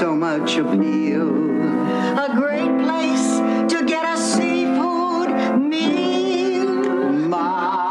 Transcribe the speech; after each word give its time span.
so 0.00 0.16
much 0.16 0.56
appeal. 0.56 1.28
A 2.18 2.32
great 2.34 2.74
place 2.82 3.36
to 3.70 3.84
get 3.86 4.02
a 4.02 4.16
seafood 4.16 5.28
meal. 5.60 6.64
Miami. 7.28 7.90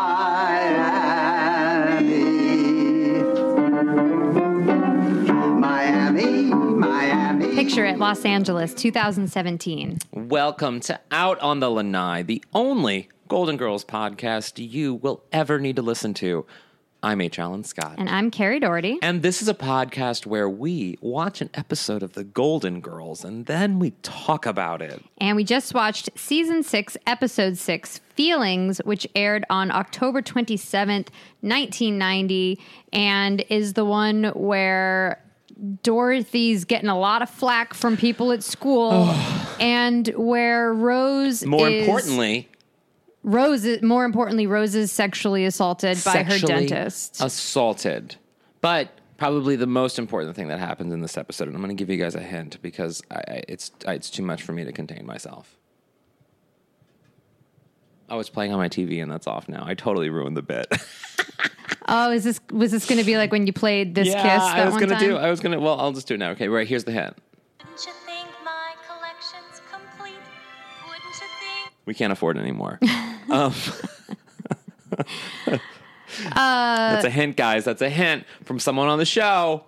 Miami, 5.60 6.52
Miami. 6.52 7.54
Picture 7.54 7.86
it, 7.86 8.00
Los 8.00 8.26
Angeles, 8.26 8.74
2017. 8.74 10.00
Welcome 10.12 10.80
to 10.80 11.00
Out 11.12 11.38
on 11.42 11.60
the 11.60 11.70
Lanai, 11.70 12.24
the 12.24 12.44
only 12.56 13.10
Golden 13.28 13.56
Girls 13.56 13.86
podcast 13.86 14.58
you 14.58 14.96
will 14.96 15.22
ever 15.32 15.60
need 15.60 15.76
to 15.76 15.84
listen 15.84 16.16
to. 16.16 16.48
I'm 17.02 17.22
H. 17.22 17.40
Alan 17.40 17.64
Scott. 17.64 17.96
And 17.98 18.10
I'm 18.10 18.30
Kerri 18.30 18.60
Doherty. 18.60 19.00
And 19.02 19.22
this 19.22 19.42
is 19.42 19.48
a 19.48 19.54
podcast 19.54 20.26
where 20.26 20.50
we 20.50 20.98
watch 21.00 21.40
an 21.40 21.50
episode 21.54 22.04
of 22.04 22.12
The 22.12 22.26
Golden 22.26 22.82
Girls 22.82 23.24
and 23.24 23.46
then 23.46 23.80
we 23.80 23.92
talk 24.04 24.46
about 24.46 24.82
it. 24.82 25.02
And 25.18 25.38
we 25.38 25.46
just 25.46 25.74
watched 25.74 26.10
season 26.16 26.62
six, 26.62 26.98
episode 27.08 27.58
six, 27.58 28.02
Feelings, 28.16 28.80
which 28.84 29.08
aired 29.16 29.46
on 29.50 29.72
October 29.72 30.22
27th, 30.22 31.08
1990, 31.40 32.60
and 32.92 33.46
is 33.48 33.74
the 33.74 33.86
one 33.86 34.26
where 34.36 35.24
Dorothy's 35.84 36.66
getting 36.66 36.90
a 36.90 37.00
lot 37.00 37.22
of 37.22 37.30
flack 37.30 37.74
from 37.74 37.96
people 37.96 38.34
at 38.34 38.44
school, 38.44 38.92
and 39.62 40.10
where 40.10 40.74
Rose 40.74 41.46
More 41.46 41.70
is, 41.70 41.88
importantly, 41.88 42.50
Rose, 43.24 43.66
is- 43.66 43.82
more 43.82 44.06
importantly, 44.06 44.48
Rose 44.48 44.76
is 44.76 44.92
sexually 44.92 45.46
assaulted 45.46 46.02
by 46.04 46.24
her 46.24 46.40
dentist. 46.40 47.22
assaulted. 47.22 48.16
But 48.62 48.90
probably 49.18 49.56
the 49.56 49.68
most 49.68 50.00
important 50.00 50.36
thing 50.36 50.48
that 50.48 50.60
happens 50.60 50.94
in 50.94 51.02
this 51.02 51.18
episode, 51.18 51.48
and 51.48 51.56
I'm 51.56 51.62
going 51.62 51.76
to 51.76 51.80
give 51.80 51.90
you 51.90 52.02
guys 52.02 52.16
a 52.16 52.22
hint 52.22 52.62
because 52.62 53.02
I, 53.12 53.16
I, 53.16 53.44
it's 53.48 53.72
I, 53.88 53.94
it's 53.94 54.10
too 54.10 54.24
much 54.24 54.42
for 54.42 54.54
me 54.54 54.64
to 54.64 54.72
contain 54.72 55.06
myself. 55.06 55.56
Oh, 58.10 58.20
it's 58.20 58.30
playing 58.30 58.52
on 58.54 58.58
my 58.58 58.70
TV 58.70 59.04
and 59.04 59.12
that's 59.12 59.28
off 59.28 59.48
now. 59.48 59.64
I 59.66 59.76
totally 59.76 60.10
ruined 60.10 60.36
the 60.36 60.42
bit. 60.42 60.68
oh, 61.88 62.12
is 62.12 62.24
this 62.24 62.40
was 62.52 62.72
this 62.72 62.88
going 62.88 62.98
to 62.98 63.06
be 63.06 63.18
like 63.18 63.32
when 63.32 63.46
you 63.46 63.54
played 63.54 63.94
this 63.94 64.08
yeah, 64.08 64.24
kiss? 64.24 64.44
That 64.46 64.60
I 64.60 64.66
was 64.66 64.78
gonna 64.78 65.00
do. 65.00 65.16
I 65.16 65.30
was 65.30 65.40
gonna. 65.40 65.60
Well, 65.60 65.80
I'll 65.80 65.92
just 65.92 66.08
do 66.08 66.16
it 66.16 66.18
now. 66.18 66.32
Okay, 66.32 66.48
right. 66.48 66.68
Here's 66.68 66.86
the 66.86 66.92
hint. 66.92 67.16
We 71.90 71.96
can't 71.96 72.14
afford 72.14 72.38
anymore. 72.38 72.78
um, 73.32 73.52
that's 76.28 77.04
a 77.04 77.10
hint, 77.10 77.36
guys. 77.36 77.66
That's 77.66 77.82
a 77.82 77.90
hint 77.90 78.26
from 78.44 78.60
someone 78.60 78.90
on 78.90 79.00
the 79.00 79.08
show. 79.08 79.64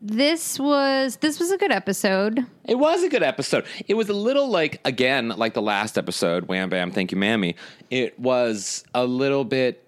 This 0.00 0.58
was 0.58 1.18
this 1.18 1.38
was 1.38 1.52
a 1.52 1.58
good 1.58 1.70
episode. 1.70 2.44
It 2.64 2.74
was 2.74 3.04
a 3.04 3.08
good 3.08 3.22
episode. 3.22 3.66
It 3.86 3.94
was 3.94 4.08
a 4.08 4.14
little 4.14 4.48
like 4.48 4.80
again, 4.84 5.28
like 5.28 5.54
the 5.54 5.62
last 5.62 5.96
episode, 5.96 6.48
Wham 6.48 6.68
Bam, 6.68 6.90
Thank 6.90 7.12
You, 7.12 7.18
Mammy. 7.18 7.54
It 7.88 8.18
was 8.18 8.82
a 8.92 9.04
little 9.04 9.44
bit, 9.44 9.86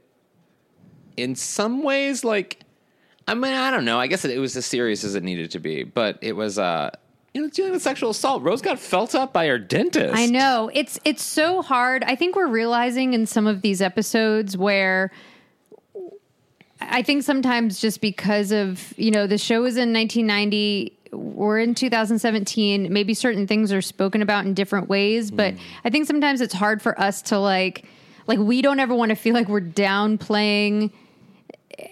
in 1.16 1.34
some 1.34 1.82
ways, 1.82 2.22
like 2.22 2.60
I 3.26 3.34
mean, 3.34 3.54
I 3.54 3.72
don't 3.72 3.84
know. 3.84 3.98
I 3.98 4.06
guess 4.06 4.24
it, 4.24 4.30
it 4.30 4.38
was 4.38 4.56
as 4.56 4.66
serious 4.66 5.02
as 5.02 5.16
it 5.16 5.24
needed 5.24 5.50
to 5.50 5.58
be, 5.58 5.82
but 5.82 6.16
it 6.22 6.36
was, 6.36 6.60
uh, 6.60 6.90
you 7.34 7.42
know, 7.42 7.48
dealing 7.48 7.72
with 7.72 7.82
sexual 7.82 8.10
assault. 8.10 8.42
Rose 8.42 8.62
got 8.62 8.78
felt 8.78 9.14
up 9.14 9.32
by 9.32 9.48
her 9.48 9.58
dentist. 9.58 10.14
I 10.16 10.26
know. 10.26 10.70
It's 10.72 11.00
it's 11.04 11.22
so 11.22 11.62
hard. 11.62 12.04
I 12.04 12.14
think 12.14 12.36
we're 12.36 12.46
realizing 12.46 13.12
in 13.12 13.26
some 13.26 13.48
of 13.48 13.60
these 13.60 13.82
episodes 13.82 14.56
where 14.56 15.10
I 16.80 17.02
think 17.02 17.24
sometimes 17.24 17.80
just 17.80 18.00
because 18.00 18.52
of, 18.52 18.94
you 18.96 19.10
know, 19.10 19.26
the 19.26 19.38
show 19.38 19.64
is 19.64 19.76
in 19.76 19.92
1990, 19.92 20.96
we're 21.12 21.58
in 21.58 21.74
2017, 21.74 22.92
maybe 22.92 23.14
certain 23.14 23.46
things 23.46 23.72
are 23.72 23.82
spoken 23.82 24.22
about 24.22 24.44
in 24.44 24.54
different 24.54 24.88
ways, 24.88 25.30
but 25.30 25.54
hmm. 25.54 25.60
I 25.84 25.90
think 25.90 26.06
sometimes 26.06 26.40
it's 26.40 26.54
hard 26.54 26.82
for 26.82 26.98
us 27.00 27.22
to 27.22 27.38
like 27.38 27.84
like 28.26 28.38
we 28.38 28.62
don't 28.62 28.80
ever 28.80 28.94
want 28.94 29.10
to 29.10 29.16
feel 29.16 29.34
like 29.34 29.48
we're 29.48 29.60
downplaying 29.60 30.92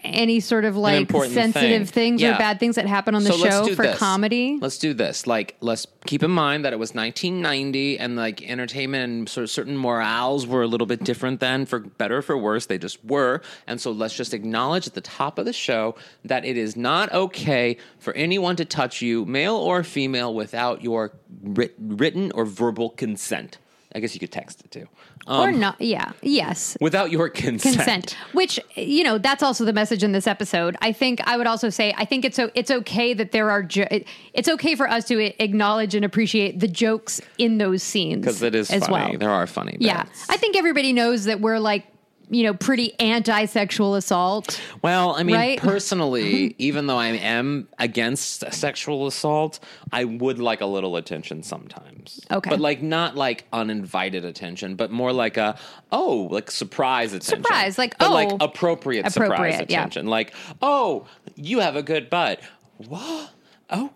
any 0.04 0.40
sort 0.40 0.64
of 0.64 0.76
like 0.76 1.10
sensitive 1.10 1.52
thing. 1.52 1.86
things 1.86 2.22
Yeah. 2.22 2.34
or 2.34 2.38
bad 2.38 2.60
things 2.60 2.76
that 2.76 2.86
happen 2.86 3.14
on 3.14 3.24
the 3.24 3.32
So 3.32 3.38
show 3.38 3.74
for 3.74 3.82
this. 3.82 3.98
comedy. 3.98 4.58
Let's 4.60 4.78
do 4.78 4.94
this. 4.94 5.26
Like, 5.26 5.56
let's 5.60 5.86
keep 6.06 6.22
in 6.22 6.30
mind 6.30 6.64
that 6.64 6.72
it 6.72 6.78
was 6.78 6.94
1990, 6.94 7.98
and 7.98 8.16
like 8.16 8.42
entertainment 8.42 9.04
and 9.04 9.28
sort 9.28 9.44
of 9.44 9.50
certain 9.50 9.76
morals 9.76 10.46
were 10.46 10.62
a 10.62 10.66
little 10.66 10.86
bit 10.86 11.04
different 11.04 11.40
then, 11.40 11.66
for 11.66 11.80
better 11.80 12.18
or 12.18 12.22
for 12.22 12.36
worse. 12.36 12.66
They 12.66 12.78
just 12.78 13.04
were. 13.04 13.40
And 13.66 13.80
so 13.80 13.90
let's 13.90 14.14
just 14.14 14.34
acknowledge 14.34 14.86
at 14.86 14.94
the 14.94 15.00
top 15.00 15.38
of 15.38 15.44
the 15.44 15.52
show 15.52 15.94
that 16.24 16.44
it 16.44 16.56
is 16.56 16.76
not 16.76 17.12
okay 17.12 17.76
for 17.98 18.12
anyone 18.14 18.56
to 18.56 18.64
touch 18.64 19.02
you, 19.02 19.24
male 19.24 19.56
or 19.56 19.82
female, 19.82 20.34
without 20.34 20.82
your 20.82 21.12
writ- 21.42 21.74
written 21.78 22.30
or 22.34 22.44
verbal 22.44 22.90
consent. 22.90 23.58
I 23.94 24.00
guess 24.00 24.14
you 24.14 24.20
could 24.20 24.32
text 24.32 24.60
it 24.64 24.70
too. 24.70 24.86
Um, 25.26 25.40
or 25.40 25.52
not. 25.52 25.80
Yeah. 25.80 26.12
Yes. 26.22 26.76
without 26.80 27.10
your 27.10 27.28
consent. 27.28 27.76
consent 27.76 28.16
which 28.32 28.58
you 28.74 29.04
know 29.04 29.18
that's 29.18 29.42
also 29.42 29.64
the 29.64 29.72
message 29.72 30.02
in 30.02 30.12
this 30.12 30.26
episode 30.26 30.76
i 30.80 30.90
think 30.92 31.20
i 31.28 31.36
would 31.36 31.46
also 31.46 31.68
say 31.70 31.94
i 31.96 32.04
think 32.04 32.24
it's 32.24 32.38
o- 32.38 32.50
it's 32.54 32.70
okay 32.70 33.14
that 33.14 33.30
there 33.32 33.50
are 33.50 33.62
jo- 33.62 33.86
it's 34.34 34.48
okay 34.48 34.74
for 34.74 34.88
us 34.88 35.04
to 35.06 35.20
acknowledge 35.42 35.94
and 35.94 36.04
appreciate 36.04 36.58
the 36.60 36.66
jokes 36.68 37.20
in 37.38 37.58
those 37.58 37.82
scenes 37.82 38.22
Because 38.22 38.42
it 38.42 38.54
is 38.54 38.70
as 38.70 38.86
funny. 38.86 39.10
well 39.10 39.18
There 39.18 39.30
are 39.30 39.46
funny 39.46 39.76
yeah 39.80 40.04
i 40.28 40.36
think 40.36 40.56
everybody 40.56 40.92
knows 40.92 41.24
that 41.24 41.40
we're 41.40 41.58
like 41.58 41.84
you 42.30 42.44
know 42.44 42.54
pretty 42.54 42.98
anti-sexual 42.98 43.94
assault 43.94 44.60
Well, 44.82 45.14
I 45.14 45.22
mean, 45.22 45.36
Right? 45.36 45.58
personally, 45.58 46.54
even 46.58 46.86
though 46.86 46.96
I 46.96 47.08
am 47.08 47.68
against 47.78 48.52
sexual 48.52 49.06
assault, 49.06 49.60
I 49.92 50.04
would 50.04 50.38
like 50.38 50.60
a 50.60 50.66
little 50.66 50.96
attention 50.96 51.42
sometimes. 51.42 52.20
Okay. 52.30 52.50
But 52.50 52.60
like 52.60 52.82
not 52.82 53.16
like 53.16 53.46
uninvited 53.52 54.24
attention, 54.24 54.76
but 54.76 54.90
more 54.90 55.12
like 55.12 55.36
a 55.36 55.58
oh, 55.90 56.28
like 56.30 56.50
surprise 56.50 57.12
attention. 57.12 57.44
Surprise, 57.44 57.78
like, 57.78 57.98
but 57.98 58.10
oh. 58.10 58.14
like 58.14 58.32
appropriate, 58.40 59.10
surprise 59.10 59.30
Appropriate, 59.30 59.70
yeah. 59.70 59.78
attention. 59.80 60.06
Like, 60.06 60.34
oh, 60.60 61.06
you 61.36 61.60
have 61.60 61.76
a 61.76 61.82
good 61.82 62.10
butt. 62.10 62.40
What? 62.76 63.30
Oh, 63.70 63.90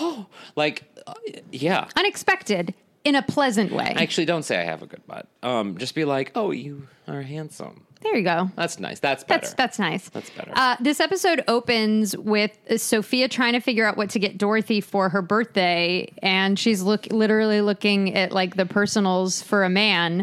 oh, 0.00 0.26
like 0.56 0.84
uh, 1.06 1.14
yeah. 1.50 1.88
unexpected 1.96 2.74
in 3.04 3.14
a 3.14 3.22
pleasant 3.22 3.72
way 3.72 3.94
Actually, 3.96 4.26
don't 4.26 4.42
say 4.42 4.58
I 4.60 4.64
have 4.64 4.82
a 4.82 4.86
good 4.86 5.06
butt. 5.06 5.26
Um, 5.42 5.78
just 5.78 5.94
be 5.94 6.04
like, 6.04 6.32
oh, 6.34 6.50
you 6.50 6.86
are 7.08 7.22
handsome. 7.22 7.86
there 8.02 8.14
you 8.16 8.22
go 8.22 8.50
That's 8.56 8.78
nice. 8.78 9.00
That's 9.00 9.24
better. 9.24 9.40
That's 9.40 9.54
that's 9.54 9.78
nice. 9.78 10.08
That's 10.10 10.30
better. 10.30 10.52
Uh, 10.54 10.76
this 10.80 11.00
episode 11.00 11.42
opens 11.48 12.16
with 12.16 12.56
Sophia 12.76 13.26
trying 13.28 13.52
to 13.54 13.60
figure 13.60 13.84
out 13.86 13.96
what 13.96 14.10
to 14.10 14.18
get 14.18 14.38
Dorothy 14.38 14.80
for 14.80 15.08
her 15.08 15.20
birthday, 15.22 16.10
and 16.22 16.58
she's 16.58 16.82
look 16.82 17.06
literally 17.10 17.60
looking 17.62 18.14
at 18.14 18.32
like 18.32 18.56
the 18.56 18.64
personals 18.66 19.42
for 19.42 19.64
a 19.64 19.68
man, 19.70 20.20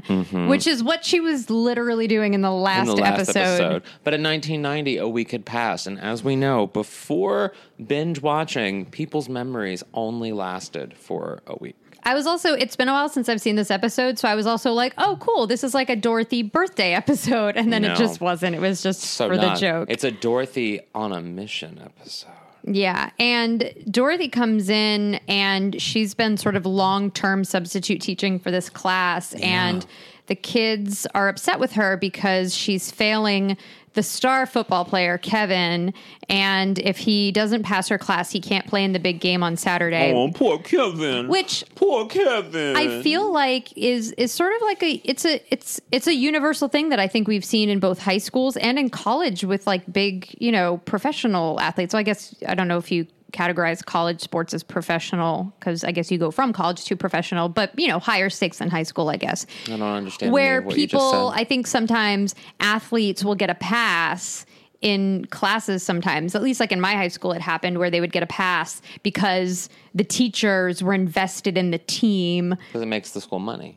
which 0.48 0.66
is 0.68 0.82
what 0.84 1.04
she 1.06 1.20
was 1.20 1.50
literally 1.50 2.08
doing 2.08 2.34
in 2.34 2.42
the 2.42 2.52
last, 2.52 2.88
Mm-hmm. 2.88 2.90
in 2.92 2.96
the 2.96 3.02
last 3.02 3.20
episode. 3.30 3.40
episode. 3.40 3.84
But 4.04 4.14
in 4.14 4.24
1990, 4.24 4.98
a 4.98 5.08
week 5.08 5.32
had 5.32 5.46
passed, 5.46 5.88
and 5.88 6.00
as 6.00 6.24
we 6.24 6.36
know, 6.36 6.68
before 6.68 7.54
binge 7.86 8.22
watching, 8.22 8.86
people's 8.86 9.28
memories 9.30 9.84
only 9.94 10.32
lasted 10.32 10.96
for 10.98 11.42
a 11.48 11.56
week. 11.60 11.76
I 12.04 12.14
was 12.14 12.26
also. 12.28 12.54
It's 12.54 12.76
been 12.76 12.88
a 12.88 12.94
while 12.94 13.10
since 13.10 13.28
I've 13.30 13.42
seen 13.42 13.56
this 13.56 13.70
episode, 13.72 14.18
so 14.20 14.28
I 14.28 14.36
was 14.36 14.46
also 14.46 14.72
like, 14.74 14.94
"Oh, 14.98 15.18
cool! 15.20 15.48
This 15.48 15.64
is 15.64 15.74
like 15.74 15.90
a 15.90 15.96
Dorothy 15.96 16.42
birthday 16.44 16.94
episode," 16.94 17.58
and 17.58 17.72
then 17.74 17.82
No. 17.82 17.94
it 17.94 17.98
just 17.98 18.22
wasn't. 18.22 18.56
It 18.56 18.62
was 18.62 18.82
just 18.82 19.02
So 19.02 19.28
for 19.30 19.36
not- 19.36 19.56
the 19.56 19.60
joke. 19.62 19.88
It's 19.90 20.04
a 20.04 20.12
Dorothy 20.12 20.80
on 20.96 21.12
a 21.12 21.22
mission 21.22 21.80
episode. 21.84 22.30
Yeah. 22.70 23.12
And 23.18 23.72
Dorothy 23.90 24.28
comes 24.28 24.70
in 24.70 25.22
and 25.30 25.82
she's 25.82 26.14
been 26.14 26.36
sort 26.36 26.56
of 26.58 26.66
long 26.66 27.12
term 27.12 27.46
substitute 27.46 28.02
teaching 28.02 28.40
for 28.40 28.52
this 28.52 28.70
class. 28.70 29.34
And 29.36 29.86
the 30.26 30.36
kids 30.36 31.08
are 31.16 31.30
upset 31.30 31.62
with 31.62 31.74
her 31.74 31.96
because 31.96 32.54
she's 32.54 32.92
failing 32.92 33.56
the 33.98 34.04
star 34.04 34.46
football 34.46 34.86
player, 34.86 35.18
Kevin. 35.18 35.92
And 36.30 36.78
if 36.78 37.00
he 37.00 37.32
doesn't 37.32 37.64
pass 37.64 37.88
her 37.88 37.98
class, 37.98 38.32
he 38.32 38.40
can't 38.40 38.68
play 38.68 38.84
in 38.84 38.94
the 38.94 39.00
big 39.00 39.20
game 39.20 39.42
on 39.42 39.58
Saturday. 39.58 40.14
Oh, 40.14 40.30
poor 40.32 40.60
Kevin. 40.60 41.28
Which 41.28 41.66
poor 41.74 42.06
Kevin. 42.06 42.76
I 42.76 43.02
feel 43.02 43.34
like 43.34 43.76
is 43.76 44.12
is 44.12 44.32
sort 44.32 44.54
of 44.56 44.62
like 44.62 44.84
a 44.84 45.02
it's 45.04 45.26
a 45.26 45.42
it's 45.52 45.82
it's 45.92 46.06
a 46.06 46.14
universal 46.14 46.68
thing 46.68 46.90
that 46.90 47.00
I 47.00 47.08
think 47.08 47.28
we've 47.28 47.44
seen 47.44 47.70
in 47.70 47.80
both 47.80 47.98
high 47.98 48.20
schools 48.20 48.56
and 48.56 48.78
in 48.78 48.92
college 48.92 49.44
with 49.44 49.66
like 49.66 49.92
big 49.92 50.28
you 50.40 50.52
know 50.52 50.78
professional 50.86 51.60
athletes. 51.60 51.92
So 51.94 51.98
I 51.98 52.04
guess 52.04 52.36
I 52.48 52.54
don't 52.54 52.68
know 52.68 52.78
if 52.78 52.92
you 52.92 53.08
categorize 53.34 53.84
college 53.84 54.22
sports 54.22 54.54
as 54.54 54.64
professional 54.64 55.54
because 55.60 55.84
I 55.84 55.92
guess 55.92 56.12
you 56.12 56.18
go 56.18 56.32
from 56.32 56.54
college 56.54 56.86
to 56.86 56.96
professional, 56.96 57.50
but 57.50 57.78
you 57.78 57.88
know 57.88 58.00
higher 58.00 58.30
stakes 58.30 58.60
than 58.60 58.70
high 58.70 58.84
school. 58.84 59.10
I 59.10 59.18
guess 59.18 59.46
I 59.66 59.72
don't 59.72 59.82
understand 59.82 60.32
where 60.32 60.62
any 60.62 60.72
of 60.72 60.78
you 60.78 60.88
just 60.88 61.04
people. 61.04 61.30
I 61.30 61.44
think 61.44 61.68
sometimes 61.68 62.36
athletes 62.60 63.24
will 63.24 63.36
get 63.36 63.50
a 63.50 63.56
pass 63.56 64.46
in 64.82 65.26
classes 65.32 65.82
sometimes 65.82 66.36
at 66.36 66.44
least 66.44 66.60
like 66.60 66.72
in 66.72 66.80
my 66.80 66.94
high 66.94 67.08
school 67.08 67.32
it 67.32 67.42
happened 67.42 67.80
where 67.80 67.90
they 67.90 68.00
would 68.00 68.12
get 68.12 68.22
a 68.22 68.28
pass 68.28 68.80
because 69.02 69.70
the 69.96 70.04
teachers 70.04 70.84
were 70.84 70.94
invested 70.94 71.58
in 71.58 71.72
the 71.72 71.80
team 71.80 72.56
because 72.68 72.84
it 72.84 72.88
makes 72.88 73.12
the 73.12 73.20
school 73.20 73.40
money. 73.40 73.76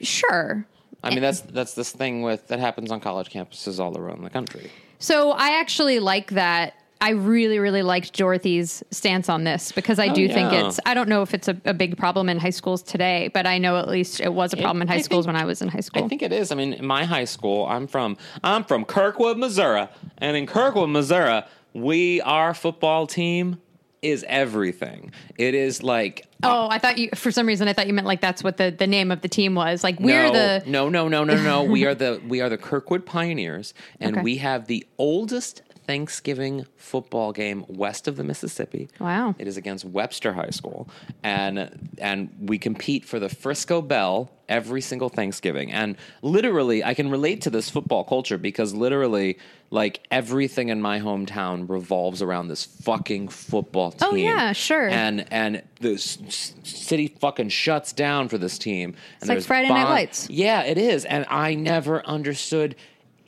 sure 0.00 0.66
I 1.04 1.10
mean, 1.10 1.20
that's 1.20 1.42
that's 1.42 1.74
this 1.74 1.92
thing 1.92 2.22
with 2.22 2.48
that 2.48 2.58
happens 2.58 2.90
on 2.90 3.00
college 3.00 3.30
campuses 3.30 3.78
all 3.78 3.96
around 3.96 4.24
the 4.24 4.30
country. 4.30 4.70
so 4.98 5.32
i 5.32 5.50
actually 5.60 5.98
like 5.98 6.30
that 6.30 6.74
I 7.00 7.10
really, 7.10 7.60
really 7.60 7.82
liked 7.82 8.12
Dorothy's 8.16 8.82
stance 8.90 9.28
on 9.28 9.44
this 9.44 9.70
because 9.70 9.98
I 10.00 10.08
Oh, 10.08 10.14
do 10.14 10.28
think 10.28 10.52
it's, 10.52 10.80
I 10.84 10.94
don't 10.94 11.08
know 11.08 11.22
if 11.22 11.32
it's 11.32 11.46
a, 11.46 11.56
a 11.64 11.72
big 11.72 11.96
problem 11.96 12.28
in 12.28 12.38
high 12.38 12.50
schools 12.50 12.82
today, 12.82 13.30
but 13.32 13.46
I 13.46 13.58
know 13.58 13.76
at 13.76 13.86
least 13.88 14.20
it 14.20 14.34
was 14.34 14.52
a 14.52 14.56
problem 14.56 14.82
in 14.82 14.88
high 14.88 14.94
I 14.96 15.00
schools 15.02 15.24
think- 15.26 15.34
when 15.34 15.42
I 15.42 15.46
was 15.46 15.62
in 15.62 15.68
high 15.68 15.80
school. 15.80 16.04
I 16.04 16.08
think 16.08 16.22
it 16.22 16.32
is. 16.32 16.50
I 16.50 16.56
mean, 16.56 16.72
in 16.72 16.84
my 16.86 17.04
high 17.04 17.24
school, 17.26 17.66
I'm 17.66 17.86
from 17.86 18.16
I'm 18.42 18.64
from 18.64 18.84
Kirkwood, 18.84 19.38
Missouri, 19.38 19.86
and 20.18 20.36
in 20.36 20.46
Kirkwood, 20.46 20.90
Missouri, 20.90 21.42
we 21.72 22.20
our 22.22 22.52
football 22.52 23.06
team 23.06 23.60
is 24.02 24.24
everything. 24.28 25.12
It 25.36 25.54
is 25.54 25.82
like 25.82 26.26
uh, 26.42 26.48
oh, 26.66 26.68
I 26.70 26.78
thought 26.78 26.98
you, 26.98 27.10
for 27.16 27.32
some 27.32 27.46
reason, 27.46 27.66
I 27.66 27.72
thought 27.72 27.88
you 27.88 27.92
meant 27.92 28.06
like 28.06 28.20
that's 28.20 28.44
what 28.44 28.56
the, 28.56 28.70
the 28.70 28.86
name 28.86 29.10
of 29.10 29.22
the 29.22 29.28
team 29.28 29.54
was. 29.56 29.82
Like 29.82 29.98
we're 29.98 30.22
no, 30.28 30.32
the, 30.32 30.62
no, 30.66 30.88
no, 30.88 31.08
no, 31.08 31.24
no, 31.24 31.34
no. 31.42 31.64
we 31.64 31.84
are 31.84 31.94
the 31.96 32.20
we 32.26 32.40
are 32.40 32.48
the 32.48 32.58
Kirkwood 32.58 33.06
Pioneers, 33.06 33.74
and 34.00 34.14
Okay. 34.16 34.22
we 34.22 34.36
have 34.36 34.66
the 34.66 34.86
oldest 34.98 35.62
Thanksgiving 35.88 36.66
football 36.76 37.32
game 37.32 37.64
west 37.66 38.08
of 38.08 38.16
the 38.18 38.22
Mississippi. 38.22 38.90
Wow. 39.00 39.34
It 39.38 39.48
is 39.48 39.56
against 39.56 39.86
Webster 39.86 40.34
High 40.34 40.50
School, 40.50 40.86
and 41.22 41.88
and 41.96 42.28
we 42.38 42.58
compete 42.58 43.06
for 43.06 43.18
the 43.18 43.30
Frisco 43.30 43.80
Bell 43.80 44.30
every 44.50 44.82
single 44.82 45.08
Thanksgiving. 45.08 45.72
And 45.72 45.96
literally, 46.20 46.84
I 46.84 46.92
can 46.92 47.10
relate 47.10 47.40
to 47.42 47.50
this 47.50 47.70
football 47.70 48.04
culture 48.04 48.36
because 48.36 48.74
literally, 48.74 49.38
like 49.70 50.06
everything 50.10 50.68
in 50.68 50.82
my 50.82 51.00
hometown 51.00 51.66
revolves 51.66 52.20
around 52.20 52.48
this 52.48 52.66
fucking 52.66 53.28
football 53.28 53.94
oh, 54.02 54.10
team. 54.10 54.28
Oh, 54.28 54.30
yeah, 54.30 54.52
sure. 54.52 54.90
And 54.90 55.26
and 55.32 55.62
the 55.80 55.94
s- 55.94 56.54
city 56.64 57.08
fucking 57.18 57.48
shuts 57.48 57.94
down 57.94 58.28
for 58.28 58.36
this 58.36 58.58
team. 58.58 58.94
And 59.22 59.28
like 59.30 59.36
there's 59.36 59.46
Friday 59.46 59.70
Night 59.70 59.88
Lights. 59.88 60.28
Yeah, 60.28 60.64
it 60.64 60.76
is. 60.76 61.06
And 61.06 61.24
I 61.30 61.54
never 61.54 62.04
understood 62.04 62.76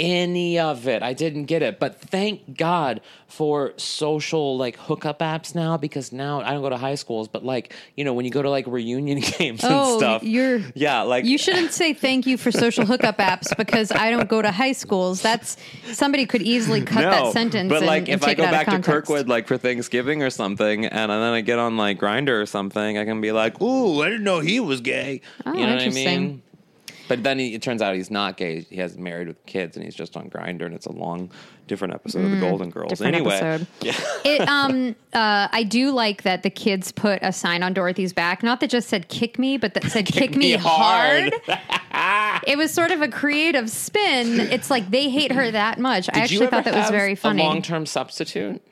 any 0.00 0.58
of 0.58 0.88
it. 0.88 1.02
I 1.02 1.12
didn't 1.12 1.44
get 1.44 1.62
it. 1.62 1.78
But 1.78 2.00
thank 2.00 2.56
God 2.56 3.00
for 3.28 3.72
social 3.76 4.56
like 4.56 4.76
hookup 4.76 5.20
apps 5.20 5.54
now 5.54 5.76
because 5.76 6.10
now 6.12 6.40
I 6.40 6.50
don't 6.52 6.62
go 6.62 6.68
to 6.70 6.76
high 6.76 6.96
schools, 6.96 7.28
but 7.28 7.44
like, 7.44 7.72
you 7.96 8.04
know, 8.04 8.12
when 8.12 8.24
you 8.24 8.30
go 8.32 8.42
to 8.42 8.50
like 8.50 8.66
reunion 8.66 9.20
games 9.38 9.62
and 9.62 9.72
Oh, 9.72 9.98
stuff. 9.98 10.22
you're- 10.24 10.64
Yeah, 10.74 11.02
like 11.02 11.24
you 11.24 11.38
shouldn't 11.38 11.72
say 11.72 11.92
thank 11.94 12.26
you 12.26 12.36
for 12.36 12.50
social 12.50 12.84
hookup 12.86 13.18
apps 13.18 13.56
because 13.56 13.92
I 13.92 14.10
don't 14.10 14.28
go 14.28 14.42
to 14.42 14.50
high 14.50 14.72
schools. 14.72 15.22
That's 15.22 15.56
somebody 15.92 16.26
could 16.26 16.42
easily 16.42 16.80
cut 16.82 17.02
that 17.02 17.32
sentence. 17.32 17.68
But 17.68 17.78
and- 17.78 17.86
like, 17.86 18.08
and 18.08 18.20
if 18.20 18.24
I 18.24 18.34
go 18.34 18.42
it 18.42 18.46
out 18.46 18.54
of 18.62 18.66
back 18.66 18.82
to. 18.82 18.90
Kirkwood, 18.90 19.28
like 19.28 19.46
for 19.46 19.56
Thanksgiving 19.58 20.22
or 20.24 20.30
something, 20.30 20.86
and 20.86 21.10
then 21.10 21.20
I 21.22 21.40
get 21.42 21.58
on 21.58 21.76
like 21.76 21.98
Grindr 22.00 22.40
or 22.42 22.46
something, 22.46 22.98
I 22.98 23.04
can 23.04 23.20
be 23.20 23.30
like, 23.32 23.60
"Ooh, 23.62 24.02
I 24.02 24.08
didn't 24.08 24.24
know 24.24 24.40
he 24.40 24.58
was 24.60 24.80
gay." 24.80 25.20
Oh, 25.46 25.52
you 25.52 25.66
know 25.66 25.74
what 25.74 25.82
I 25.82 25.88
mean? 25.90 26.42
But 27.10 27.24
then 27.24 27.40
he, 27.40 27.54
it 27.54 27.60
turns 27.60 27.82
out 27.82 27.94
he's 27.96 28.10
not 28.10 28.36
gay. 28.36 28.60
He 28.60 28.76
has 28.76 28.96
married 28.96 29.26
with 29.26 29.44
kids, 29.46 29.76
and 29.76 29.84
he's 29.84 29.96
just 29.96 30.16
on 30.16 30.30
Grindr, 30.30 30.64
and 30.64 30.74
it's 30.74 30.86
a 30.86 30.92
long, 30.92 31.30
different 31.66 31.92
episode 31.92 32.24
of 32.24 32.30
the 32.30 32.38
Golden 32.38 32.70
Girls. 32.70 32.92
Mm, 32.92 32.96
different 32.98 33.14
anyway, 33.16 33.34
episode. 33.34 33.66
yeah, 33.82 33.94
It 34.24 34.48
um 34.48 34.94
uh 35.12 35.48
I 35.50 35.64
do 35.64 35.90
like 35.90 36.22
that 36.22 36.44
the 36.44 36.50
kids 36.50 36.92
put 36.92 37.18
a 37.22 37.32
sign 37.32 37.64
on 37.64 37.74
Dorothy's 37.74 38.12
back, 38.12 38.44
not 38.44 38.60
that 38.60 38.70
just 38.70 38.88
said 38.88 39.08
kick 39.08 39.38
me, 39.40 39.56
but 39.56 39.74
that 39.74 39.84
said 39.90 40.06
kick, 40.18 40.36
me, 40.36 40.52
hard. 40.52 41.32
it 42.46 42.56
was 42.56 42.72
sort 42.72 42.92
of 42.92 43.02
a 43.02 43.08
creative 43.08 43.68
spin. 43.70 44.38
It's 44.40 44.70
like 44.70 44.90
they 44.90 45.10
hate 45.10 45.32
her 45.32 45.50
that 45.50 45.78
much. 45.80 46.08
I 46.10 46.12
Did 46.12 46.22
actually 46.22 46.36
you 46.36 46.42
ever 46.44 46.50
thought 46.52 46.64
that 46.66 46.74
was 46.74 46.84
have 46.84 46.92
very 46.92 47.12
A 47.12 47.16
funny. 47.16 47.42
long-term 47.42 47.86
substitute. 47.86 48.62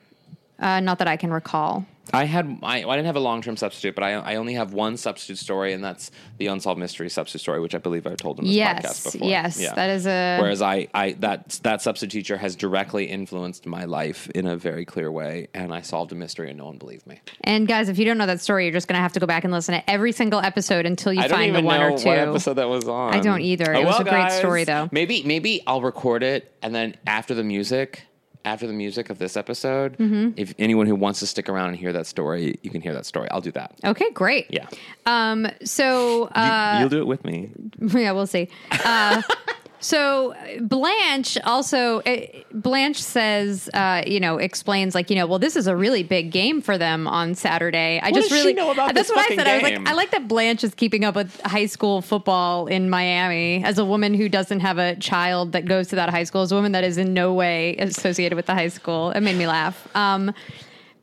Uh, 0.61 0.81
not 0.81 0.99
that 0.99 1.09
I 1.09 1.17
can 1.17 1.33
recall. 1.33 1.87
I 2.13 2.25
had 2.25 2.59
I, 2.63 2.85
I 2.85 2.97
didn't 2.97 3.07
have 3.07 3.17
a 3.17 3.21
long 3.21 3.43
term 3.43 3.57
substitute, 3.57 3.95
but 3.95 4.05
I, 4.05 4.13
I 4.15 4.35
only 4.37 4.55
have 4.55 4.73
one 4.73 4.97
substitute 4.97 5.39
story, 5.39 5.73
and 5.73 5.85
that's 5.85 6.11
the 6.39 6.47
unsolved 6.47 6.79
mystery 6.81 7.11
substitute 7.11 7.41
story, 7.43 7.61
which 7.61 7.75
I 7.75 7.79
believe 7.79 8.07
I've 8.07 8.17
told 8.17 8.39
in 8.39 8.47
this 8.47 8.55
Yes, 8.55 9.07
podcast 9.07 9.13
before. 9.13 9.29
yes, 9.29 9.59
that 9.75 9.91
is 9.91 10.07
a- 10.07 10.39
Whereas 10.41 10.63
I, 10.63 10.89
I 10.95 11.13
that 11.21 11.61
that 11.63 11.83
substitute 11.83 12.13
teacher 12.13 12.37
has 12.37 12.57
directly 12.57 13.05
influenced 13.07 13.67
my 13.67 13.85
life 13.85 14.29
in 14.31 14.47
a 14.47 14.57
very 14.57 14.85
clear 14.85 15.11
way, 15.13 15.49
and 15.55 15.73
I 15.75 15.83
solved 15.83 16.13
a 16.13 16.15
mystery, 16.15 16.49
and 16.49 16.59
no 16.59 16.67
one 16.67 16.79
believed 16.79 17.07
me. 17.07 17.21
And 17.43 17.69
guys, 17.69 17.89
if 17.89 17.99
you 17.99 18.05
don't 18.05 18.19
know 18.19 18.27
that 18.27 18.41
story, 18.41 18.65
you're 18.65 18.73
just 18.73 18.89
going 18.89 18.97
to 18.99 19.03
have 19.03 19.13
to 19.15 19.21
go 19.21 19.27
back 19.27 19.45
and 19.45 19.53
listen 19.53 19.75
to 19.75 19.91
every 19.91 20.13
single 20.13 20.41
episode 20.41 20.87
until 20.87 21.13
you 21.13 21.23
find 21.29 21.55
the 21.55 21.61
one 21.63 21.81
or 21.81 21.97
two. 21.99 22.09
what 22.09 22.19
episode 22.19 22.55
that 22.55 22.69
was 22.69 22.89
on. 22.89 23.15
I 23.15 23.21
don't 23.21 23.41
either. 23.43 23.75
Oh, 23.75 23.81
it 23.81 23.85
was 23.85 24.01
a 24.01 24.05
great 24.05 24.33
story, 24.33 24.65
though. 24.65 24.89
Maybe 24.93 25.23
maybe 25.25 25.63
I'll 25.67 25.83
record 25.83 26.23
it, 26.23 26.53
and 26.63 26.75
then 26.75 26.97
after 27.07 27.35
the 27.35 27.45
music. 27.45 28.03
After 28.45 28.67
the 28.67 28.73
music 28.73 29.11
of 29.11 29.19
this 29.19 29.37
episode, 29.37 29.99
Mm-hmm. 29.99 30.31
if 30.37 30.55
anyone 30.59 30.87
who 30.87 30.95
wants 30.95 31.21
to 31.21 31.27
stick 31.27 31.49
around 31.49 31.69
and 31.71 31.77
hear 31.77 31.93
that 31.93 32.07
story, 32.07 32.59
you 32.63 32.71
can 32.71 32.81
hear 32.81 32.95
that 32.95 33.05
story. 33.05 33.29
I'll 33.31 33.41
do 33.43 33.53
that. 33.53 33.73
Okay, 33.85 34.11
great. 34.13 34.47
Yeah, 34.51 34.67
Um. 35.07 35.49
So. 35.65 36.23
You- 36.35 36.43
Uh, 36.43 36.77
you'll 36.81 36.89
do 36.89 37.01
it 37.01 37.07
with 37.07 37.25
me. 37.25 37.51
yeah, 37.81 38.13
we'll 38.13 38.27
see. 38.27 38.49
Uh, 38.71 39.21
so 39.81 40.35
Blanche 40.61 41.39
also 41.45 42.01
uh, 42.01 42.17
Blanche 42.53 43.01
says, 43.03 43.69
uh, 43.75 44.03
you 44.07 44.21
know, 44.21 44.39
explains 44.39 44.95
like, 44.95 45.11
you 45.11 45.17
know, 45.17 45.27
well, 45.27 45.39
this 45.39 45.57
is 45.57 45.67
a 45.67 45.77
really 45.77 46.03
big 46.03 46.31
game 46.33 46.61
for 46.61 46.77
them 46.79 47.07
on 47.07 47.35
Saturday. 47.35 48.01
I 48.03 48.11
just 48.11 48.29
does 48.29 48.39
she 48.39 48.43
really 48.45 48.55
know 48.55 48.71
about 48.71 48.95
that's 48.95 49.09
this 49.09 49.17
what 49.17 49.19
I 49.21 49.23
fucking 49.23 49.39
said. 49.39 49.47
I 49.47 49.55
was 49.55 49.63
like, 49.63 49.89
I 49.89 49.93
like 49.95 50.11
that 50.11 50.27
Blanche 50.29 50.65
is 50.65 50.75
keeping 50.75 51.05
up 51.05 51.15
with 51.15 51.41
high 51.43 51.67
school 51.67 52.03
football 52.03 52.67
in 52.67 52.91
Miami 52.91 53.63
as 53.65 53.79
a 53.79 53.85
woman 53.85 54.15
who 54.15 54.29
doesn't 54.29 54.61
have 54.61 54.79
a 54.79 54.97
child 54.97 55.53
that 55.53 55.67
goes 55.67 55.89
to 55.89 55.97
that 55.97 56.11
high 56.11 56.25
school, 56.25 56.43
as 56.43 56.53
a 56.53 56.55
woman 56.55 56.73
that 56.73 56.85
is 56.85 56.99
in 56.99 57.15
no 57.15 57.33
way 57.35 57.77
associated 57.77 58.37
with 58.37 58.47
the 58.47 58.55
high 58.55 58.69
school. 58.69 59.11
It 59.13 59.21
made 59.21 59.37
me 59.37 59.47
laugh. 59.47 59.89
Um, 59.97 60.33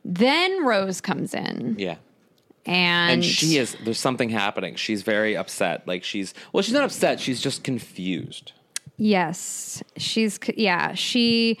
then 0.04 0.64
Rose 0.64 1.00
comes 1.00 1.34
in, 1.34 1.74
Yeah. 1.78 1.96
and, 2.64 3.12
and 3.14 3.24
she 3.24 3.58
is 3.58 3.76
there's 3.84 3.98
something 3.98 4.28
happening 4.28 4.74
she's 4.76 5.02
very 5.02 5.36
upset 5.36 5.86
like 5.86 6.04
she's 6.04 6.32
well 6.52 6.62
she's 6.62 6.74
not 6.74 6.82
upset 6.84 7.18
she's 7.20 7.40
just 7.40 7.64
confused 7.64 8.52
Yes, 8.96 9.82
she's 9.96 10.38
yeah. 10.56 10.94
She 10.94 11.58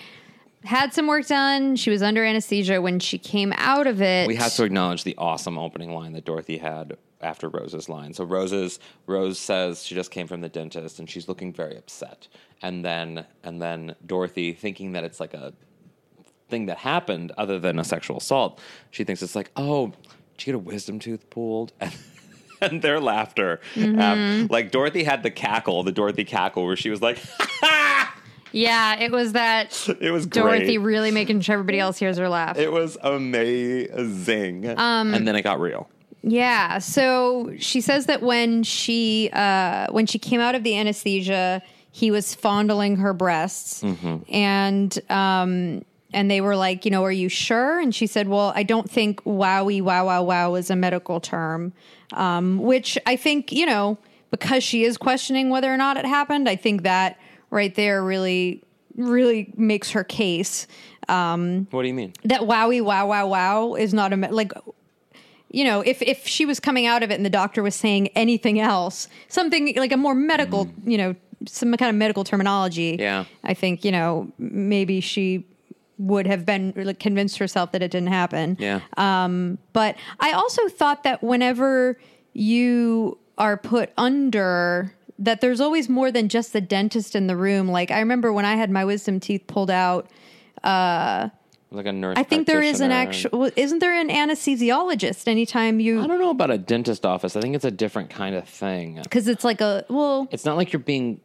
had 0.64 0.92
some 0.92 1.06
work 1.06 1.26
done. 1.26 1.76
She 1.76 1.90
was 1.90 2.02
under 2.02 2.24
anesthesia 2.24 2.80
when 2.80 2.98
she 2.98 3.18
came 3.18 3.52
out 3.56 3.86
of 3.86 4.00
it. 4.02 4.26
we 4.26 4.36
have 4.36 4.54
to 4.54 4.64
acknowledge 4.64 5.04
the 5.04 5.14
awesome 5.16 5.58
opening 5.58 5.90
line 5.92 6.12
that 6.12 6.24
dorothy 6.24 6.58
had 6.58 6.96
after 7.22 7.48
rose's 7.48 7.88
line 7.88 8.12
so 8.12 8.22
rose's 8.22 8.78
rose 9.06 9.38
says 9.38 9.82
she 9.82 9.94
just 9.94 10.10
came 10.10 10.26
from 10.26 10.42
the 10.42 10.50
dentist 10.50 10.98
and 10.98 11.08
she's 11.08 11.28
looking 11.28 11.50
very 11.50 11.74
upset 11.74 12.28
and 12.60 12.84
then 12.84 13.24
and 13.42 13.60
then 13.60 13.94
dorothy 14.04 14.52
thinking 14.52 14.92
that 14.92 15.02
it's 15.02 15.18
like 15.18 15.32
a 15.32 15.54
thing 16.50 16.66
that 16.66 16.76
happened 16.76 17.32
other 17.38 17.58
than 17.58 17.78
a 17.78 17.84
sexual 17.84 18.18
assault 18.18 18.60
she 18.90 19.02
thinks 19.02 19.22
it's 19.22 19.34
like 19.34 19.50
oh 19.56 19.86
did 20.36 20.46
you 20.46 20.52
get 20.52 20.54
a 20.54 20.58
wisdom 20.58 20.98
tooth 20.98 21.28
pulled 21.30 21.72
and 21.80 21.92
and 22.60 22.82
their 22.82 23.00
laughter 23.00 23.60
um, 23.76 24.46
like 24.50 24.70
dorothy 24.70 25.04
had 25.04 25.22
the 25.22 25.30
cackle 25.30 25.82
the 25.82 25.92
dorothy 25.92 26.24
cackle 26.24 26.64
where 26.64 26.76
she 26.76 26.90
was 26.90 27.02
like 27.02 27.18
Yeah, 28.52 28.98
it 28.98 29.12
was 29.12 29.32
that 29.32 29.86
it 30.00 30.10
was 30.12 30.24
great. 30.24 30.42
Dorothy 30.42 30.78
really 30.78 31.10
making 31.10 31.42
sure 31.42 31.54
everybody 31.54 31.78
else 31.78 31.98
hears 31.98 32.16
her 32.16 32.28
laugh. 32.28 32.56
It 32.56 32.72
was 32.72 32.96
amazing. 33.02 34.66
Um, 34.78 35.12
and 35.12 35.28
then 35.28 35.36
it 35.36 35.42
got 35.42 35.60
real. 35.60 35.90
Yeah. 36.22 36.78
So 36.78 37.52
she 37.58 37.82
says 37.82 38.06
that 38.06 38.22
when 38.22 38.62
she 38.62 39.28
uh, 39.34 39.88
when 39.90 40.06
she 40.06 40.18
came 40.18 40.40
out 40.40 40.54
of 40.54 40.64
the 40.64 40.78
anesthesia, 40.78 41.62
he 41.90 42.10
was 42.10 42.34
fondling 42.34 42.96
her 42.96 43.12
breasts, 43.12 43.82
and 44.28 44.98
um, 45.10 45.84
and 46.12 46.30
they 46.30 46.40
were 46.40 46.56
like, 46.56 46.84
you 46.84 46.90
know, 46.90 47.04
are 47.04 47.12
you 47.12 47.28
sure? 47.28 47.80
And 47.80 47.94
she 47.94 48.06
said, 48.06 48.28
well, 48.28 48.52
I 48.54 48.62
don't 48.62 48.88
think 48.90 49.22
wowie 49.24 49.82
wow 49.82 50.06
wow 50.06 50.22
wow 50.22 50.54
is 50.54 50.70
a 50.70 50.76
medical 50.76 51.20
term, 51.20 51.72
um, 52.12 52.58
which 52.58 52.96
I 53.06 53.16
think 53.16 53.52
you 53.52 53.66
know 53.66 53.98
because 54.30 54.62
she 54.64 54.84
is 54.84 54.96
questioning 54.96 55.50
whether 55.50 55.72
or 55.72 55.76
not 55.76 55.96
it 55.96 56.04
happened. 56.04 56.48
I 56.48 56.56
think 56.56 56.82
that 56.82 57.18
right 57.50 57.74
there 57.74 58.02
really 58.02 58.62
really 58.96 59.52
makes 59.56 59.90
her 59.90 60.02
case 60.04 60.66
What 61.06 61.70
do 61.82 61.86
you 61.86 61.94
mean? 61.94 62.12
that 62.24 62.40
wowie 62.42 62.82
wow 62.82 63.06
wow 63.08 63.26
wow 63.28 63.74
is 63.74 63.92
not 63.92 64.12
a 64.12 64.16
me- 64.16 64.28
like 64.28 64.52
you 65.50 65.64
know 65.64 65.80
if 65.82 66.00
if 66.02 66.26
she 66.26 66.46
was 66.46 66.58
coming 66.60 66.86
out 66.86 67.02
of 67.02 67.10
it 67.10 67.14
and 67.14 67.24
the 67.24 67.30
doctor 67.30 67.62
was 67.62 67.74
saying 67.74 68.08
anything 68.16 68.58
else 68.58 69.06
something 69.28 69.74
like 69.76 69.92
a 69.92 69.96
more 69.98 70.14
medical 70.14 70.68
you 70.86 70.96
know 70.96 71.14
some 71.46 71.72
kind 71.74 71.90
of 71.90 71.94
medical 71.94 72.24
terminology 72.24 72.96
Mm. 72.96 73.00
Yeah. 73.00 73.24
i 73.44 73.52
think 73.54 73.84
you 73.84 73.92
know 73.92 74.32
maybe 74.38 75.00
she 75.00 75.44
would 75.98 76.26
have 76.26 76.44
been 76.44 76.72
like, 76.76 76.98
convinced 76.98 77.38
herself 77.38 77.72
that 77.72 77.82
it 77.82 77.90
didn't 77.90 78.08
happen 78.08 78.56
Yeah. 78.60 78.80
Um, 78.96 79.58
but 79.72 79.96
I 80.20 80.32
also 80.32 80.68
thought 80.68 81.04
that 81.04 81.22
whenever 81.22 81.98
you 82.32 83.18
are 83.38 83.56
put 83.56 83.92
under, 83.96 84.92
that 85.18 85.40
there's 85.40 85.60
always 85.60 85.88
more 85.88 86.10
than 86.12 86.28
just 86.28 86.52
the 86.52 86.60
dentist 86.60 87.14
in 87.16 87.26
the 87.26 87.36
room. 87.36 87.68
Like 87.68 87.90
I 87.90 88.00
remember 88.00 88.32
when 88.32 88.44
I 88.44 88.56
had 88.56 88.70
my 88.70 88.84
wisdom 88.84 89.20
teeth 89.20 89.46
pulled 89.46 89.70
out, 89.70 90.10
like 91.70 91.86
a 91.86 91.92
nurse. 91.92 92.16
I 92.16 92.22
think 92.22 92.46
there 92.46 92.62
is 92.62 92.80
an 92.80 92.92
actual, 92.92 93.50
isn't 93.56 93.78
there 93.80 93.94
an 93.94 94.08
anesthesiologist 94.08 95.26
anytime 95.28 95.80
you, 95.80 96.00
I 96.00 96.06
don't 96.06 96.20
know 96.20 96.30
about 96.30 96.50
a 96.50 96.58
dentist 96.58 97.04
office. 97.04 97.36
I 97.36 97.40
think 97.40 97.54
it's 97.54 97.64
a 97.64 97.70
different 97.70 98.10
kind 98.10 98.34
of 98.34 98.48
thing. 98.48 99.00
because 99.02 99.28
it's 99.28 99.44
like 99.44 99.60
a, 99.60 99.84
well, 99.88 100.28
It's 100.30 100.44
not 100.44 100.56
like 100.56 100.72
you're 100.72 100.80
being 100.80 101.20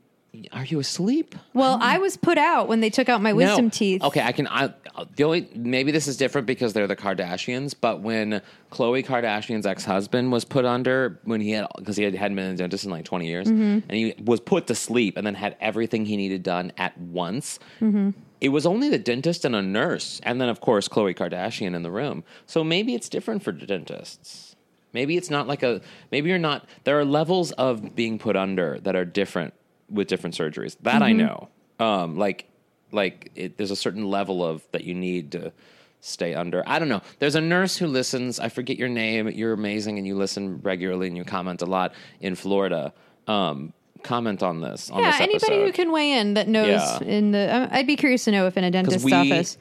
Are 0.53 0.63
you 0.63 0.79
asleep? 0.79 1.35
Well, 1.53 1.77
I 1.81 1.97
was 1.97 2.15
put 2.15 2.37
out 2.37 2.69
when 2.69 2.79
they 2.79 2.89
took 2.89 3.09
out 3.09 3.21
my 3.21 3.33
wisdom 3.33 3.65
No. 3.65 3.69
teeth. 3.69 4.01
Okay, 4.01 4.21
I 4.21 4.31
can. 4.31 4.47
I 4.47 4.73
the 5.17 5.25
only 5.25 5.49
maybe 5.55 5.91
this 5.91 6.07
is 6.07 6.15
different 6.15 6.47
because 6.47 6.71
they're 6.71 6.87
the 6.87 6.95
Kardashians, 6.95 7.75
but 7.79 7.99
when 7.99 8.41
Khloe 8.71 9.05
Kardashian's 9.05 9.65
ex 9.65 9.83
husband 9.83 10.31
was 10.31 10.45
put 10.45 10.63
under 10.63 11.19
when 11.25 11.41
he 11.41 11.51
had 11.51 11.67
because 11.77 11.97
he 11.97 12.03
had, 12.05 12.15
hadn't 12.15 12.35
been 12.37 12.45
in 12.45 12.53
a 12.53 12.57
dentist 12.57 12.85
in 12.85 12.91
like 12.91 13.03
twenty 13.03 13.27
years, 13.27 13.47
Mm-hmm. 13.47 13.79
and 13.89 13.91
he 13.91 14.15
was 14.23 14.39
put 14.39 14.67
to 14.67 14.75
sleep 14.75 15.17
and 15.17 15.27
then 15.27 15.35
had 15.35 15.57
everything 15.59 16.05
he 16.05 16.15
needed 16.15 16.43
done 16.43 16.71
at 16.77 16.97
once. 16.97 17.59
Mm-hmm. 17.81 18.11
It 18.39 18.49
was 18.49 18.65
only 18.65 18.87
the 18.89 18.99
dentist 18.99 19.43
and 19.43 19.53
a 19.55 19.61
nurse, 19.61 20.21
and 20.23 20.39
then 20.39 20.47
of 20.47 20.61
course 20.61 20.87
Khloe 20.87 21.13
Kardashian 21.13 21.75
in 21.75 21.83
the 21.83 21.91
room. 21.91 22.23
So 22.45 22.63
maybe 22.63 22.95
it's 22.95 23.09
different 23.09 23.43
for 23.43 23.51
dentists. 23.51 24.55
Maybe 24.93 25.17
it's 25.17 25.29
not 25.29 25.47
like 25.47 25.61
a. 25.61 25.81
Maybe 26.09 26.29
you're 26.29 26.39
not. 26.39 26.67
There 26.85 26.97
are 26.97 27.05
levels 27.05 27.51
of 27.53 27.95
being 27.95 28.17
put 28.17 28.37
under 28.37 28.79
that 28.79 28.95
are 28.95 29.05
different 29.05 29.53
with 29.91 30.07
different 30.07 30.35
surgeries. 30.35 30.77
That 30.81 31.01
I 31.01 31.11
know. 31.11 31.49
Um, 31.79 32.17
like, 32.17 32.45
like 32.91 33.31
it, 33.35 33.57
there's 33.57 33.71
a 33.71 33.75
certain 33.75 34.05
level 34.09 34.43
of 34.45 34.63
that 34.71 34.83
you 34.83 34.93
need 34.93 35.31
to 35.33 35.51
stay 35.99 36.33
under. 36.33 36.63
I 36.67 36.79
don't 36.79 36.89
know. 36.89 37.01
There's 37.19 37.35
a 37.35 37.41
nurse 37.41 37.77
who 37.77 37.87
listens. 37.87 38.39
I 38.39 38.49
forget 38.49 38.77
your 38.77 38.89
name. 38.89 39.27
You're 39.29 39.53
amazing, 39.53 39.97
and 39.97 40.07
you 40.07 40.15
listen 40.15 40.61
regularly, 40.61 41.07
and 41.07 41.17
you 41.17 41.23
comment 41.23 41.61
a 41.61 41.65
lot 41.65 41.93
in 42.19 42.35
Florida. 42.35 42.93
Um, 43.27 43.73
comment 44.03 44.41
on 44.41 44.61
this. 44.61 44.89
On 44.89 44.99
yeah, 45.01 45.11
this 45.11 45.21
anybody 45.21 45.63
who 45.63 45.71
can 45.71 45.91
weigh 45.91 46.13
in 46.13 46.33
that 46.35 46.47
knows 46.47 46.67
Yeah. 46.67 46.99
in 47.03 47.31
the. 47.31 47.69
I- 47.71 47.79
I'd 47.79 47.87
be 47.87 47.95
curious 47.95 48.23
to 48.25 48.31
know 48.31 48.47
if 48.47 48.57
in 48.57 48.63
a 48.63 48.71
dentist's 48.71 49.03
we 49.05 49.13
office. 49.13 49.57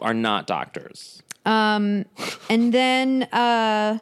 are 0.00 0.14
not 0.14 0.46
doctors. 0.46 1.22
And 1.44 2.06
then, 2.48 3.24
uh, 3.32 3.98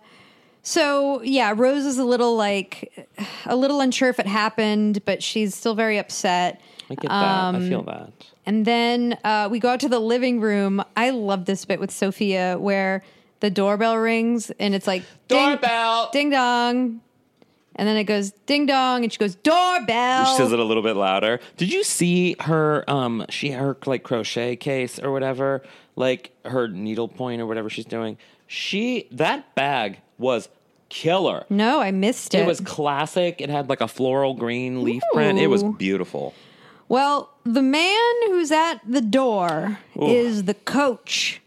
so 0.70 1.20
yeah, 1.22 1.52
Rose 1.56 1.84
is 1.84 1.98
a 1.98 2.04
little 2.04 2.36
like 2.36 3.08
a 3.44 3.56
little 3.56 3.80
unsure 3.80 4.08
if 4.08 4.20
it 4.20 4.26
happened, 4.26 5.04
but 5.04 5.20
she's 5.20 5.54
still 5.54 5.74
very 5.74 5.98
upset. 5.98 6.60
I 6.88 6.94
get 6.94 7.08
that. 7.08 7.54
I 7.56 7.68
feel 7.68 7.82
that. 7.82 8.12
And 8.46 8.64
then 8.64 9.18
uh, 9.24 9.48
we 9.50 9.58
go 9.58 9.70
out 9.70 9.80
to 9.80 9.88
the 9.88 9.98
living 9.98 10.40
room. 10.40 10.82
I 10.96 11.10
love 11.10 11.44
this 11.44 11.64
bit 11.64 11.80
with 11.80 11.90
Sophia 11.90 12.56
where 12.56 13.02
the 13.40 13.50
doorbell 13.50 13.96
rings 13.96 14.50
and 14.60 14.74
it's 14.74 14.86
like 14.86 15.02
ding, 15.26 15.50
Doorbell. 15.50 16.10
ding 16.12 16.30
dong, 16.30 17.00
and 17.74 17.88
then 17.88 17.96
it 17.96 18.04
goes 18.04 18.30
ding 18.46 18.66
dong, 18.66 19.02
and 19.02 19.12
she 19.12 19.18
goes 19.18 19.34
doorbell. 19.34 20.26
She 20.26 20.36
says 20.36 20.52
it 20.52 20.58
a 20.60 20.64
little 20.64 20.84
bit 20.84 20.94
louder. 20.94 21.40
Did 21.56 21.72
you 21.72 21.82
see 21.82 22.36
her? 22.40 22.88
Um, 22.88 23.26
she 23.28 23.50
her 23.50 23.76
like 23.86 24.04
crochet 24.04 24.54
case 24.54 25.00
or 25.00 25.10
whatever, 25.10 25.62
like 25.96 26.30
her 26.44 26.68
needlepoint 26.68 27.40
or 27.40 27.46
whatever 27.46 27.68
she's 27.68 27.86
doing. 27.86 28.18
She 28.46 29.08
that 29.10 29.54
bag 29.56 30.00
was 30.18 30.48
killer. 30.90 31.46
no, 31.48 31.80
I 31.80 31.90
missed 31.90 32.34
it. 32.34 32.40
It 32.40 32.46
was 32.46 32.60
classic. 32.60 33.40
It 33.40 33.48
had 33.48 33.68
like 33.70 33.80
a 33.80 33.88
floral 33.88 34.34
green 34.34 34.84
leaf 34.84 35.02
print. 35.14 35.38
It 35.38 35.46
was 35.46 35.62
beautiful. 35.64 36.34
well, 36.88 37.30
the 37.44 37.62
man 37.62 38.12
who's 38.26 38.52
at 38.52 38.80
the 38.86 39.00
door 39.00 39.78
is 39.98 40.44
the 40.44 40.54
coach. 40.54 41.40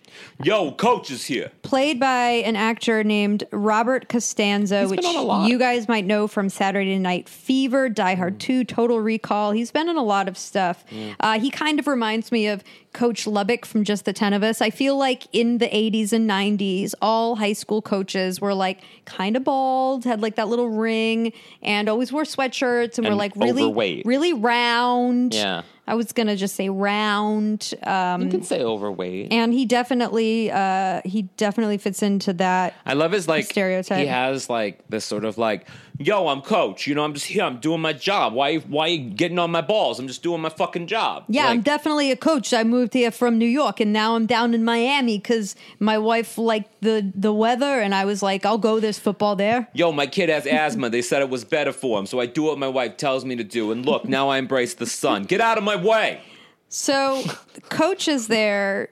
Yo, 0.43 0.71
coach 0.73 1.09
is 1.11 1.25
here. 1.25 1.51
played 1.61 1.99
by 1.99 2.29
an 2.45 2.55
actor 2.55 3.03
named 3.03 3.43
Robert 3.51 4.09
Costanzo, 4.09 4.81
He's 4.81 4.89
which 4.91 5.05
on 5.05 5.15
a 5.15 5.21
lot. 5.21 5.47
you 5.49 5.57
guys 5.57 5.87
might 5.87 6.05
know 6.05 6.27
from 6.27 6.49
Saturday 6.49 6.97
Night 6.99 7.29
Fever, 7.29 7.87
Die 7.89 8.15
Mm. 8.15 8.17
Hard 8.17 8.39
2, 8.39 8.63
Total 8.63 8.99
Recall. 8.99 9.51
He's 9.51 9.71
been 9.71 9.87
in 9.89 9.95
a 9.95 10.03
lot 10.03 10.27
of 10.27 10.37
stuff. 10.37 10.83
Uh, 11.19 11.39
he 11.39 11.49
kind 11.49 11.79
of 11.79 11.87
reminds 11.87 12.31
me 12.31 12.47
of 12.47 12.63
Coach 12.93 13.25
Lubbock 13.27 13.65
from 13.65 13.83
Just 13.83 14.05
the 14.05 14.13
10 14.13 14.33
of 14.33 14.43
Us. 14.43 14.61
I 14.61 14.69
feel 14.69 14.97
like 14.97 15.23
in 15.33 15.57
the 15.57 15.67
80s 15.67 16.13
and 16.13 16.29
90s, 16.29 16.93
all 17.01 17.35
high 17.35 17.53
school 17.53 17.81
coaches 17.81 18.39
were 18.39 18.53
like 18.53 18.79
kind 19.05 19.35
of 19.35 19.43
bald, 19.43 20.05
had 20.05 20.21
like 20.21 20.35
that 20.35 20.47
little 20.47 20.69
ring, 20.69 21.33
and 21.61 21.89
always 21.89 22.11
wore 22.13 22.23
sweatshirts 22.23 22.97
and, 22.97 23.07
were 23.07 23.15
like 23.15 23.33
really, 23.35 23.63
overweight. 23.63 24.05
really 24.05 24.33
round. 24.33 25.33
Yeah. 25.33 25.63
I 25.85 25.95
was 25.95 26.13
going 26.13 26.27
to 26.27 26.37
just 26.37 26.55
say 26.55 26.69
round. 26.69 27.73
Um, 27.83 28.21
You 28.21 28.29
can 28.29 28.43
say 28.43 28.63
overweight. 28.63 29.33
and 29.33 29.53
he 29.53 29.65
definitely 29.65 30.49
uh 30.49 31.01
he 31.03 31.23
definitely 31.35 31.77
fits 31.77 32.01
into 32.01 32.31
that 32.33 32.73
I 32.85 32.93
love 32.93 33.11
his 33.11 33.27
like 33.27 33.45
stereotype. 33.45 33.99
He 33.99 34.05
has 34.05 34.49
like 34.49 34.79
this 34.87 35.03
sort 35.03 35.25
of 35.25 35.37
like, 35.37 35.67
yo, 35.99 36.27
I'm 36.27 36.41
coach. 36.41 36.87
You 36.87 36.95
know, 36.95 37.03
I'm 37.03 37.13
just 37.13 37.25
here. 37.27 37.43
I'm 37.43 37.59
doing 37.59 37.81
my 37.81 37.93
job. 37.93 38.33
Why? 38.33 38.57
Why 38.57 38.87
you 38.87 39.09
getting 39.11 39.39
on 39.39 39.51
my 39.51 39.61
balls? 39.61 39.99
I'm 39.99 40.07
just 40.07 40.23
doing 40.23 40.41
my 40.41 40.49
fucking 40.49 40.87
job. 40.87 41.23
yeah 41.29 41.47
i'm 41.47 41.61
definitely 41.61 42.11
a 42.11 42.15
coach 42.15 42.53
i 42.53 42.63
moved 42.63 42.93
here 42.93 43.11
from 43.11 43.37
new 43.37 43.45
york 43.45 43.79
and 43.79 43.91
now 43.93 44.15
i'm 44.15 44.25
down 44.25 44.53
in 44.53 44.63
miami 44.63 45.17
because 45.17 45.55
my 45.79 45.97
wife 45.97 46.37
liked 46.37 46.69
the 46.81 47.11
the 47.15 47.31
weather 47.33 47.79
and 47.79 47.93
i 47.95 48.03
was 48.05 48.21
like 48.23 48.45
i'll 48.45 48.57
go 48.57 48.79
there's 48.79 48.99
football 48.99 49.35
there 49.35 49.67
Yo, 49.73 49.91
my 49.91 50.07
kid 50.07 50.29
has 50.29 50.45
asthma. 50.45 50.89
They 50.89 51.01
said 51.01 51.21
it 51.21 51.29
was 51.29 51.43
better 51.45 51.71
for 51.71 51.99
him, 51.99 52.05
so 52.05 52.19
I 52.19 52.25
do 52.25 52.43
what 52.43 52.57
my 52.57 52.67
wife 52.67 52.97
tells 52.97 53.23
me 53.25 53.35
to 53.35 53.43
do. 53.43 53.71
And 53.71 53.85
look, 53.85 54.05
now 54.05 54.29
I 54.29 54.37
embrace 54.37 54.73
the 54.75 54.85
sun. 54.85 55.23
Get 55.23 55.41
out 55.41 55.57
of 55.57 55.63
my 55.63 55.75
way. 55.75 56.21
so 56.69 57.23
coach 57.69 58.07
is 58.07 58.27
there 58.27 58.89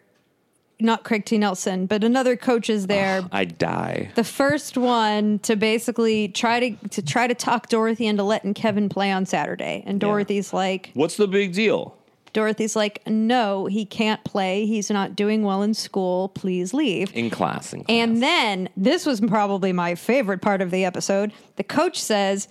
not 0.81 1.03
craig 1.03 1.25
t 1.25 1.37
nelson 1.37 1.85
but 1.85 2.03
another 2.03 2.35
coach 2.35 2.69
is 2.69 2.87
there 2.87 3.23
I 3.31 3.45
die. 3.45 4.11
the 4.15 4.23
first 4.23 4.77
one 4.77 5.39
to 5.39 5.55
basically 5.55 6.27
try 6.27 6.59
to 6.71 6.89
to 6.89 7.01
try 7.01 7.27
to 7.27 7.33
talk 7.35 7.69
dorothy 7.69 8.07
into 8.07 8.23
letting 8.23 8.53
kevin 8.53 8.89
play 8.89 9.11
on 9.11 9.25
saturday 9.25 9.83
and 9.85 9.99
dorothy's 9.99 10.53
like 10.53 10.91
What's 10.93 11.17
the 11.17 11.27
big 11.27 11.53
deal? 11.53 11.97
dorothy's 12.33 12.75
like 12.77 13.05
no 13.07 13.65
he 13.65 13.85
can't 13.85 14.23
play 14.23 14.65
he's 14.65 14.89
not 14.89 15.15
doing 15.17 15.43
well 15.43 15.61
in 15.61 15.73
school 15.73 16.29
please 16.29 16.73
leave 16.73 17.13
In 17.15 17.29
class. 17.29 17.73
In 17.73 17.83
class. 17.83 17.89
And 17.93 18.23
then 18.23 18.69
this 18.77 19.05
was 19.05 19.19
probably 19.19 19.73
my 19.73 19.95
favorite 19.95 20.41
part 20.41 20.61
of 20.61 20.71
the 20.71 20.85
episode. 20.85 21.33
The 21.57 21.63
coach 21.65 22.01
says, 22.01 22.47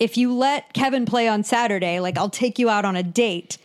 if 0.00 0.16
you 0.16 0.34
let 0.34 0.72
Kevin 0.72 1.06
play 1.06 1.28
on 1.28 1.44
Saturday, 1.44 2.00
like 2.00 2.18
I'll 2.18 2.28
take 2.28 2.58
you 2.58 2.68
out 2.68 2.84
on 2.84 2.96
a 2.96 3.04
date. 3.04 3.56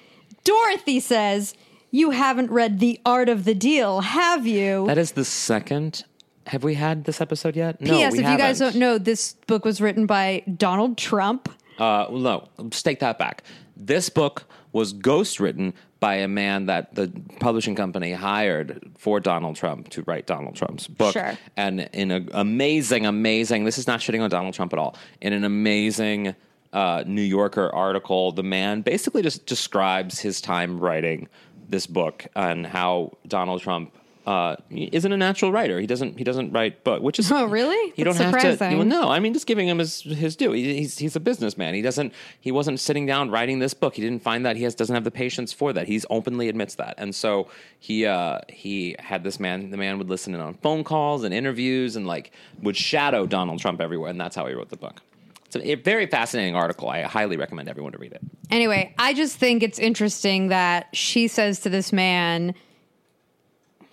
Dorothy 0.44 1.00
says, 1.00 1.56
you 1.96 2.12
haven't 2.12 2.52
read 2.52 2.80
The 2.80 3.00
Art 3.06 3.30
of 3.30 3.46
the 3.46 3.56
Deal, 3.56 4.02
have 4.02 4.46
you? 4.46 4.86
that 4.88 4.98
is 4.98 5.14
the 5.14 5.24
second. 5.24 6.04
Have 6.48 6.64
we 6.64 6.76
had 6.76 7.06
this 7.06 7.22
episode 7.22 7.56
yet? 7.56 7.80
No. 7.82 7.92
P.S. 7.92 8.14
If 8.14 8.20
you 8.20 8.38
guys 8.38 8.60
don't 8.60 8.76
know, 8.76 8.98
this 8.98 9.34
book 9.48 9.66
was 9.66 9.82
written 9.82 10.06
by 10.06 10.44
Donald 10.58 10.98
Trump. 10.98 11.50
Uh, 11.80 12.06
no, 12.12 12.50
take 12.70 13.00
that 13.00 13.18
back. 13.18 13.44
This 13.76 14.10
book 14.10 14.44
was 14.74 14.94
ghostwritten 14.94 15.74
by 16.02 16.16
a 16.16 16.28
man 16.28 16.66
that 16.68 16.94
the 16.94 17.12
publishing 17.40 17.76
company 17.76 18.12
hired 18.12 18.92
for 18.98 19.20
Donald 19.20 19.56
Trump 19.56 19.90
to 19.90 20.04
write 20.04 20.28
Donald 20.28 20.56
Trump's 20.56 20.88
book. 20.88 21.14
Sure. 21.14 21.38
And 21.56 21.90
in 21.94 22.12
an 22.12 22.30
amazing, 22.34 23.06
amazing, 23.06 23.64
this 23.64 23.78
is 23.78 23.88
not 23.88 24.02
shitting 24.02 24.22
on 24.22 24.30
Donald 24.30 24.54
Trump 24.54 24.74
at 24.74 24.80
all, 24.80 24.96
in 25.22 25.34
an 25.34 25.46
amazing 25.46 26.36
uh, 26.74 27.04
New 27.08 27.22
Yorker 27.22 27.74
article, 27.74 28.34
the 28.34 28.44
man 28.44 28.82
basically 28.82 29.22
just 29.22 29.46
describes 29.46 30.20
his 30.20 30.42
time 30.42 30.78
writing 30.80 31.30
this 31.70 31.88
book 31.88 32.26
and 32.36 32.66
how 32.66 33.12
Donald 33.28 33.62
Trump. 33.62 33.92
Uh, 34.28 34.56
isn't 34.72 35.12
a 35.12 35.18
natural 35.18 35.52
writer. 35.52 35.80
He 35.80 35.86
doesn't. 35.86 36.18
He 36.18 36.24
doesn't 36.24 36.52
write 36.52 36.84
book, 36.84 37.04
which 37.04 37.20
is 37.20 37.32
Oh, 37.32 37.46
really? 37.46 37.94
You 37.96 38.06
That's 38.06 38.18
don't 38.18 38.26
have 38.34 38.42
to. 38.42 38.52
surprising. 38.54 38.80
Well, 38.80 38.88
no, 38.88 39.08
I 39.08 39.20
mean, 39.20 39.34
just 39.36 39.46
giving 39.46 39.68
him 39.68 39.78
his 39.78 40.02
his 40.02 40.36
due. 40.36 40.52
He, 40.52 40.78
he's 40.78 40.98
he's 40.98 41.16
a 41.16 41.20
businessman. 41.20 41.76
He 41.76 41.84
doesn't. 41.84 42.12
He 42.42 42.52
wasn't 42.52 42.80
sitting 42.80 43.06
down 43.06 43.30
writing 43.30 43.60
this 43.60 43.76
book. 43.76 43.94
He 43.94 44.02
didn't 44.02 44.24
find 44.24 44.44
that. 44.44 44.56
He 44.56 44.64
has 44.64 44.74
doesn't 44.74 44.96
have 44.96 45.04
the 45.04 45.12
patience 45.12 45.54
for 45.54 45.74
that. 45.74 45.88
He's 45.88 46.08
openly 46.10 46.50
admits 46.50 46.74
that, 46.74 46.96
and 46.98 47.14
so 47.14 47.50
he 47.78 48.08
uh 48.08 48.40
he 48.50 48.96
had 48.98 49.24
this 49.24 49.40
man. 49.40 49.70
The 49.70 49.78
man 49.78 50.00
would 50.00 50.10
listen 50.10 50.34
in 50.34 50.40
on 50.42 50.56
phone 50.56 50.84
calls 50.84 51.24
and 51.24 51.32
interviews, 51.32 51.96
and 51.96 52.08
like 52.08 52.32
would 52.64 52.76
shadow 52.76 53.28
Donald 53.28 53.60
Trump 53.60 53.80
everywhere, 53.80 54.10
and 54.10 54.20
that's 54.20 54.36
how 54.36 54.48
he 54.48 54.56
wrote 54.56 54.70
the 54.70 54.76
book. 54.78 55.02
It's 55.46 55.56
a, 55.56 55.76
very 55.76 56.08
fascinating 56.08 56.56
article. 56.56 56.90
I 56.90 57.04
highly 57.04 57.38
recommend 57.38 57.70
everyone 57.70 57.92
to 57.94 57.98
read 57.98 58.14
it. 58.14 58.22
Anyway, 58.50 58.94
I 58.98 59.14
just 59.14 59.38
think 59.38 59.64
it's 59.64 59.80
interesting 59.80 60.48
that 60.48 60.88
she 60.94 61.28
says 61.28 61.60
to 61.62 61.70
this 61.70 61.94
man 61.94 62.56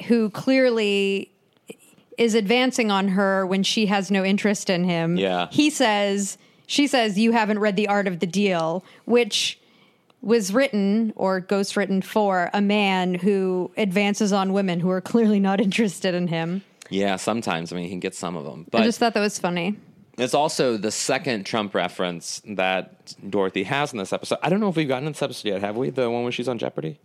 who 0.07 0.31
clearly 0.31 1.31
is 2.19 2.35
advancing 2.35 2.91
on 2.91 3.09
her 3.09 3.47
when 3.47 3.63
she 3.63 3.87
has 3.87 4.11
no 4.11 4.25
interest 4.25 4.71
in 4.71 4.85
him. 4.85 5.17
Yeah. 5.17 5.49
He 5.51 5.71
says, 5.71 6.39
she 6.67 6.87
says, 6.87 7.19
you 7.19 7.33
haven't 7.33 7.59
read 7.59 7.77
The 7.77 7.89
Art 7.89 8.07
of 8.07 8.21
the 8.21 8.27
Deal, 8.27 8.85
which 9.05 9.59
was 10.21 10.53
written 10.53 11.13
or 11.17 11.41
ghost 11.41 11.77
written 11.77 12.01
for 12.01 12.49
a 12.53 12.61
man 12.61 13.15
who 13.15 13.71
advances 13.77 14.33
on 14.33 14.53
women 14.53 14.81
who 14.81 14.91
are 14.91 15.01
clearly 15.01 15.41
not 15.41 15.61
interested 15.61 16.15
in 16.15 16.29
him. 16.29 16.63
Yeah, 16.91 17.17
sometimes 17.17 17.73
I 17.73 17.77
mean 17.77 17.85
he 17.85 17.91
can 17.91 18.01
get 18.01 18.15
some 18.15 18.37
of 18.37 18.45
them, 18.45 18.67
but 18.71 18.83
I 18.83 18.85
just 18.85 18.99
thought 18.99 19.15
that 19.15 19.21
was 19.21 19.39
funny. 19.39 19.77
It's 20.23 20.35
also 20.35 20.77
the 20.77 20.91
second 20.91 21.45
Trump 21.45 21.75
reference 21.75 22.41
that 22.47 23.15
Dorothy 23.29 23.65
has 23.65 23.93
in 23.93 23.99
this 23.99 24.13
episode. 24.13 24.39
I 24.43 24.49
don't 24.51 24.61
know 24.61 24.69
if 24.69 24.77
we've 24.77 24.89
gotten 24.89 25.07
this 25.07 25.21
episode 25.23 25.49
yet, 25.49 25.61
have 25.63 25.77
we? 25.77 25.91
The 25.91 26.09
one 26.11 26.23
where 26.23 26.33
she's 26.33 26.49
on 26.49 26.59
Jeopardy? 26.59 27.01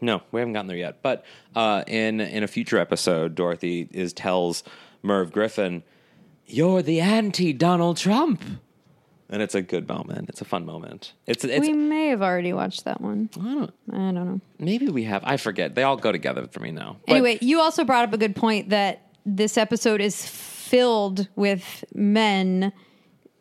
No, 0.00 0.22
we 0.32 0.40
haven't 0.40 0.54
gotten 0.54 0.68
there 0.68 0.76
yet. 0.76 1.02
But 1.02 1.24
uh, 1.54 1.84
in 1.86 2.20
in 2.20 2.42
a 2.42 2.46
future 2.48 2.78
episode, 2.78 3.34
Dorothy 3.34 3.88
is 3.90 4.12
tells 4.12 4.62
Merv 5.02 5.32
Griffin, 5.32 5.82
"You're 6.46 6.82
the 6.82 7.00
anti 7.00 7.52
Donald 7.52 7.98
Trump," 7.98 8.42
and 9.28 9.42
it's 9.42 9.54
a 9.54 9.60
good 9.60 9.88
moment. 9.88 10.30
It's 10.30 10.40
a 10.40 10.46
fun 10.46 10.64
moment. 10.64 11.12
It's 11.26 11.44
it's 11.44 11.66
we 11.66 11.74
may 11.74 12.06
have 12.08 12.22
already 12.22 12.52
watched 12.54 12.84
that 12.84 13.00
one. 13.00 13.28
I 13.38 13.42
don't, 13.54 13.74
I 13.92 13.96
don't 13.96 14.14
know. 14.14 14.40
maybe 14.58 14.88
we 14.88 15.04
have. 15.04 15.22
I 15.24 15.36
forget. 15.36 15.74
They 15.74 15.82
all 15.82 15.96
go 15.96 16.12
together 16.12 16.46
for 16.46 16.60
me 16.60 16.70
now. 16.70 16.96
But- 17.06 17.16
Anyway, 17.16 17.38
you 17.42 17.60
also 17.60 17.84
brought 17.84 18.04
up 18.04 18.14
a 18.14 18.18
good 18.18 18.36
point 18.36 18.70
that 18.70 19.02
this 19.26 19.58
episode 19.58 20.00
is 20.00 20.24
filled 20.70 21.28
with 21.36 21.84
men 21.94 22.72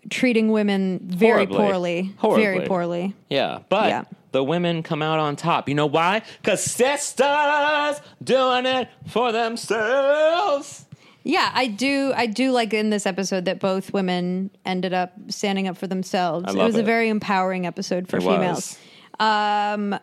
treating 0.09 0.51
women 0.51 0.99
very 1.03 1.45
Horribly. 1.45 1.57
poorly, 1.57 2.13
Horribly. 2.17 2.43
very 2.43 2.67
poorly. 2.67 3.13
Yeah, 3.29 3.59
but 3.69 3.89
Yeah. 3.89 4.03
the 4.31 4.43
women 4.43 4.81
come 4.81 5.01
out 5.03 5.19
on 5.19 5.35
top. 5.35 5.69
You 5.69 5.75
know 5.75 5.85
why? 5.85 6.23
Because 6.41 6.63
sisters 6.63 8.01
doing 8.23 8.65
it 8.65 8.87
for 9.07 9.31
themselves. 9.31 10.85
Yeah, 11.23 11.51
I 11.53 11.67
do. 11.67 12.11
I 12.15 12.25
do 12.25 12.51
like 12.51 12.73
in 12.73 12.89
this 12.89 13.05
episode 13.05 13.45
that 13.45 13.59
both 13.59 13.93
women 13.93 14.49
ended 14.65 14.93
up 14.93 15.13
standing 15.27 15.67
up 15.67 15.77
for 15.77 15.85
themselves. 15.85 16.55
It 16.55 16.57
was 16.57 16.75
a 16.75 16.81
very 16.83 17.09
empowering 17.09 17.67
episode 17.67 18.07
for 18.07 18.17
It 18.17 18.21
females. 18.23 18.77
was. 19.19 19.99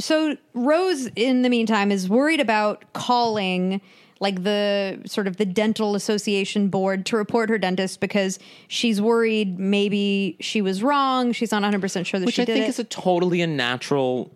So 0.00 0.36
Rose, 0.54 1.08
in 1.16 1.42
the 1.42 1.48
meantime, 1.48 1.90
is 1.90 2.08
worried 2.08 2.40
about 2.40 2.84
calling 2.92 3.80
like 4.20 4.42
the 4.42 5.00
sort 5.06 5.26
of 5.26 5.36
the 5.36 5.44
dental 5.44 5.94
association 5.94 6.68
board 6.68 7.06
to 7.06 7.16
report 7.16 7.50
her 7.50 7.58
dentist 7.58 8.00
because 8.00 8.38
she's 8.66 9.00
worried 9.00 9.58
maybe 9.58 10.36
she 10.40 10.60
was 10.60 10.82
wrong. 10.82 11.32
She's 11.32 11.52
not 11.52 11.58
100 11.58 11.80
percent 11.80 12.06
sure 12.06 12.20
that 12.20 12.26
which 12.26 12.36
she 12.36 12.42
I 12.42 12.44
did 12.44 12.54
think 12.54 12.66
it. 12.66 12.70
is 12.70 12.78
a 12.78 12.84
totally 12.84 13.42
a 13.42 13.46
natural 13.46 14.30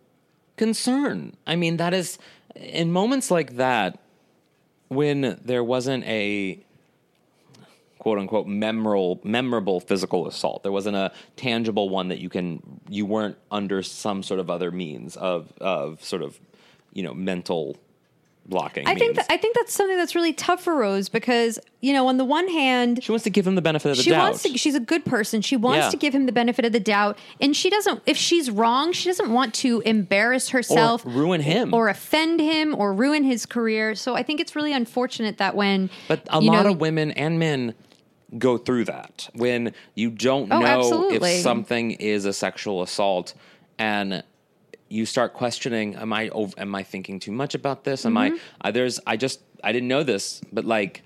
concern. 0.57 1.37
I 1.47 1.57
mean, 1.57 1.79
that 1.79 1.95
is 1.95 2.19
in 2.55 2.93
moments 2.93 3.31
like 3.31 3.57
that 3.57 3.99
when 4.89 5.39
there 5.45 5.65
wasn't 5.65 6.05
a 6.05 6.61
quote 7.99 8.19
unquote 8.19 8.47
memorable 8.47 9.21
memorable 9.25 9.81
physical 9.81 10.27
assault. 10.27 10.63
There 10.63 10.73
wasn't 10.73 10.97
a 10.97 11.13
tangible 11.37 11.89
one 11.89 12.09
that 12.09 12.19
you 12.19 12.29
can 12.29 12.61
you 12.89 13.07
weren't 13.07 13.37
under 13.51 13.83
some 13.83 14.23
sort 14.23 14.41
of 14.41 14.51
other 14.51 14.71
means 14.71 15.17
of 15.17 15.53
of 15.61 16.05
sort 16.05 16.23
of 16.23 16.39
you 16.93 17.03
know 17.03 17.15
mental 17.15 17.77
blocking. 18.47 18.87
I 18.87 18.95
think 18.95 19.17
means. 19.17 19.17
that, 19.17 19.33
I 19.33 19.37
think 19.37 19.55
that's 19.55 19.73
something 19.73 19.97
that's 19.97 20.15
really 20.15 20.33
tough 20.33 20.63
for 20.63 20.75
Rose 20.77 21.09
because 21.09 21.59
you 21.81 21.93
know 21.93 22.09
on 22.09 22.17
the 22.17 22.25
one 22.25 22.49
hand 22.49 23.03
she 23.03 23.13
wants 23.13 23.23
to 23.25 23.31
give 23.31 23.47
him 23.47 23.55
the 23.55 23.63
benefit 23.63 23.91
of 23.91 23.97
the 23.97 24.03
she 24.03 24.11
doubt. 24.11 24.23
wants 24.23 24.43
to 24.43 24.59
she's 24.59 24.75
a 24.75 24.81
good 24.81 25.05
person 25.05 25.41
she 25.43 25.57
wants 25.57 25.85
Yeah. 25.87 25.91
to 25.91 25.97
give 25.97 26.15
him 26.15 26.27
the 26.27 26.33
benefit 26.33 26.65
of 26.65 26.73
the 26.73 26.81
doubt 26.81 27.19
and 27.41 27.57
she 27.57 27.71
doesn't 27.71 28.03
if 28.07 28.17
she's 28.17 28.51
wrong 28.51 28.93
she 28.93 29.09
doesn't 29.09 29.33
want 29.33 29.55
to 29.55 29.81
embarrass 29.87 30.49
herself 30.51 31.03
ruin 31.07 31.41
him. 31.41 31.73
or 31.73 31.89
offend 31.89 32.41
him 32.41 32.75
or 32.77 32.93
ruin 32.93 33.23
his 33.25 33.47
career 33.47 33.95
so 33.95 34.15
i 34.15 34.23
think 34.23 34.41
it's 34.41 34.55
really 34.57 34.73
unfortunate 34.73 35.39
that 35.39 35.55
when 35.55 35.89
But 36.09 36.27
a 36.31 36.41
lot 36.41 36.65
know, 36.65 36.73
of 36.73 36.81
women 36.81 37.13
and 37.13 37.39
men 37.39 37.75
go 38.39 38.59
through 38.59 38.85
that 38.87 39.29
when 39.35 39.73
you 39.95 40.11
don't 40.11 40.51
Oh, 40.53 40.59
know 40.61 40.67
absolutely. 40.67 41.37
if 41.37 41.43
something 41.43 41.93
is 41.93 42.25
a 42.25 42.33
sexual 42.33 42.83
assault 42.83 43.35
and 43.79 44.23
you 44.93 45.05
start 45.07 45.31
questioning 45.43 45.89
am 45.97 46.13
i 46.13 46.29
ov- 46.41 46.55
am 46.59 46.75
i 46.75 46.83
thinking 46.93 47.17
too 47.27 47.33
much 47.43 47.55
about 47.61 47.79
this? 47.85 48.05
Am 48.07 48.15
Mm-hmm. 48.15 48.37
i 48.63 48.69
uh, 48.69 48.71
there's 48.77 48.97
i 49.07 49.17
just 49.17 49.41
i 49.65 49.71
didn't 49.73 49.89
know 49.95 50.03
this 50.13 50.25
but 50.53 50.65
like 50.65 51.03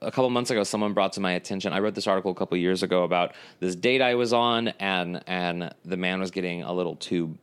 a 0.00 0.10
couple 0.14 0.28
months 0.30 0.50
ago 0.50 0.62
someone 0.72 0.92
brought 0.98 1.12
to 1.14 1.20
my 1.28 1.32
attention 1.40 1.72
i 1.72 1.78
wrote 1.80 1.94
this 1.94 2.06
article 2.06 2.30
a 2.30 2.34
couple 2.40 2.56
years 2.56 2.82
ago 2.82 3.02
about 3.10 3.28
this 3.60 3.74
date 3.74 4.02
i 4.02 4.14
was 4.22 4.32
on 4.32 4.68
and 4.94 5.22
and 5.26 5.74
the 5.84 5.96
man 5.96 6.20
was 6.20 6.30
getting 6.30 6.62
a 6.62 6.72
little 6.72 6.96
too 6.96 7.36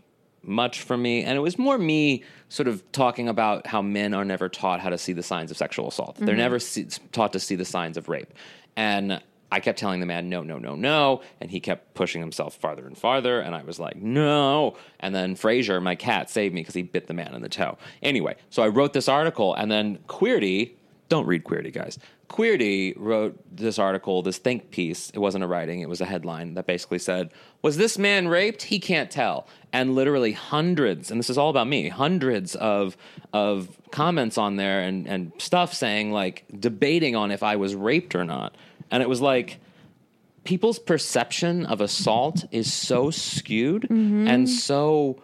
much 0.47 0.81
for 0.81 0.95
me. 0.95 1.23
And 1.23 1.35
it 1.35 1.41
was 1.41 1.57
more 1.57 1.75
me 1.75 2.23
sort 2.49 2.67
of 2.67 2.75
talking 2.91 3.27
about 3.27 3.65
how 3.65 3.81
men 3.81 4.13
are 4.13 4.23
never 4.23 4.47
taught 4.47 4.79
how 4.79 4.89
to 4.91 4.97
see 5.05 5.11
the 5.11 5.23
signs 5.23 5.49
of 5.49 5.57
sexual 5.57 5.87
assault. 5.87 6.17
They're 6.19 6.35
never 6.35 6.59
see, 6.59 6.85
taught 7.11 7.33
to 7.33 7.39
see 7.39 7.55
the 7.55 7.65
signs 7.65 7.97
of 7.97 8.09
rape. 8.09 8.31
And 8.75 9.19
I 9.51 9.59
kept 9.59 9.79
telling 9.79 9.99
the 9.99 10.05
man, 10.05 10.29
no, 10.29 10.41
no, 10.41 10.57
no, 10.57 10.75
no. 10.75 11.21
And 11.39 11.51
he 11.51 11.59
kept 11.59 11.93
pushing 11.93 12.21
himself 12.21 12.55
farther 12.55 12.85
and 12.87 12.97
farther. 12.97 13.39
And 13.39 13.55
I 13.55 13.63
was 13.63 13.79
like, 13.79 13.95
no. 13.95 14.75
And 14.99 15.13
then 15.13 15.35
Fraser, 15.35 15.79
my 15.79 15.95
cat, 15.95 16.29
saved 16.29 16.53
me 16.53 16.61
because 16.61 16.75
he 16.75 16.81
bit 16.81 17.07
the 17.07 17.13
man 17.13 17.33
in 17.35 17.41
the 17.41 17.49
toe. 17.49 17.77
Anyway, 18.01 18.35
so 18.49 18.63
I 18.63 18.67
wrote 18.67 18.93
this 18.93 19.07
article. 19.07 19.53
And 19.53 19.71
then 19.71 19.99
Queerty, 20.07 20.71
don't 21.09 21.27
read 21.27 21.43
Queerty, 21.43 21.71
guys. 21.71 21.99
Queerty 22.29 22.93
wrote 22.97 23.37
this 23.55 23.77
article, 23.77 24.21
this 24.23 24.37
think 24.37 24.71
piece. 24.71 25.11
It 25.11 25.19
wasn't 25.19 25.43
a 25.43 25.47
writing, 25.47 25.81
it 25.81 25.89
was 25.89 26.01
a 26.01 26.05
headline 26.05 26.55
that 26.55 26.65
basically 26.65 26.99
said, 26.99 27.31
Was 27.61 27.77
this 27.77 27.97
man 27.97 28.27
raped? 28.27 28.63
He 28.63 28.79
can't 28.79 29.11
tell. 29.11 29.47
And 29.71 29.93
literally 29.93 30.31
hundreds, 30.31 31.11
and 31.11 31.19
this 31.19 31.29
is 31.29 31.37
all 31.37 31.49
about 31.49 31.67
me, 31.67 31.89
hundreds 31.89 32.55
of 32.55 32.97
of 33.31 33.69
comments 33.91 34.37
on 34.37 34.55
there 34.55 34.81
and, 34.81 35.07
and 35.07 35.31
stuff 35.37 35.73
saying 35.73 36.11
like 36.11 36.45
debating 36.59 37.15
on 37.15 37.31
if 37.31 37.43
I 37.43 37.57
was 37.57 37.75
raped 37.75 38.15
or 38.15 38.23
not. 38.23 38.55
And 38.91 39.01
it 39.01 39.09
was 39.09 39.21
like 39.21 39.59
people's 40.43 40.79
perception 40.79 41.65
of 41.65 41.81
assault 41.81 42.45
is 42.51 42.71
so 42.71 43.09
skewed 43.09 43.83
mm-hmm. 43.83 44.27
and 44.27 44.47
so 44.47 45.19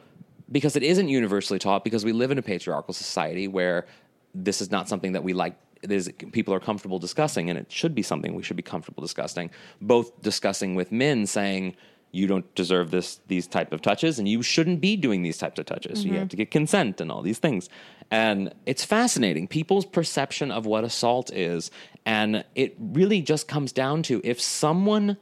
because 0.51 0.75
it 0.75 0.84
isn't 0.84 1.08
universally 1.08 1.60
taught 1.60 1.84
because 1.84 2.03
we 2.03 2.12
live 2.12 2.32
in 2.32 2.38
a 2.38 2.41
patriarchal 2.41 2.94
society 2.94 3.48
where 3.48 3.86
this 4.34 4.62
is 4.62 4.71
not 4.71 4.89
something 4.89 5.12
that 5.12 5.24
we 5.24 5.32
like 5.32 5.56
is 5.84 6.12
people 6.32 6.54
are 6.54 6.60
comfortable 6.60 7.00
discussing 7.00 7.50
and 7.50 7.58
it 7.58 7.71
should 7.71 7.95
be 7.95 8.02
something 8.02 8.34
we 8.34 8.43
should 8.43 8.58
be 8.58 8.63
comfortable 8.63 9.02
discussing 9.02 9.50
both 9.80 10.19
discussing 10.21 10.74
with 10.74 10.91
men 10.91 11.26
saying 11.26 11.76
you 12.12 12.28
don't 12.28 12.54
deserve 12.56 12.91
this 12.91 13.19
these 13.28 13.47
type 13.47 13.71
of 13.71 13.82
touches 13.82 14.19
and 14.19 14.28
you 14.28 14.41
shouldn't 14.41 14.82
be 14.82 14.95
doing 14.95 15.21
these 15.21 15.38
types 15.38 15.60
of 15.60 15.65
touches. 15.65 16.04
You 16.04 16.12
mm-hmm. 16.12 16.19
have 16.19 16.30
to 16.30 16.36
get 16.36 16.52
consent 16.52 17.00
and 17.00 17.12
all 17.12 17.21
these 17.21 17.39
things 17.39 17.69
and 18.12 18.54
it's 18.65 18.84
fascinating 18.84 19.47
people's 19.47 19.86
perception 19.86 20.52
of 20.52 20.65
what 20.65 20.84
assault 20.84 21.32
is. 21.34 21.71
And 22.06 22.43
it 22.56 22.76
really 22.78 23.21
just 23.21 23.47
comes 23.47 23.71
down 23.71 24.04
to 24.04 24.19
if 24.24 24.39
someone 24.41 25.17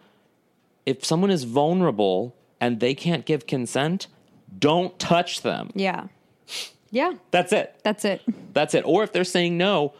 if 0.85 1.05
someone 1.05 1.29
is 1.29 1.43
vulnerable 1.43 2.35
and 2.59 2.79
they 2.79 2.95
can't 2.95 3.25
give 3.25 3.45
consent 3.45 4.07
don't 4.57 4.97
touch 4.97 5.43
them. 5.43 5.69
Yeah. 5.75 6.07
Yeah. 6.89 7.13
That's 7.29 7.53
it. 7.53 7.79
That's 7.83 8.03
it. 8.03 8.23
That's 8.53 8.73
it. 8.73 8.81
Or 8.85 9.03
if 9.03 9.13
they're 9.13 9.23
saying 9.23 9.57
no 9.57 9.93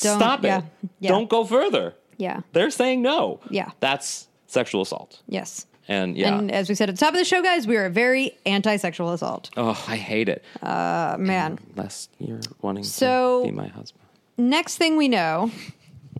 Don't- 0.00 0.18
stop 0.18 0.40
it. 0.40 0.48
yeah, 0.48 0.62
yeah. 0.98 1.08
don't 1.10 1.30
go 1.30 1.44
further. 1.44 1.94
Yeah. 2.16 2.40
They're 2.52 2.70
saying 2.70 3.02
no. 3.02 3.38
Yeah. 3.48 3.70
that's 3.78 4.26
sexual 4.48 4.82
assault. 4.82 5.22
Yes 5.28 5.66
and 5.92 6.16
yeah. 6.16 6.38
And 6.38 6.50
as 6.50 6.68
we 6.68 6.74
said 6.74 6.88
at 6.88 6.94
the 6.96 7.00
top 7.00 7.12
of 7.14 7.18
the 7.18 7.24
show 7.24 7.42
guys 7.42 7.66
we 7.66 7.76
are 7.76 7.88
very 7.90 8.36
anti-sexual 8.46 9.10
assault. 9.12 9.50
Oh 9.56 9.76
i 9.88 9.96
hate 9.96 10.28
it. 10.28 10.44
Uh, 10.62 11.16
man. 11.18 11.58
Unless 11.76 12.08
you're 12.18 12.40
wanting 12.60 12.84
So- 12.84 13.42
to 13.42 13.48
be 13.50 13.54
my 13.54 13.68
husband. 13.68 14.02
next 14.38 14.76
thing 14.78 14.96
we 14.96 15.08
know 15.08 15.50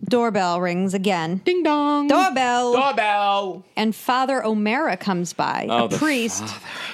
doorbell 0.09 0.61
rings 0.61 0.95
again. 0.95 1.41
Ding 1.45 1.63
dong. 1.63 2.09
Doorbell. 2.09 2.73
Doorbell. 2.75 3.65
And 3.77 3.95
Father 3.95 4.45
O'Mara 4.45 4.97
comes 4.97 5.33
by, 5.33 5.67
Oh, 5.71 5.85
a 5.85 5.89
the 5.89 5.97
priest. 5.97 6.45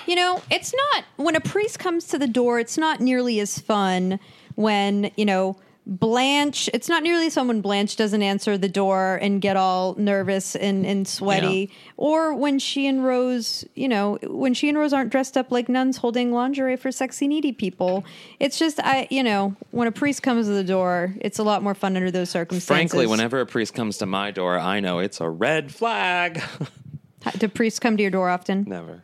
You 0.07 0.15
know, 0.15 0.43
it's 0.51 0.73
not 0.75 1.05
when 1.17 1.35
a 1.35 1.41
priest 1.41 1.79
comes 1.79 2.05
to 2.09 2.19
the 2.19 2.27
door, 2.29 2.61
it's 2.61 2.79
not 2.79 3.01
nearly 3.01 3.41
as 3.41 3.59
fun 3.59 4.21
when, 4.57 5.11
you 5.17 5.25
know, 5.25 5.57
Blanche, 5.91 6.69
it's 6.75 6.87
not 6.91 7.03
nearly 7.03 7.31
when 7.31 7.63
Blanche 7.63 7.97
doesn't 7.97 8.23
answer 8.23 8.59
the 8.59 8.69
door 8.69 9.19
and 9.23 9.41
get 9.41 9.57
all 9.57 9.95
nervous 9.95 10.55
and, 10.55 10.85
and 10.85 11.09
sweaty. 11.09 11.71
Or 11.97 12.35
when 12.35 12.59
she 12.59 12.87
and 12.87 13.03
Rose, 13.03 13.65
you 13.75 13.89
know, 13.89 14.19
when 14.25 14.53
she 14.53 14.69
and 14.69 14.77
Rose 14.77 14.93
aren't 14.93 15.09
dressed 15.09 15.39
up 15.39 15.51
like 15.51 15.71
nuns 15.71 15.97
holding 15.97 16.31
lingerie 16.31 16.77
for 16.77 16.93
sexy 16.93 17.27
needy 17.27 17.53
people. 17.53 18.05
It's 18.39 18.59
just 18.59 18.79
I 18.81 19.09
you 19.11 19.23
know, 19.23 19.57
when 19.71 19.89
a 19.89 19.93
priest 19.93 20.23
comes 20.23 20.47
to 20.47 20.53
the 20.53 20.63
door, 20.63 21.15
it's 21.23 21.39
a 21.39 21.43
lot 21.43 21.63
more 21.63 21.75
fun 21.75 21.97
under 21.97 22.11
those 22.11 22.29
circumstances. 22.29 22.67
frankly 22.67 23.07
whenever 23.07 23.41
a 23.41 23.47
priest 23.47 23.73
comes 23.73 23.99
to 23.99 24.07
my 24.07 24.31
door 24.31 24.59
i 24.59 24.81
know 24.81 24.99
it's 24.99 25.21
a 25.21 25.29
red 25.29 25.73
flag 25.73 26.43
do 27.39 27.49
priests 27.49 27.79
come 27.79 27.97
to 27.97 28.03
your 28.03 28.11
door 28.11 28.29
often? 28.29 28.65
never 28.69 29.03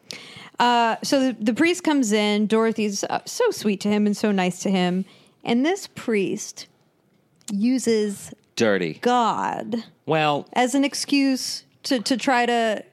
Uh, 0.59 0.97
so 1.03 1.21
the, 1.21 1.37
the 1.41 1.55
priest 1.55 1.83
comes 1.83 2.13
in. 2.13 2.47
Dorothy's 2.47 3.03
uh, 3.05 3.21
so 3.25 3.51
sweet 3.51 3.81
to 3.81 3.89
him 3.89 4.07
and 4.07 4.17
so 4.17 4.31
nice 4.31 4.61
to 4.61 4.71
him. 4.71 5.05
And 5.43 5.67
this 5.67 5.89
priest 5.95 6.69
uses 7.53 8.33
dirty 8.57 8.95
God 9.03 9.85
well 10.07 10.47
as 10.53 10.75
an 10.75 10.85
excuse 10.85 11.65
to, 11.85 12.01
to 12.01 12.17
try 12.17 12.47
to 12.47 12.85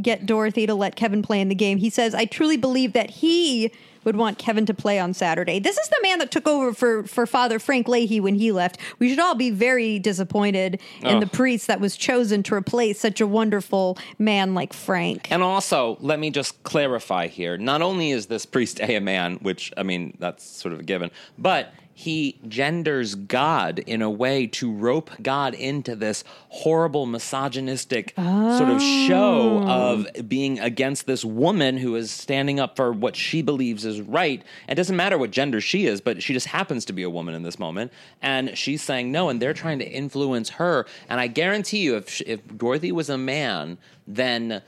get 0.00 0.26
Dorothy 0.26 0.66
to 0.66 0.74
let 0.74 0.96
Kevin 0.96 1.22
play 1.22 1.40
in 1.40 1.48
the 1.48 1.54
game. 1.54 1.78
He 1.78 1.88
says, 1.88 2.14
I 2.14 2.24
truly 2.24 2.56
believe 2.56 2.94
that 2.94 3.10
he 3.10 3.70
would 4.02 4.16
want 4.16 4.36
Kevin 4.38 4.66
to 4.66 4.74
play 4.74 4.98
on 4.98 5.14
Saturday. 5.14 5.60
This 5.60 5.78
is 5.78 5.88
the 5.88 5.96
man 6.02 6.18
that 6.18 6.30
took 6.30 6.46
over 6.48 6.74
for, 6.74 7.04
for 7.04 7.26
Father 7.26 7.58
Frank 7.58 7.88
Leahy 7.88 8.20
when 8.20 8.34
he 8.34 8.52
left. 8.52 8.78
We 8.98 9.08
should 9.08 9.20
all 9.20 9.34
be 9.36 9.50
very 9.50 9.98
disappointed 10.00 10.80
in 11.00 11.16
Oh. 11.16 11.20
the 11.20 11.26
priest 11.26 11.68
that 11.68 11.80
was 11.80 11.96
chosen 11.96 12.42
to 12.42 12.54
replace 12.54 13.00
such 13.00 13.20
a 13.22 13.26
wonderful 13.26 13.96
man 14.18 14.52
like 14.52 14.72
Frank. 14.74 15.30
And 15.30 15.42
also, 15.42 15.96
let 16.00 16.18
me 16.18 16.30
just 16.30 16.60
clarify 16.64 17.28
here. 17.28 17.56
Not 17.56 17.80
only 17.80 18.10
is 18.10 18.26
this 18.26 18.44
priest 18.44 18.80
A 18.80 18.96
a 18.96 19.00
man, 19.00 19.36
which, 19.36 19.72
I 19.76 19.84
mean, 19.84 20.16
that's 20.18 20.44
sort 20.44 20.74
of 20.74 20.80
a 20.80 20.82
given, 20.82 21.10
but 21.38 21.72
he 21.94 22.38
genders 22.48 23.14
God 23.14 23.78
in 23.78 24.02
a 24.02 24.10
way 24.10 24.48
to 24.48 24.72
rope 24.72 25.10
God 25.22 25.54
into 25.54 25.94
this 25.94 26.24
horrible 26.48 27.06
misogynistic 27.06 28.12
sort 28.16 28.68
of 28.68 28.82
show 28.82 29.62
of 29.62 30.06
oh. 30.16 30.22
being 30.22 30.58
against 30.58 31.06
this 31.06 31.24
woman 31.24 31.76
who 31.76 31.94
is 31.94 32.10
standing 32.10 32.58
up 32.58 32.74
for 32.74 32.92
what 32.92 33.14
she 33.14 33.42
believes 33.42 33.84
is 33.84 34.00
right. 34.00 34.42
It 34.68 34.74
doesn't 34.74 34.96
matter 34.96 35.16
what 35.16 35.30
gender 35.30 35.60
she 35.60 35.86
is, 35.86 36.00
but 36.00 36.20
she 36.20 36.32
just 36.32 36.48
happens 36.48 36.84
to 36.86 36.92
be 36.92 37.04
a 37.04 37.10
woman 37.10 37.32
in 37.32 37.44
this 37.44 37.60
moment. 37.60 37.92
And 38.20 38.58
she's 38.58 38.82
saying 38.82 39.12
no, 39.12 39.28
and 39.28 39.40
they're 39.40 39.54
trying 39.54 39.78
to 39.78 39.88
influence 39.88 40.50
her. 40.50 40.86
And 41.08 41.20
I 41.20 41.28
guarantee 41.28 41.78
you, 41.78 41.96
if, 41.96 42.20
if 42.22 42.40
Dorothy 42.56 42.90
was 42.90 43.08
a 43.08 43.16
man, 43.16 43.78
then 44.06 44.62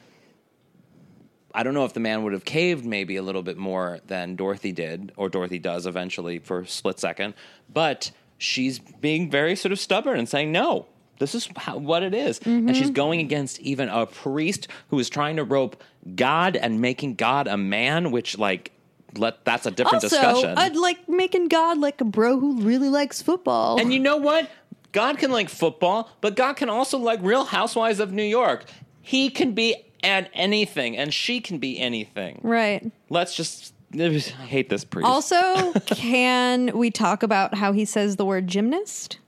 I 1.57 1.63
don't 1.63 1.75
know 1.75 1.85
if 1.87 1.95
the 1.95 2.01
man 2.01 2.23
would 2.23 2.35
have 2.35 2.45
caved 2.45 2.85
maybe 2.85 3.17
a 3.17 3.23
little 3.23 3.43
bit 3.43 3.57
more 3.57 3.99
than 4.07 4.37
Dorothy 4.37 4.73
did, 4.73 5.11
or 5.17 5.29
Dorothy 5.29 5.59
does 5.59 5.87
eventually 5.87 6.39
for 6.39 6.61
a 6.61 6.67
split 6.67 7.01
second. 7.01 7.33
But 7.73 8.11
she's 8.39 8.79
being 8.79 9.31
very 9.31 9.57
sort 9.57 9.73
of 9.73 9.81
stubborn 9.81 10.19
and 10.19 10.29
saying, 10.29 10.53
no, 10.53 10.87
This 11.19 11.35
is 11.35 11.49
how, 11.57 11.79
what 11.79 12.03
it 12.03 12.15
is. 12.15 12.39
Mm-hmm. 12.41 12.69
And 12.69 12.77
she's 12.77 12.91
going 12.91 13.21
against 13.21 13.59
even 13.61 13.89
a 13.89 14.07
priest 14.07 14.69
who 14.91 14.99
is 14.99 15.09
trying 15.09 15.37
to 15.37 15.45
rope 15.45 15.83
God 16.15 16.57
and 16.57 16.81
making 16.81 17.15
God 17.15 17.49
a 17.49 17.57
man, 17.57 18.11
which 18.11 18.39
like 18.39 18.73
let 19.17 19.45
that's 19.45 19.65
a 19.67 19.71
different 19.71 20.05
Also, 20.05 20.09
discussion. 20.09 20.59
I'd 20.59 20.77
like 20.77 21.09
making 21.09 21.49
God 21.49 21.79
like 21.79 22.01
a 22.01 22.05
bro 22.05 22.39
who 22.39 22.61
really 22.61 22.91
likes 22.91 23.23
football. 23.23 23.81
and 23.81 23.93
you 23.93 23.99
know 23.99 24.19
what? 24.19 24.51
God 24.93 25.19
can 25.19 25.31
like 25.31 25.49
football, 25.49 26.11
but 26.21 26.37
God 26.37 26.55
can 26.55 26.69
also 26.69 26.99
like 26.99 27.21
Real 27.23 27.45
Housewives 27.45 28.01
of 28.01 28.13
New 28.13 28.23
York. 28.23 28.65
He 29.01 29.31
can 29.31 29.53
be 29.53 29.75
at 30.07 30.31
anything, 30.33 30.97
and 30.97 31.13
she 31.13 31.41
can 31.41 31.59
be 31.59 31.79
anything. 31.79 32.41
right. 32.43 32.91
Let's 33.11 33.35
just. 33.35 33.75
I 33.99 34.09
hate 34.09 34.69
this 34.69 34.85
priest. 34.85 35.07
Also, 35.07 35.73
can 35.87 36.77
we 36.77 36.91
talk 36.91 37.23
about 37.23 37.55
how 37.55 37.73
he 37.73 37.85
says 37.85 38.17
the 38.17 38.25
word 38.25 38.47
gymnast? 38.47 39.19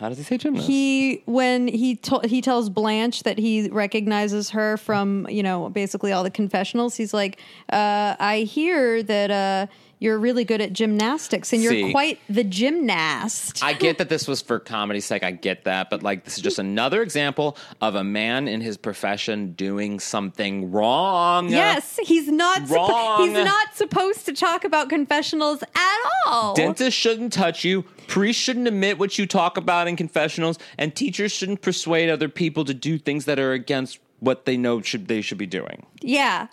how 0.00 0.08
does 0.08 0.18
he 0.18 0.24
say 0.24 0.38
gymnast? 0.38 0.66
He 0.66 1.22
when 1.26 1.66
he 1.66 1.96
to, 1.96 2.20
he 2.24 2.40
tells 2.40 2.70
Blanche 2.70 3.24
that 3.24 3.38
he 3.38 3.68
recognizes 3.68 4.50
her 4.50 4.76
from 4.76 5.26
you 5.28 5.42
know 5.42 5.70
basically 5.70 6.12
all 6.12 6.22
the 6.22 6.30
confessionals. 6.30 6.94
He's 6.94 7.12
like, 7.12 7.40
uh, 7.70 8.14
I 8.18 8.40
hear 8.40 9.02
that 9.02 9.30
uh, 9.30 9.66
you're 10.00 10.18
really 10.18 10.44
good 10.44 10.60
at 10.60 10.72
gymnastics 10.72 11.52
and 11.52 11.62
you're 11.62 11.72
See. 11.72 11.90
quite 11.90 12.20
the 12.28 12.44
gymnast. 12.44 13.62
I 13.64 13.72
get 13.72 13.98
that 13.98 14.08
this 14.08 14.26
was 14.28 14.40
for 14.40 14.58
comedy's 14.58 15.04
sake. 15.04 15.22
I 15.22 15.30
get 15.32 15.64
that, 15.64 15.90
but 15.90 16.02
like 16.02 16.24
this 16.24 16.36
is 16.36 16.42
just 16.42 16.58
another 16.58 17.02
example 17.02 17.56
of 17.80 17.94
a 17.94 18.04
man 18.04 18.48
in 18.48 18.60
his 18.60 18.76
profession 18.76 19.52
doing 19.52 19.98
something 20.00 20.70
wrong. 20.70 21.48
yes, 21.48 21.98
he's 22.04 22.28
not. 22.28 22.62
suppo- 22.62 22.76
Wrong. 22.88 23.22
he's 23.28 23.44
not 23.44 23.74
supposed 23.74 24.26
to 24.26 24.32
talk 24.32 24.64
about 24.64 24.88
confessionals 24.88 25.62
at 25.62 25.98
all. 26.26 26.54
Dentists 26.54 26.98
shouldn't 26.98 27.32
touch 27.32 27.64
you. 27.64 27.82
Priests 28.06 28.42
shouldn't 28.42 28.66
admit 28.68 28.98
what 28.98 29.18
you 29.18 29.26
talk 29.26 29.56
about 29.56 29.88
in 29.88 29.96
confessionals, 29.96 30.58
and 30.78 30.94
teachers 30.94 31.32
shouldn't 31.32 31.60
persuade 31.62 32.08
other 32.08 32.28
people 32.28 32.64
to 32.64 32.72
do 32.74 32.98
things 32.98 33.24
that 33.26 33.38
are 33.38 33.52
against 33.52 33.98
what 34.20 34.44
they 34.46 34.56
know 34.56 34.80
should 34.82 35.06
they 35.08 35.20
should 35.20 35.38
be 35.38 35.46
doing. 35.46 35.86
yeah, 36.00 36.48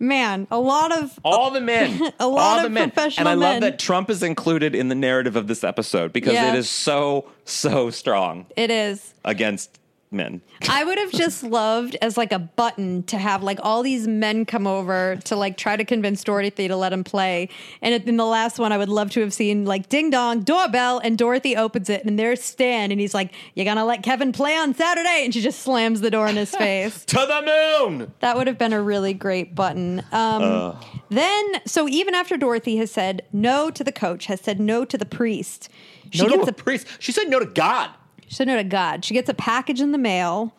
man, 0.00 0.46
a 0.50 0.58
lot 0.58 0.90
of 1.00 1.18
All 1.22 1.50
the 1.50 1.60
men, 1.60 2.12
A 2.18 2.26
lot 2.26 2.64
of 2.64 2.72
men, 2.72 2.90
professional 2.90 3.28
and 3.28 3.28
I 3.28 3.34
love 3.46 3.54
men. 3.56 3.60
that 3.62 3.78
Trump 3.78 4.10
is 4.10 4.22
included 4.22 4.74
in 4.74 4.88
the 4.88 4.94
narrative 4.94 5.36
of 5.36 5.46
this 5.46 5.62
episode 5.62 6.12
because 6.12 6.32
Yeah. 6.32 6.52
it 6.52 6.58
is 6.58 6.68
so 6.68 7.26
so 7.44 7.90
strong 7.90 8.46
it 8.56 8.70
is. 8.70 9.12
against 9.24 9.78
men. 10.12 10.40
I 10.68 10.84
would 10.84 10.98
have 10.98 11.12
just 11.12 11.42
loved 11.60 11.96
as 12.02 12.16
like 12.16 12.32
a 12.32 12.38
button 12.38 13.02
to 13.04 13.18
have 13.18 13.42
like 13.42 13.58
all 13.62 13.82
these 13.82 14.08
men 14.08 14.44
come 14.44 14.66
over 14.66 15.16
to 15.24 15.36
like 15.36 15.56
try 15.56 15.76
to 15.76 15.84
convince 15.84 16.22
Dorothy 16.24 16.68
to 16.68 16.76
let 16.76 16.92
him 16.92 17.04
play. 17.04 17.48
And 17.82 17.94
in 18.06 18.16
the 18.16 18.26
last 18.26 18.58
one, 18.58 18.72
I 18.72 18.78
would 18.78 18.88
love 18.88 19.10
to 19.12 19.20
have 19.20 19.32
seen 19.32 19.64
like 19.64 19.88
ding 19.88 20.10
dong 20.10 20.40
doorbell, 20.40 20.98
and 20.98 21.16
Dorothy 21.16 21.56
opens 21.56 21.88
it, 21.88 22.04
and 22.04 22.18
there's 22.18 22.42
Stan, 22.42 22.90
and 22.90 23.00
he's 23.00 23.14
like, 23.14 23.32
"You're 23.54 23.64
gonna 23.64 23.84
let 23.84 24.02
Kevin 24.02 24.32
play 24.32 24.56
on 24.56 24.74
Saturday?" 24.74 25.24
And 25.24 25.32
she 25.32 25.40
just 25.40 25.60
slams 25.60 26.00
the 26.00 26.10
door 26.10 26.26
in 26.26 26.36
his 26.36 26.50
face. 26.56 27.04
To 27.06 27.16
the 27.16 27.86
moon. 27.88 28.12
That 28.20 28.36
would 28.36 28.46
have 28.46 28.58
been 28.58 28.72
a 28.72 28.82
really 28.82 29.14
great 29.14 29.54
button. 29.54 30.02
Um, 30.12 30.76
Then, 31.08 31.54
so 31.66 31.88
even 31.88 32.14
after 32.14 32.36
Dorothy 32.36 32.76
has 32.76 32.90
said 32.90 33.22
no 33.32 33.70
to 33.70 33.82
the 33.82 33.90
coach, 33.92 34.26
has 34.26 34.40
said 34.40 34.60
no 34.60 34.84
to 34.84 34.96
the 34.96 35.04
priest, 35.06 35.68
she 36.10 36.22
no 36.22 36.28
gets 36.28 36.44
to 36.44 36.48
a 36.48 36.50
a 36.50 36.54
priest. 36.54 36.86
She 36.98 37.12
said 37.12 37.28
no 37.28 37.38
to 37.38 37.46
God. 37.46 37.90
She 38.30 38.36
said 38.36 38.46
no 38.46 38.56
to 38.56 38.62
God. 38.62 39.04
She 39.04 39.12
gets 39.12 39.28
a 39.28 39.34
package 39.34 39.80
in 39.80 39.90
the 39.90 39.98
mail. 39.98 40.54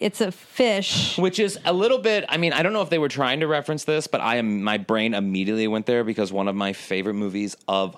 It's 0.00 0.20
a 0.20 0.32
fish. 0.32 1.16
which 1.16 1.38
is 1.38 1.56
a 1.64 1.72
little 1.72 1.98
bit 1.98 2.24
i 2.28 2.36
mean 2.36 2.52
i 2.52 2.62
don't 2.62 2.72
know 2.72 2.82
if 2.82 2.90
they 2.90 2.98
were 2.98 3.08
trying 3.08 3.40
to 3.40 3.46
reference 3.48 3.82
this 3.84 4.06
but 4.06 4.20
i 4.20 4.36
am 4.36 4.62
my 4.62 4.78
brain 4.78 5.12
immediately 5.14 5.66
went 5.66 5.86
there 5.86 6.04
because 6.04 6.32
one 6.32 6.46
of 6.46 6.54
my 6.54 6.72
favorite 6.72 7.14
movies 7.14 7.56
of 7.66 7.96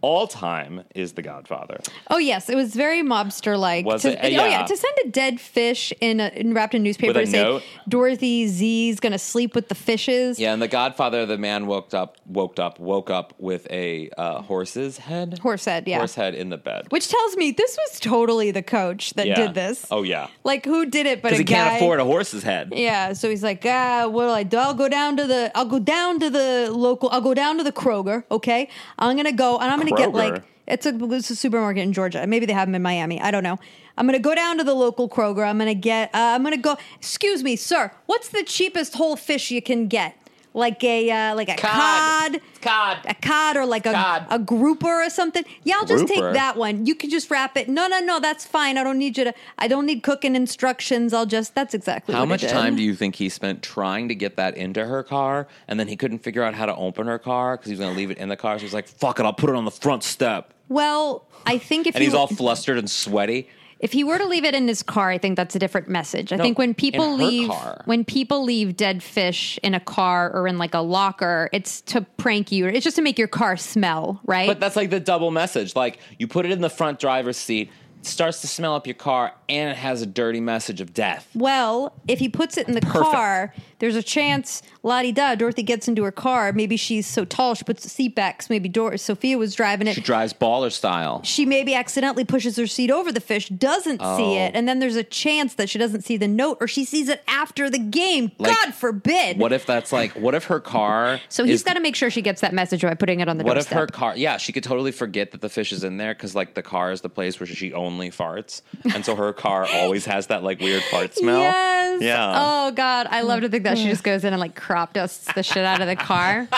all 0.00 0.26
time 0.26 0.84
is 0.94 1.12
the 1.14 1.22
godfather 1.22 1.78
Oh 2.10 2.18
yes, 2.18 2.48
it 2.48 2.54
was 2.56 2.74
very 2.74 3.02
mobster 3.02 3.58
like. 3.58 3.84
Was 3.84 4.02
to, 4.02 4.12
it? 4.12 4.18
Oh 4.22 4.28
yeah, 4.28 4.48
Yeah. 4.48 4.66
to 4.66 4.76
send 4.76 4.94
a 5.04 5.08
dead 5.08 5.40
fish 5.40 5.92
in, 6.00 6.20
a, 6.20 6.28
in 6.28 6.54
wrapped 6.54 6.74
in 6.74 6.82
newspaper 6.82 7.08
With 7.12 7.16
a 7.16 7.24
to 7.26 7.30
say 7.30 7.42
note? 7.42 7.62
Dorothy 7.88 8.46
Z's 8.46 9.00
gonna 9.00 9.18
sleep 9.18 9.54
with 9.54 9.68
the 9.68 9.74
fishes. 9.74 10.38
yeah 10.38 10.52
and 10.52 10.62
the 10.62 10.68
godfather 10.68 11.26
the 11.26 11.38
man 11.38 11.66
woke 11.66 11.92
up 11.94 12.16
woke 12.26 12.58
up 12.58 12.78
woke 12.78 13.10
up 13.10 13.34
with 13.38 13.66
a 13.70 14.10
uh, 14.16 14.42
horse's 14.42 14.98
head 14.98 15.38
Horse 15.40 15.64
head, 15.64 15.86
yeah. 15.88 15.98
horse 15.98 16.14
head 16.14 16.34
in 16.34 16.48
the 16.50 16.56
bed 16.58 16.86
Which 16.90 17.08
tells 17.08 17.36
me 17.36 17.50
this 17.50 17.76
was 17.76 17.98
totally 18.00 18.50
the 18.50 18.62
coach 18.62 19.14
that 19.14 19.26
Yeah. 19.26 19.34
did 19.36 19.54
this. 19.54 19.86
oh 19.90 20.02
yeah 20.02 20.28
Like 20.44 20.64
who 20.64 20.86
did 20.86 21.06
it? 21.06 21.22
But 21.22 21.32
a 21.32 21.36
he 21.36 21.44
guy. 21.44 21.54
can't 21.54 21.76
afford 21.76 22.00
a 22.00 22.04
horse's 22.04 22.42
head 22.42 22.72
Yeah, 22.74 23.12
so 23.14 23.28
he's 23.30 23.42
like, 23.42 23.64
ah, 23.66 24.06
what'll 24.08 24.32
I 24.34 24.42
do? 24.44 24.56
I'll 24.58 24.74
go 24.74 24.88
down 24.88 25.16
to 25.16 25.26
the, 25.26 25.50
I'll 25.54 25.64
go 25.64 25.78
down 25.78 26.20
to 26.20 26.30
the 26.30 26.70
local, 26.72 27.08
I'll 27.10 27.20
go 27.20 27.34
down 27.34 27.58
to 27.58 27.64
the 27.64 27.72
Kroger, 27.72 28.24
okay? 28.30 28.68
I'm 28.98 29.16
gonna 29.16 29.32
go 29.32 29.58
and 29.58 29.70
I'm 29.70 29.78
gonna 29.78 29.87
get 29.90 30.10
Kroger? 30.10 30.14
like, 30.14 30.42
it's 30.66 30.86
a, 30.86 30.98
it's 31.14 31.30
a 31.30 31.36
supermarket 31.36 31.82
in 31.82 31.92
Georgia. 31.92 32.26
Maybe 32.26 32.46
they 32.46 32.52
have 32.52 32.68
them 32.68 32.74
in 32.74 32.82
Miami. 32.82 33.20
I 33.20 33.30
don't 33.30 33.42
know. 33.42 33.58
I'm 33.96 34.06
gonna 34.06 34.18
go 34.18 34.34
down 34.34 34.58
to 34.58 34.64
the 34.64 34.74
local 34.74 35.08
Kroger. 35.08 35.46
I'm 35.48 35.58
gonna 35.58 35.74
get, 35.74 36.14
uh, 36.14 36.18
I'm 36.18 36.42
gonna 36.42 36.56
go, 36.56 36.76
excuse 36.96 37.42
me, 37.42 37.56
sir, 37.56 37.90
what's 38.06 38.28
the 38.28 38.44
cheapest 38.44 38.94
whole 38.94 39.16
fish 39.16 39.50
you 39.50 39.60
can 39.60 39.88
get? 39.88 40.16
Like 40.58 40.82
a, 40.82 41.08
uh, 41.10 41.34
like 41.36 41.48
a 41.48 41.54
Cod. 41.54 42.32
cod. 42.32 42.40
Cod. 42.60 42.98
A 43.06 43.14
cod 43.14 43.56
or 43.56 43.64
like 43.64 43.86
a, 43.86 43.92
Cod. 43.92 44.26
a 44.28 44.38
grouper 44.40 45.04
or 45.04 45.08
something. 45.08 45.44
Yeah, 45.62 45.76
I'll 45.76 45.86
just 45.86 46.06
Grouper? 46.06 46.26
take 46.26 46.34
that 46.34 46.56
one. 46.56 46.84
You 46.84 46.96
can 46.96 47.10
just 47.10 47.30
wrap 47.30 47.56
it. 47.56 47.68
No, 47.68 47.86
no, 47.86 48.00
no, 48.00 48.18
that's 48.18 48.44
fine. 48.44 48.76
I 48.76 48.82
don't 48.82 48.98
need 48.98 49.16
you 49.16 49.24
to, 49.24 49.34
I 49.58 49.68
don't 49.68 49.86
need 49.86 50.02
cooking 50.02 50.34
instructions. 50.34 51.14
I'll 51.14 51.26
just, 51.26 51.54
that's 51.54 51.74
exactly 51.74 52.14
how 52.14 52.22
what 52.22 52.28
much 52.30 52.42
it 52.42 52.50
time 52.50 52.74
do 52.74 52.82
you 52.82 52.94
think 52.96 53.14
he 53.14 53.28
spent 53.28 53.62
trying 53.62 54.08
to 54.08 54.14
get 54.16 54.34
that 54.36 54.56
into 54.56 54.84
her 54.84 55.04
car 55.04 55.46
and 55.68 55.78
then 55.78 55.86
he 55.86 55.96
couldn't 55.96 56.18
figure 56.18 56.42
out 56.42 56.54
how 56.54 56.66
to 56.66 56.74
open 56.74 57.06
her 57.06 57.18
car 57.20 57.56
because 57.56 57.68
he 57.68 57.72
was 57.72 57.78
going 57.80 57.92
to 57.92 57.96
leave 57.96 58.10
it 58.10 58.18
in 58.18 58.28
the 58.28 58.36
car 58.36 58.58
so 58.58 58.62
he's 58.62 58.74
like 58.74 58.88
fuck 58.88 59.20
it 59.20 59.24
i'll 59.24 59.32
put 59.32 59.48
it 59.50 59.54
on 59.56 59.64
the 59.64 59.70
front 59.70 60.02
step 60.02 60.52
Well, 60.68 61.26
I 61.46 61.58
think 61.58 61.86
if 61.86 61.94
and 61.94 62.02
he, 62.02 62.06
he's 62.06 62.14
all 62.14 62.26
flustered 62.26 62.78
and 62.78 62.90
sweaty 62.90 63.48
if 63.80 63.92
he 63.92 64.02
were 64.04 64.18
to 64.18 64.26
leave 64.26 64.44
it 64.44 64.54
in 64.54 64.66
his 64.66 64.82
car, 64.82 65.10
I 65.10 65.18
think 65.18 65.36
that's 65.36 65.54
a 65.54 65.58
different 65.58 65.88
message. 65.88 66.32
I 66.32 66.36
No, 66.36 66.42
think 66.44 66.58
when 66.58 66.74
people 66.74 67.14
leave 67.16 67.48
car. 67.50 67.82
when 67.84 68.04
people 68.04 68.42
leave 68.44 68.76
dead 68.76 69.02
fish 69.02 69.58
in 69.62 69.74
a 69.74 69.80
car 69.80 70.30
or 70.32 70.48
in 70.48 70.58
like 70.58 70.74
a 70.74 70.80
locker, 70.80 71.48
it's 71.52 71.80
to 71.82 72.02
prank 72.16 72.50
you. 72.50 72.66
It's 72.66 72.84
just 72.84 72.96
to 72.96 73.02
make 73.02 73.18
your 73.18 73.28
car 73.28 73.56
smell, 73.56 74.20
right? 74.24 74.48
But 74.48 74.60
that's 74.60 74.76
like 74.76 74.90
the 74.90 75.00
double 75.00 75.30
message. 75.30 75.76
Like 75.76 75.98
you 76.18 76.26
put 76.26 76.44
it 76.46 76.50
in 76.52 76.60
the 76.60 76.70
front 76.70 76.98
driver's 76.98 77.36
seat, 77.36 77.70
it 78.00 78.06
starts 78.06 78.40
to 78.42 78.46
smell 78.48 78.74
up 78.74 78.86
your 78.86 78.94
car, 78.94 79.32
and 79.48 79.70
it 79.70 79.76
has 79.76 80.02
a 80.02 80.06
dirty 80.06 80.40
message 80.40 80.80
of 80.80 80.92
death. 80.94 81.28
well, 81.34 81.92
if 82.06 82.18
he 82.18 82.28
puts 82.28 82.56
it 82.56 82.68
in 82.68 82.74
the 82.74 82.80
Perfect. 82.80 83.04
car, 83.04 83.54
there's 83.78 83.96
a 83.96 84.02
chance, 84.02 84.62
la 84.82 85.02
di 85.02 85.12
da, 85.12 85.34
Dorothy 85.34 85.62
gets 85.62 85.86
into 85.88 86.02
her 86.04 86.12
car. 86.12 86.52
Maybe 86.52 86.76
she's 86.76 87.06
so 87.06 87.24
tall, 87.24 87.54
she 87.54 87.64
puts 87.64 87.82
the 87.82 87.88
seat 87.88 88.14
back. 88.14 88.38
'cause 88.38 88.50
Maybe 88.50 88.68
Dor- 88.68 88.96
Sophia 88.96 89.38
was 89.38 89.54
driving 89.54 89.86
it. 89.86 89.94
She 89.94 90.00
drives 90.00 90.32
baller 90.32 90.70
style. 90.72 91.20
she 91.24 91.44
maybe 91.46 91.74
accidentally 91.74 92.24
pushes 92.24 92.56
her 92.56 92.66
seat 92.66 92.90
over 92.90 93.12
the 93.12 93.20
fish, 93.20 93.48
doesn't 93.48 93.98
see 94.00 94.04
Oh. 94.38 94.44
it, 94.46 94.52
and 94.54 94.68
then 94.68 94.78
there's 94.78 94.96
a 94.96 95.02
chance 95.04 95.54
that 95.54 95.68
she 95.70 95.78
doesn't 95.78 96.02
see 96.04 96.16
the 96.16 96.28
note 96.28 96.58
or 96.60 96.68
she 96.68 96.84
sees 96.84 97.08
it 97.08 97.22
after 97.28 97.68
the 97.70 97.78
game. 97.78 98.32
Like, 98.38 98.56
God 98.60 98.74
forbid. 98.74 99.38
What 99.38 99.52
if 99.52 99.66
that's 99.66 99.92
like? 99.92 100.12
What 100.12 100.34
if 100.34 100.44
her 100.44 100.60
car? 100.60 101.20
so 101.28 101.44
he's 101.44 101.62
got 101.62 101.74
to 101.74 101.80
make 101.80 101.94
sure 101.96 102.10
she 102.10 102.22
gets 102.22 102.40
that 102.40 102.52
message 102.52 102.82
by 102.82 102.94
putting 102.94 103.20
it 103.20 103.28
on 103.28 103.38
the 103.38 103.44
What 103.44 103.58
if 103.58 103.68
her 103.68 103.86
car? 103.86 104.14
Yeah, 104.16 104.36
she 104.36 104.52
could 104.52 104.64
totally 104.64 104.92
forget 104.92 105.30
that 105.32 105.40
the 105.40 105.48
fish 105.48 105.72
is 105.72 105.84
in 105.84 105.96
there 105.96 106.14
because 106.14 106.34
like 106.34 106.54
the 106.54 106.62
car 106.62 106.92
is 106.92 107.00
the 107.00 107.08
place 107.08 107.38
where 107.40 107.46
she 107.46 107.72
only 107.72 108.10
farts, 108.10 108.62
and 108.94 109.04
so 109.04 109.14
her 109.16 109.32
car 109.32 109.66
always 109.74 110.04
has 110.06 110.26
that 110.28 110.42
like 110.42 110.60
weird 110.60 110.82
fart 110.84 111.14
smell. 111.16 111.40
Yes. 111.40 112.02
Yeah. 112.02 112.32
Oh 112.36 112.70
God, 112.72 113.06
I 113.10 113.22
love 113.22 113.40
to 113.42 113.48
think 113.48 113.64
that 113.68 113.78
she 113.78 113.88
just 113.88 114.04
goes 114.04 114.24
in 114.24 114.32
and 114.32 114.40
like 114.40 114.54
crop 114.54 114.92
dusts 114.92 115.32
the 115.32 115.42
shit 115.42 115.64
out 115.64 115.80
of 115.80 115.86
the 115.86 115.96
car. 115.96 116.48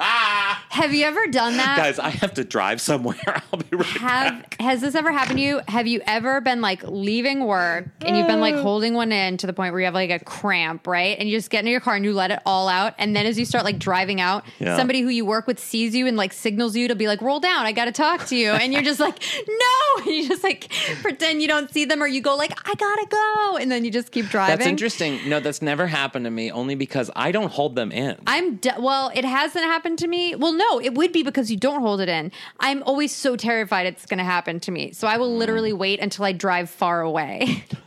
Have 0.00 0.92
you 0.92 1.04
ever 1.04 1.26
done 1.28 1.56
that? 1.56 1.76
Guys, 1.78 1.98
I 1.98 2.10
have 2.10 2.34
to 2.34 2.44
drive 2.44 2.80
somewhere. 2.80 3.16
I'll 3.52 3.60
be 3.60 3.76
right 3.76 3.86
have 3.86 4.42
back. 4.42 4.56
has 4.60 4.80
this 4.80 4.94
ever 4.94 5.10
happened 5.10 5.38
to 5.38 5.42
you? 5.42 5.60
Have 5.68 5.86
you 5.86 6.00
ever 6.06 6.40
been 6.40 6.60
like 6.60 6.82
leaving 6.84 7.44
work 7.46 7.86
and 8.02 8.16
you've 8.16 8.26
been 8.26 8.40
like 8.40 8.56
uh. 8.56 8.62
holding 8.62 8.94
one 8.94 9.10
in 9.12 9.36
to 9.38 9.46
the 9.46 9.52
point 9.52 9.72
where 9.72 9.80
you 9.80 9.86
have 9.86 9.94
like 9.94 10.10
a 10.10 10.18
cramp, 10.18 10.86
right? 10.86 11.18
And 11.18 11.28
you 11.28 11.36
just 11.36 11.50
get 11.50 11.60
into 11.60 11.70
your 11.70 11.80
car 11.80 11.94
and 11.96 12.04
you 12.04 12.12
let 12.12 12.30
it 12.30 12.40
all 12.44 12.68
out, 12.68 12.94
and 12.98 13.16
then 13.16 13.26
as 13.26 13.38
you 13.38 13.44
start 13.44 13.64
like 13.64 13.78
driving 13.78 14.20
out, 14.20 14.44
Yeah. 14.58 14.76
somebody 14.76 15.00
who 15.00 15.08
you 15.08 15.24
work 15.24 15.46
with 15.46 15.58
sees 15.58 15.94
you 15.94 16.06
and 16.06 16.16
like 16.16 16.32
signals 16.32 16.76
you 16.76 16.88
to 16.88 16.94
be 16.94 17.06
like, 17.06 17.20
"Roll 17.22 17.40
down, 17.40 17.64
I 17.64 17.72
got 17.72 17.86
to 17.86 17.92
talk 17.92 18.26
to 18.26 18.36
you," 18.36 18.50
and 18.50 18.72
you're 18.72 18.82
just 18.82 19.00
like, 19.00 19.18
"No," 19.48 20.02
and 20.02 20.06
you 20.14 20.28
just 20.28 20.42
like 20.44 20.70
pretend 21.02 21.40
you 21.42 21.48
don't 21.48 21.72
see 21.72 21.84
them, 21.84 22.02
or 22.02 22.06
you 22.06 22.20
go 22.20 22.36
like, 22.36 22.52
"I 22.68 22.74
gotta 22.74 23.06
go," 23.10 23.56
and 23.58 23.70
then 23.70 23.84
you 23.84 23.90
just 23.90 24.12
keep 24.12 24.26
driving. 24.26 24.58
That's 24.58 24.68
interesting. 24.68 25.20
No, 25.28 25.40
that's 25.40 25.62
never 25.62 25.86
happened 25.86 26.26
to 26.26 26.30
me. 26.30 26.35
Only 26.50 26.74
because 26.74 27.10
I 27.16 27.32
don't 27.32 27.50
hold 27.50 27.74
them 27.74 27.90
in. 27.90 28.16
I'm 28.26 28.56
de- 28.56 28.76
well. 28.78 29.10
It 29.14 29.24
hasn't 29.24 29.64
happened 29.64 29.98
to 30.00 30.06
me. 30.08 30.34
Well, 30.34 30.52
no, 30.52 30.80
it 30.80 30.94
would 30.94 31.12
be 31.12 31.22
because 31.22 31.50
you 31.50 31.56
don't 31.56 31.80
hold 31.80 32.00
it 32.00 32.08
in. 32.08 32.30
I'm 32.60 32.82
always 32.84 33.12
so 33.12 33.36
terrified 33.36 33.86
it's 33.86 34.06
going 34.06 34.18
to 34.18 34.24
happen 34.24 34.60
to 34.60 34.70
me, 34.70 34.92
so 34.92 35.08
I 35.08 35.16
will 35.16 35.34
literally 35.34 35.72
wait 35.72 36.00
until 36.00 36.24
I 36.24 36.32
drive 36.32 36.70
far 36.70 37.00
away. 37.00 37.64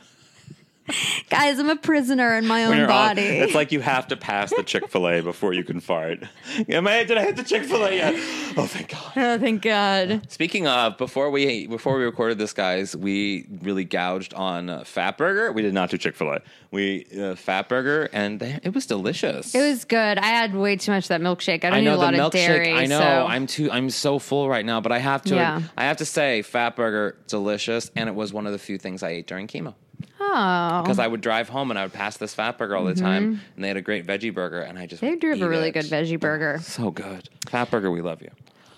Guys, 1.29 1.59
I'm 1.59 1.69
a 1.69 1.75
prisoner 1.75 2.35
in 2.37 2.47
my 2.47 2.65
own 2.65 2.75
you're 2.77 2.83
on- 2.85 2.89
body. 3.15 3.21
it's 3.21 3.53
like 3.55 3.71
you 3.71 3.79
have 3.81 4.07
to 4.09 4.17
pass 4.17 4.49
the 4.53 4.63
Chick 4.63 4.87
Fil 4.89 5.07
A 5.07 5.21
before 5.21 5.53
you 5.53 5.63
can 5.63 5.79
fart. 5.79 6.23
Am 6.69 6.87
I? 6.87 7.03
Did 7.03 7.17
I 7.17 7.23
hit 7.25 7.35
the 7.35 7.43
Chick 7.43 7.63
Fil 7.63 7.83
A 7.85 7.91
yet? 7.95 8.13
Oh, 8.57 8.65
thank 8.67 8.89
God. 8.89 9.11
Oh, 9.15 9.37
thank 9.37 9.61
God. 9.61 10.21
Speaking 10.31 10.67
of, 10.67 10.97
before 10.97 11.29
we 11.29 11.67
before 11.67 11.97
we 11.97 12.03
recorded 12.03 12.37
this, 12.37 12.53
guys, 12.53 12.95
we 12.95 13.47
really 13.61 13.85
gouged 13.85 14.33
on 14.33 14.69
uh, 14.69 14.83
Fat 14.83 15.17
Burger. 15.17 15.51
We 15.51 15.61
did 15.61 15.73
not 15.73 15.89
do 15.89 15.97
Chick 15.97 16.15
Fil 16.15 16.33
A. 16.33 16.41
We 16.71 17.05
uh, 17.19 17.35
Fat 17.35 17.69
Burger, 17.69 18.09
and 18.13 18.39
they, 18.39 18.59
it 18.63 18.73
was 18.73 18.85
delicious. 18.85 19.53
It 19.55 19.61
was 19.61 19.85
good. 19.85 20.17
I 20.17 20.25
had 20.27 20.55
way 20.55 20.75
too 20.75 20.91
much 20.91 21.05
of 21.05 21.09
that 21.09 21.21
milkshake. 21.21 21.63
I 21.63 21.69
don't 21.69 21.73
I 21.73 21.81
know 21.81 21.91
need 21.91 21.95
a 21.95 21.99
lot 21.99 22.13
the 22.13 22.25
of 22.25 22.31
milkshake. 22.31 22.47
dairy. 22.47 22.73
I 22.73 22.85
know. 22.85 22.99
so- 22.99 23.25
I'm 23.27 23.47
too. 23.47 23.71
I'm 23.71 23.89
so 23.89 24.19
full 24.19 24.49
right 24.49 24.65
now, 24.65 24.81
but 24.81 24.91
I 24.91 24.99
have 24.99 25.21
to. 25.23 25.35
Yeah. 25.35 25.61
I 25.77 25.85
have 25.85 25.97
to 25.97 26.05
say, 26.05 26.41
Fat 26.41 26.75
Burger, 26.75 27.17
delicious, 27.27 27.91
and 27.95 28.09
it 28.09 28.15
was 28.15 28.33
one 28.33 28.45
of 28.45 28.51
the 28.53 28.59
few 28.59 28.77
things 28.77 29.03
I 29.03 29.09
ate 29.09 29.27
during 29.27 29.47
chemo 29.47 29.73
oh, 30.19 30.81
because 30.83 30.99
I 30.99 31.07
would 31.07 31.21
drive 31.21 31.49
home 31.49 31.69
and 31.71 31.79
I 31.79 31.83
would 31.83 31.93
pass 31.93 32.17
this 32.17 32.33
Fat 32.33 32.57
Burger 32.57 32.75
all 32.75 32.85
the 32.85 32.95
time, 32.95 33.41
and 33.55 33.63
they 33.63 33.67
had 33.67 33.77
a 33.77 33.81
great 33.81 34.05
veggie 34.05 34.33
burger, 34.33 34.61
and 34.61 34.77
I 34.77 34.85
just 34.85 35.01
Mm-hmm. 35.01 35.13
they 35.13 35.19
do 35.19 35.29
have 35.29 35.41
a 35.41 35.49
really 35.49 35.69
it. 35.69 35.73
good 35.73 35.85
veggie 35.85 36.19
burger. 36.19 36.59
So 36.61 36.91
good, 36.91 37.29
Fat 37.47 37.69
Burger, 37.71 37.91
we 37.91 38.01
love 38.01 38.21
you. 38.21 38.29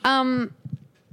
Um, 0.03 0.53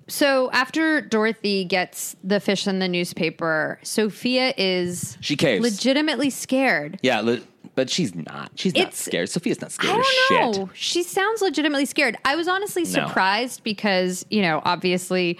so 0.06 0.50
after 0.52 1.00
Dorothy 1.02 1.64
gets 1.64 2.16
the 2.24 2.40
fish 2.40 2.66
in 2.66 2.78
the 2.78 2.88
newspaper, 2.88 3.78
Sophia 3.82 4.54
is 4.56 5.18
She 5.20 5.36
caves. 5.36 5.62
legitimately 5.62 6.30
scared. 6.30 6.98
Yeah, 7.02 7.20
li- 7.20 7.44
but 7.74 7.90
she's 7.90 8.14
not. 8.14 8.50
She's 8.54 8.74
not 8.74 8.94
scared. 8.94 9.28
Sophia's 9.28 9.60
not 9.60 9.70
scared 9.70 9.98
of 9.98 10.04
don't 10.30 10.54
shit. 10.54 10.60
know. 10.62 10.70
She 10.74 11.02
sounds 11.02 11.42
legitimately 11.42 11.84
scared. 11.84 12.16
I 12.24 12.34
was 12.36 12.48
honestly 12.48 12.82
No. 12.84 12.88
surprised 12.88 13.62
because, 13.62 14.24
you 14.30 14.40
know, 14.42 14.62
obviously 14.64 15.38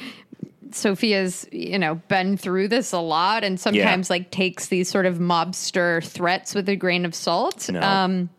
Sophia's, 0.73 1.47
you 1.53 1.79
know, 1.79 1.97
been 2.09 2.37
through 2.37 2.69
this 2.69 2.93
a 2.93 2.99
lot 3.01 3.45
and 3.45 3.59
sometimes 3.59 4.11
like 4.11 4.31
takes 4.31 4.69
these 4.69 4.89
sort 4.89 5.07
of 5.07 5.19
mobster 5.19 6.05
threats 6.05 6.55
with 6.55 6.69
a 6.69 6.77
grain 6.77 7.05
of 7.05 7.15
salt. 7.15 7.69
No. 7.71 7.81
Um 7.81 8.31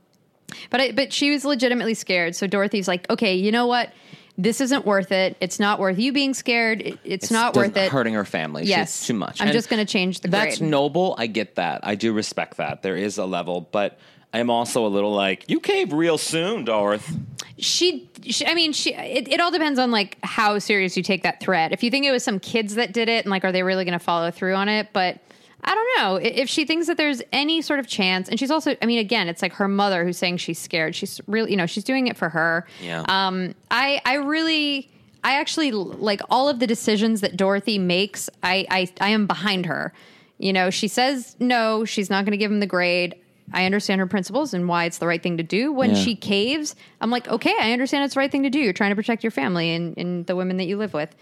but 0.72 0.82
I, 0.82 0.92
but 0.94 1.14
she 1.14 1.30
was 1.32 1.46
legitimately 1.46 1.94
scared. 1.94 2.36
So 2.36 2.48
Dorothy's 2.48 2.88
like, 2.88 3.08
"Okay, 3.10 3.36
you 3.36 3.52
know 3.52 3.68
what? 3.68 3.94
This 4.36 4.62
isn't 4.62 4.84
worth 4.86 5.12
it. 5.12 5.38
It's 5.42 5.60
not 5.60 5.80
worth 5.80 6.00
you 6.00 6.12
being 6.12 6.34
scared. 6.34 6.82
It- 6.82 7.00
it's, 7.04 7.30
not 7.30 7.56
worth 7.56 7.78
it." 7.78 7.92
Hurting 7.92 8.16
her 8.16 8.26
family. 8.26 8.64
She's 8.64 8.70
Yes. 8.70 9.06
too 9.06 9.14
much. 9.14 9.42
I'm 9.42 9.48
And 9.50 9.54
just 9.54 9.70
going 9.70 9.86
to 9.86 9.92
change 9.92 10.22
the 10.22 10.28
That's 10.28 10.58
grade. 10.58 10.70
noble. 10.72 11.14
I 11.20 11.28
get 11.28 11.56
that. 11.56 11.82
I 11.84 11.94
do 11.96 12.14
respect 12.14 12.58
that. 12.58 12.82
There 12.82 12.96
is 12.98 13.18
a 13.20 13.26
level, 13.26 13.68
but 13.72 14.00
I'm 14.34 14.50
also 14.50 14.86
a 14.86 14.90
little 14.90 15.14
like, 15.14 15.50
you 15.50 15.60
cave 15.60 15.92
real 15.94 16.18
soon, 16.18 16.64
Dorothy. 16.66 17.16
she, 17.58 18.10
she 18.24 18.46
i 18.46 18.54
mean 18.54 18.74
she 18.74 18.94
it, 18.94 19.28
it 19.28 19.40
all 19.40 19.50
depends 19.52 19.80
on 19.80 19.92
like 19.92 20.18
how 20.24 20.60
serious 20.60 20.96
you 20.96 21.04
take 21.04 21.24
that 21.24 21.40
threat. 21.40 21.72
If 21.72 21.84
you 21.84 21.90
think 21.90 22.06
it 22.06 22.12
was 22.12 22.24
some 22.24 22.40
kids 22.40 22.76
that 22.76 22.94
did 22.94 23.10
it 23.10 23.26
and 23.26 23.32
like 23.32 23.44
are 23.44 23.52
they 23.52 23.64
really 23.64 23.86
going 23.86 23.98
to 23.98 24.04
follow 24.04 24.30
through 24.32 24.56
on 24.56 24.70
it? 24.70 24.90
But 24.94 25.20
i 25.64 25.74
don't 25.76 25.90
know. 25.98 26.16
If 26.18 26.48
she 26.50 26.66
thinks 26.66 26.88
that 26.88 26.98
there's 26.98 27.22
any 27.34 27.62
sort 27.62 27.80
of 27.80 27.88
chance 27.88 28.30
and 28.30 28.40
she's 28.40 28.52
also 28.52 28.76
i 28.82 28.86
mean 28.86 29.00
again 29.00 29.28
it's 29.28 29.42
like 29.42 29.54
her 29.54 29.68
mother 29.68 30.06
who's 30.06 30.18
saying 30.18 30.38
she's 30.38 30.60
scared. 30.60 30.96
She's 30.96 31.20
really 31.28 31.52
you 31.52 31.58
know 31.58 31.66
she's 31.66 31.84
doing 31.84 32.08
it 32.08 32.16
for 32.18 32.30
her. 32.30 32.68
Yeah. 32.82 33.04
um 33.08 33.56
i 33.72 34.02
i 34.06 34.16
really 34.16 34.90
i 35.24 35.34
actually 35.40 35.72
like 35.72 36.22
all 36.30 36.48
of 36.50 36.60
the 36.60 36.68
decisions 36.68 37.22
that 37.22 37.36
dorothy 37.36 37.78
makes 37.80 38.30
i 38.44 38.66
i, 38.70 38.88
I 39.02 39.10
am 39.10 39.28
behind 39.28 39.66
her. 39.66 39.94
You 40.38 40.54
know 40.54 40.70
she 40.70 40.88
says 40.88 41.36
no 41.40 41.84
she's 41.84 42.10
not 42.10 42.24
going 42.26 42.32
to 42.32 42.38
give 42.38 42.52
him 42.52 42.60
the 42.60 42.68
grade 42.68 43.16
I 43.54 43.66
understand 43.66 44.00
her 44.00 44.08
principles 44.08 44.54
and 44.54 44.68
why 44.68 44.86
it's 44.86 44.98
the 45.00 45.08
right 45.08 45.22
thing 45.22 45.38
to 45.38 45.44
do. 45.44 45.72
When 45.72 45.92
Yeah. 45.92 45.96
she 46.04 46.16
caves, 46.16 46.76
I'm 47.02 47.10
like, 47.10 47.28
okay, 47.28 47.56
I 47.60 47.72
understand 47.72 48.04
it's 48.06 48.14
the 48.14 48.20
right 48.20 48.32
thing 48.32 48.44
to 48.44 48.50
do. 48.50 48.60
You're 48.60 48.74
trying 48.74 48.92
to 48.92 48.96
protect 48.96 49.24
your 49.24 49.32
family 49.32 49.74
and, 49.74 49.98
and 49.98 50.26
the 50.28 50.36
women 50.36 50.58
that 50.58 50.66
you 50.66 50.78
live 50.78 50.94
with. 50.94 51.16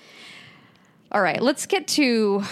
All 1.11 1.21
right, 1.21 1.41
let's 1.41 1.65
get 1.65 1.87
to 1.89 2.43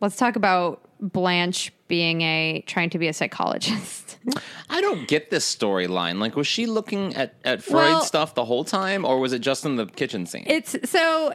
let's 0.00 0.16
talk 0.16 0.36
about 0.36 0.80
Blanche 1.00 1.72
being 1.88 2.22
a 2.22 2.62
trying 2.66 2.88
to 2.90 2.98
be 2.98 3.08
a 3.08 3.12
psychologist. 3.12 4.16
I 4.70 4.80
don't 4.80 5.06
get 5.06 5.30
this 5.30 5.44
storyline. 5.54 6.18
Like, 6.18 6.34
was 6.34 6.46
she 6.46 6.64
looking 6.64 7.14
at, 7.14 7.34
at 7.44 7.62
Freud 7.62 7.92
Well- 7.92 8.00
stuff 8.02 8.34
the 8.34 8.46
whole 8.46 8.64
time, 8.64 9.04
or 9.04 9.20
was 9.20 9.32
it 9.34 9.40
just 9.40 9.66
in 9.66 9.76
the 9.76 9.84
kitchen 9.86 10.24
scene? 10.24 10.44
it's 10.46 10.74
so 10.90 11.34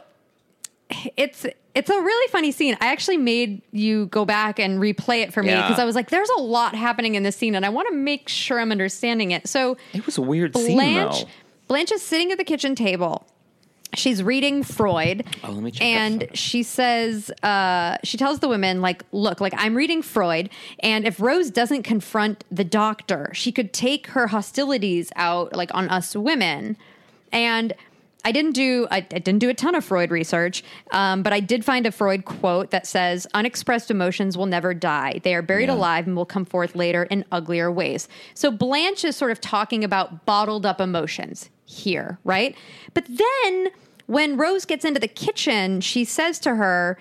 it's 1.16 1.46
it's 1.74 1.88
a 1.90 1.94
really 2.00 2.28
funny 2.32 2.50
scene. 2.52 2.76
I 2.80 2.86
actually 2.92 3.16
made 3.18 3.62
you 3.72 4.06
go 4.06 4.24
back 4.24 4.58
and 4.58 4.80
replay 4.80 5.22
it 5.22 5.32
for 5.32 5.42
me 5.42 5.50
Yeah. 5.50 5.62
because 5.62 5.78
I 5.78 5.84
was 5.84 5.94
like, 5.94 6.10
there's 6.10 6.30
a 6.30 6.40
lot 6.40 6.74
happening 6.74 7.14
in 7.14 7.22
this 7.22 7.36
scene 7.36 7.54
and 7.54 7.64
I 7.64 7.68
want 7.68 7.88
to 7.88 7.94
make 7.94 8.28
sure 8.28 8.58
I'm 8.58 8.72
understanding 8.72 9.30
it. 9.30 9.46
So 9.48 9.76
it 9.92 10.04
was 10.06 10.18
a 10.18 10.22
weird 10.22 10.56
scene, 10.56 10.76
Blanche 10.76 11.22
though. 11.22 11.30
Blanche 11.68 11.92
is 11.92 12.02
sitting 12.02 12.32
at 12.32 12.38
the 12.38 12.44
kitchen 12.44 12.74
table. 12.74 13.26
She's 13.94 14.22
reading 14.22 14.62
Freud. 14.62 15.26
Oh, 15.42 15.50
let 15.50 15.62
me 15.64 15.70
check 15.72 15.82
And 15.82 16.28
she 16.32 16.62
says, 16.62 17.30
uh, 17.42 17.96
she 18.04 18.16
tells 18.16 18.38
the 18.38 18.48
women, 18.48 18.80
like, 18.80 19.02
look, 19.10 19.40
like 19.40 19.52
I'm 19.56 19.74
reading 19.74 20.00
Freud, 20.00 20.48
and 20.78 21.04
if 21.04 21.20
Rose 21.20 21.50
doesn't 21.50 21.82
confront 21.82 22.44
the 22.52 22.62
doctor, 22.62 23.30
she 23.34 23.50
could 23.50 23.72
take 23.72 24.06
her 24.08 24.28
hostilities 24.28 25.10
out, 25.16 25.56
like 25.56 25.74
on 25.74 25.88
us 25.88 26.14
women. 26.14 26.76
And 27.32 27.72
I 28.24 28.32
didn't 28.32 28.52
do 28.52 28.86
I, 28.90 28.98
I 28.98 29.00
didn't 29.00 29.38
do 29.38 29.48
a 29.48 29.54
ton 29.54 29.74
of 29.74 29.84
Freud 29.84 30.10
research, 30.10 30.62
um, 30.92 31.22
but 31.22 31.32
I 31.32 31.40
did 31.40 31.64
find 31.64 31.86
a 31.86 31.92
Freud 31.92 32.24
quote 32.24 32.70
that 32.70 32.86
says, 32.86 33.26
"Unexpressed 33.34 33.90
emotions 33.90 34.36
will 34.36 34.46
never 34.46 34.74
die; 34.74 35.20
they 35.22 35.34
are 35.34 35.42
buried 35.42 35.68
Yeah. 35.68 35.74
alive 35.74 36.06
and 36.06 36.16
will 36.16 36.26
come 36.26 36.44
forth 36.44 36.74
later 36.74 37.04
in 37.04 37.24
uglier 37.32 37.70
ways." 37.70 38.08
So 38.34 38.50
Blanche 38.50 39.04
is 39.04 39.16
sort 39.16 39.30
of 39.30 39.40
talking 39.40 39.84
about 39.84 40.26
bottled 40.26 40.66
up 40.66 40.80
emotions 40.80 41.50
here, 41.64 42.18
right? 42.24 42.56
But 42.94 43.06
then 43.08 43.68
when 44.06 44.36
Rose 44.36 44.64
gets 44.64 44.84
into 44.84 44.98
the 45.00 45.08
kitchen, 45.08 45.80
she 45.80 46.04
says 46.04 46.38
to 46.40 46.56
her. 46.56 46.98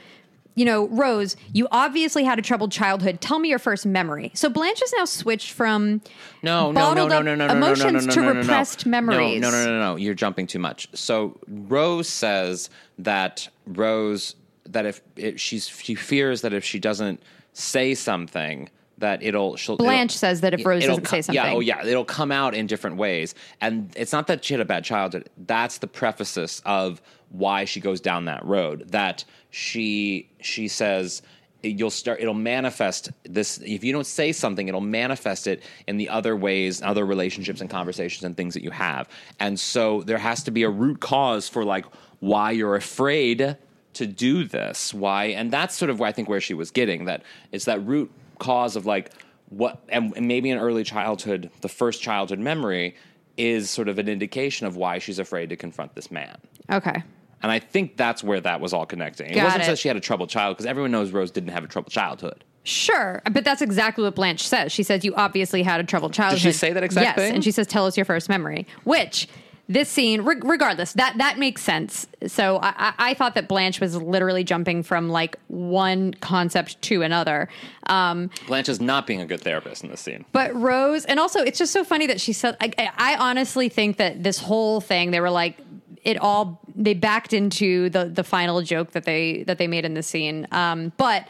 You 0.59 0.65
know, 0.65 0.89
Rose, 0.89 1.37
you 1.53 1.69
obviously 1.71 2.25
had 2.25 2.37
a 2.37 2.41
troubled 2.41 2.73
childhood. 2.73 3.21
Tell 3.21 3.39
me 3.39 3.47
your 3.47 3.59
first 3.59 3.85
memory. 3.85 4.29
So 4.33 4.49
Blanche 4.49 4.81
has 4.81 4.93
now 4.97 5.05
switched 5.05 5.53
from 5.53 6.01
No, 6.43 6.63
no, 6.63 6.71
no, 6.71 6.73
bottled 6.73 7.09
no, 7.11 7.17
up 7.19 7.23
no, 7.23 7.33
no, 7.33 7.47
no, 7.47 7.53
no, 7.53 7.55
emotions 7.55 7.83
no, 7.85 7.89
no, 7.91 8.05
no, 8.07 8.11
to 8.11 8.19
no, 8.19 8.25
no, 8.25 8.33
no. 8.33 8.39
repressed 8.41 8.85
memories. 8.85 9.41
No, 9.41 9.51
no, 9.51 9.65
no, 9.65 9.71
no, 9.71 9.79
no. 9.79 9.95
You're 9.95 10.13
jumping 10.13 10.47
too 10.47 10.59
much. 10.59 10.89
So 10.93 11.39
Rose 11.47 12.09
says 12.09 12.69
that 12.97 13.47
Rose 13.67 14.35
that 14.65 14.85
if 14.85 14.99
it, 15.15 15.39
she's 15.39 15.65
she 15.65 15.95
fears 15.95 16.41
that 16.41 16.51
if 16.51 16.65
she 16.65 16.77
doesn't 16.77 17.23
say 17.53 17.95
something 17.95 18.69
that 18.97 19.23
it'll 19.23 19.55
she'll 19.55 19.77
Blanche 19.77 20.11
it'll- 20.11 20.19
says 20.19 20.41
that 20.41 20.53
if 20.53 20.65
Rose 20.65 20.85
doesn't 20.85 21.05
co- 21.05 21.11
say 21.11 21.21
something. 21.21 21.41
Yeah, 21.41 21.53
oh 21.53 21.61
yeah, 21.61 21.85
it'll 21.85 22.03
come 22.03 22.33
out 22.33 22.53
in 22.53 22.67
different 22.67 22.97
ways. 22.97 23.33
And 23.61 23.93
it's 23.95 24.11
not 24.11 24.27
that 24.27 24.43
she 24.43 24.55
had 24.55 24.59
a 24.59 24.65
bad 24.65 24.83
childhood. 24.83 25.29
That's 25.37 25.77
the 25.77 25.87
preface 25.87 26.59
of 26.65 27.01
why 27.29 27.63
she 27.63 27.79
goes 27.79 28.01
down 28.01 28.25
that 28.25 28.43
road. 28.43 28.89
That 28.89 29.23
she 29.49 30.29
she 30.41 30.67
says 30.67 31.21
you'll 31.61 31.89
start 31.89 32.21
it'll 32.21 32.33
manifest 32.33 33.09
this 33.23 33.59
if 33.65 33.83
you 33.83 33.91
don't 33.91 34.05
say 34.05 34.31
something 34.31 34.67
it'll 34.67 34.79
manifest 34.79 35.47
it 35.47 35.61
in 35.87 35.97
the 35.97 36.07
other 36.07 36.35
ways 36.35 36.81
other 36.81 37.05
relationships 37.05 37.59
and 37.59 37.69
conversations 37.69 38.23
and 38.23 38.37
things 38.37 38.53
that 38.53 38.63
you 38.63 38.71
have 38.71 39.09
and 39.39 39.59
so 39.59 40.01
there 40.03 40.17
has 40.17 40.43
to 40.43 40.51
be 40.51 40.63
a 40.63 40.69
root 40.69 40.99
cause 40.99 41.49
for 41.49 41.65
like 41.65 41.85
why 42.19 42.51
you're 42.51 42.75
afraid 42.75 43.57
to 43.93 44.05
do 44.05 44.45
this 44.45 44.93
why 44.93 45.25
and 45.25 45.51
that's 45.51 45.75
sort 45.75 45.89
of 45.89 45.99
where 45.99 46.07
i 46.07 46.11
think 46.11 46.29
where 46.29 46.41
she 46.41 46.53
was 46.53 46.71
getting 46.71 47.05
that 47.05 47.23
it's 47.51 47.65
that 47.65 47.85
root 47.85 48.09
cause 48.37 48.75
of 48.75 48.85
like 48.85 49.11
what 49.49 49.81
and, 49.89 50.13
maybe 50.15 50.49
in 50.49 50.57
early 50.57 50.83
childhood 50.83 51.49
the 51.61 51.69
first 51.69 52.01
childhood 52.01 52.39
memory 52.39 52.95
is 53.35 53.69
sort 53.69 53.89
of 53.89 53.97
an 53.97 54.07
indication 54.07 54.67
of 54.67 54.77
why 54.77 54.99
she's 54.99 55.19
afraid 55.19 55.49
to 55.49 55.55
confront 55.55 55.93
this 55.95 56.09
man 56.11 56.37
Okay. 56.71 57.01
And 57.41 57.51
I 57.51 57.59
think 57.59 57.97
that's 57.97 58.23
where 58.23 58.41
that 58.41 58.59
was 58.59 58.73
all 58.73 58.85
connecting. 58.85 59.31
It 59.31 59.43
wasn't 59.43 59.63
it. 59.63 59.67
that 59.67 59.79
she 59.79 59.87
had 59.87 59.97
a 59.97 60.01
troubled 60.01 60.29
child 60.29 60.57
because 60.57 60.65
everyone 60.65 60.91
knows 60.91 61.11
Rose 61.11 61.31
didn't 61.31 61.49
have 61.49 61.63
a 61.63 61.67
troubled 61.67 61.91
childhood. 61.91 62.43
Sure, 62.63 63.21
but 63.31 63.43
that's 63.43 63.61
exactly 63.61 64.03
what 64.03 64.15
Blanche 64.15 64.45
says. 64.47 64.71
She 64.71 64.83
says 64.83 65.05
you 65.05 65.15
obviously 65.15 65.63
had 65.63 65.79
a 65.79 65.83
troubled 65.83 66.13
childhood. 66.13 66.41
Did 66.41 66.53
she 66.53 66.57
say 66.57 66.73
that 66.73 66.83
exact 66.83 67.05
yes, 67.05 67.15
thing? 67.15 67.33
and 67.35 67.43
she 67.43 67.51
says 67.51 67.67
tell 67.67 67.85
us 67.85 67.97
your 67.97 68.05
first 68.05 68.29
memory. 68.29 68.67
Which 68.83 69.27
this 69.69 69.87
scene, 69.87 70.23
reg- 70.23 70.43
regardless, 70.43 70.93
that 70.93 71.17
that 71.19 71.37
makes 71.37 71.61
sense. 71.61 72.07
So 72.27 72.59
I, 72.61 72.93
I, 72.97 73.13
thought 73.13 73.35
that 73.35 73.47
Blanche 73.47 73.79
was 73.79 73.95
literally 73.95 74.43
jumping 74.43 74.81
from 74.81 75.09
like 75.09 75.37
one 75.47 76.15
concept 76.15 76.81
to 76.83 77.03
another. 77.03 77.47
Um, 77.85 78.31
Blanche 78.47 78.69
is 78.69 78.81
not 78.81 79.05
being 79.05 79.21
a 79.21 79.27
good 79.27 79.41
therapist 79.41 79.83
in 79.83 79.91
this 79.91 80.01
scene. 80.01 80.25
but 80.31 80.53
Rose, 80.55 81.05
and 81.05 81.19
also 81.19 81.39
it's 81.39 81.59
just 81.59 81.71
so 81.71 81.83
funny 81.83 82.07
that 82.07 82.19
she 82.19 82.33
said. 82.33 82.57
I 82.59 82.91
I 82.97 83.15
honestly 83.15 83.69
think 83.69 83.97
that 83.97 84.23
this 84.23 84.39
whole 84.39 84.81
thing, 84.81 85.11
they 85.11 85.21
were 85.21 85.29
like, 85.29 85.57
it 86.03 86.17
all 86.17 86.61
they 86.79 86.93
backed 86.93 87.33
into 87.33 87.89
the 87.89 88.05
the 88.05 88.23
final 88.23 88.61
joke 88.61 88.91
that 88.91 89.03
they 89.03 89.43
that 89.43 89.57
they 89.59 89.67
made 89.67 89.85
in 89.85 89.93
the 89.93 90.01
scene. 90.01 90.47
Um, 90.51 90.93
but 90.97 91.27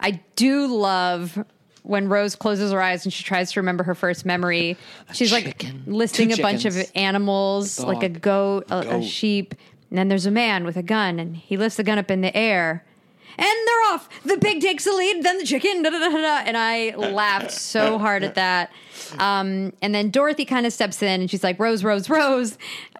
I 0.00 0.20
do 0.34 0.66
love 0.66 1.44
when 1.82 2.08
Rose 2.08 2.34
closes 2.34 2.72
her 2.72 2.82
eyes 2.82 3.04
and 3.04 3.12
she 3.12 3.22
tries 3.22 3.52
to 3.52 3.60
remember 3.60 3.84
her 3.84 3.94
first 3.94 4.26
memory. 4.26 4.76
She's 5.12 5.30
chicken, 5.30 5.84
like 5.86 5.86
listing 5.86 6.32
a 6.32 6.36
bunch 6.38 6.64
of 6.64 6.76
animals, 6.96 7.78
like 7.78 8.02
a 8.02 8.08
goat, 8.08 8.66
a, 8.70 8.96
a 8.96 9.02
sheep, 9.02 9.54
and 9.90 9.98
then 9.98 10.08
there's 10.08 10.26
a 10.26 10.30
man 10.32 10.64
with 10.64 10.76
a 10.76 10.82
gun, 10.82 11.20
and 11.20 11.36
he 11.36 11.56
lifts 11.56 11.76
the 11.76 11.84
gun 11.84 11.98
up 11.98 12.10
in 12.10 12.22
the 12.22 12.36
air. 12.36 12.84
And 13.38 13.46
they're 13.66 13.92
off. 13.92 14.08
The 14.24 14.38
pig 14.38 14.62
takes 14.62 14.84
the 14.84 14.94
lead, 14.94 15.22
then 15.22 15.36
the 15.36 15.44
chicken, 15.44 15.82
da 15.82 15.90
da. 15.90 16.08
da. 16.08 16.38
And 16.46 16.56
I 16.56 16.94
laughed 16.96 17.50
so 17.50 17.98
hard 17.98 18.24
at 18.24 18.34
that. 18.36 18.72
Um, 19.18 19.74
and 19.82 19.94
then 19.94 20.08
Dorothy 20.08 20.46
kind 20.46 20.64
of 20.64 20.72
steps 20.72 21.02
in 21.02 21.20
and 21.20 21.30
she's 21.30 21.44
like, 21.44 21.58
Rose, 21.58 21.84
Rose, 21.84 22.08
Rose. 22.08 22.56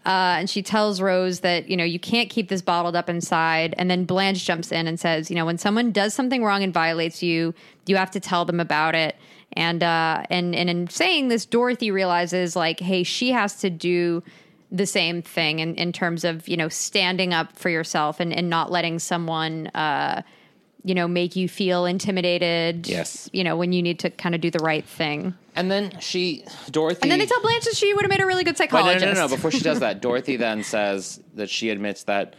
Uh, 0.06 0.36
and 0.38 0.48
she 0.48 0.62
tells 0.62 1.00
Rose 1.00 1.40
that, 1.40 1.68
you 1.68 1.76
know, 1.76 1.82
you 1.82 1.98
can't 1.98 2.30
keep 2.30 2.48
this 2.48 2.62
bottled 2.62 2.94
up 2.94 3.10
inside. 3.10 3.74
And 3.76 3.90
then 3.90 4.04
Blanche 4.04 4.44
jumps 4.44 4.70
in 4.70 4.86
and 4.86 5.00
says, 5.00 5.30
you 5.30 5.34
know, 5.34 5.44
when 5.44 5.58
someone 5.58 5.90
does 5.90 6.14
something 6.14 6.44
wrong 6.44 6.62
and 6.62 6.72
violates 6.72 7.24
you, 7.24 7.52
you 7.86 7.96
have 7.96 8.12
to 8.12 8.20
tell 8.20 8.44
them 8.44 8.60
about 8.60 8.94
it. 8.94 9.16
And 9.54 9.82
uh, 9.82 10.22
and 10.30 10.54
and 10.54 10.70
in 10.70 10.88
saying 10.88 11.26
this, 11.28 11.44
Dorothy 11.44 11.90
realizes 11.90 12.54
like, 12.54 12.78
hey, 12.78 13.02
she 13.02 13.32
has 13.32 13.56
to 13.60 13.70
do 13.70 14.22
the 14.70 14.86
same 14.86 15.22
thing 15.22 15.58
in, 15.58 15.74
in 15.74 15.92
terms 15.92 16.24
of 16.24 16.46
you 16.46 16.56
know 16.56 16.68
standing 16.68 17.32
up 17.32 17.56
for 17.56 17.68
yourself 17.68 18.20
and, 18.20 18.32
and 18.32 18.48
not 18.48 18.70
letting 18.70 18.98
someone 19.00 19.68
uh, 19.68 20.22
you 20.86 20.94
know 20.94 21.08
make 21.08 21.34
you 21.34 21.48
feel 21.48 21.84
intimidated. 21.84 22.86
Yes. 22.88 23.28
you 23.32 23.42
know 23.44 23.56
when 23.56 23.72
you 23.72 23.82
need 23.82 23.98
to 23.98 24.10
kind 24.10 24.34
of 24.34 24.40
do 24.40 24.50
the 24.50 24.60
right 24.60 24.84
thing. 24.84 25.34
And 25.56 25.70
then 25.70 25.98
she, 26.00 26.44
Dorothy. 26.70 27.00
And 27.02 27.10
then 27.10 27.18
they 27.18 27.26
tell 27.26 27.40
Blanche 27.40 27.64
that 27.64 27.74
she 27.74 27.92
would 27.92 28.02
have 28.02 28.10
made 28.10 28.20
a 28.20 28.26
really 28.26 28.44
good 28.44 28.58
Wait, 28.58 28.70
no, 28.72 28.78
psychologist. 28.78 29.04
no, 29.04 29.12
no, 29.14 29.20
no. 29.26 29.28
Before 29.28 29.50
she 29.50 29.60
does 29.60 29.80
that, 29.80 30.00
Dorothy 30.06 30.36
then 30.36 30.62
says 30.62 31.20
that 31.34 31.50
she 31.50 31.70
admits 31.70 32.04
that 32.04 32.36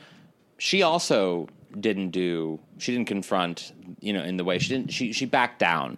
she 0.59 0.81
also 0.81 1.49
didn't 1.79 2.11
do. 2.11 2.59
She 2.77 2.93
didn't 2.93 3.07
confront. 3.07 3.73
You 3.99 4.13
know, 4.13 4.23
in 4.23 4.37
the 4.37 4.43
way 4.43 4.59
she 4.59 4.69
didn't. 4.69 4.91
She 4.93 5.11
she 5.11 5.25
backed 5.25 5.59
down 5.59 5.97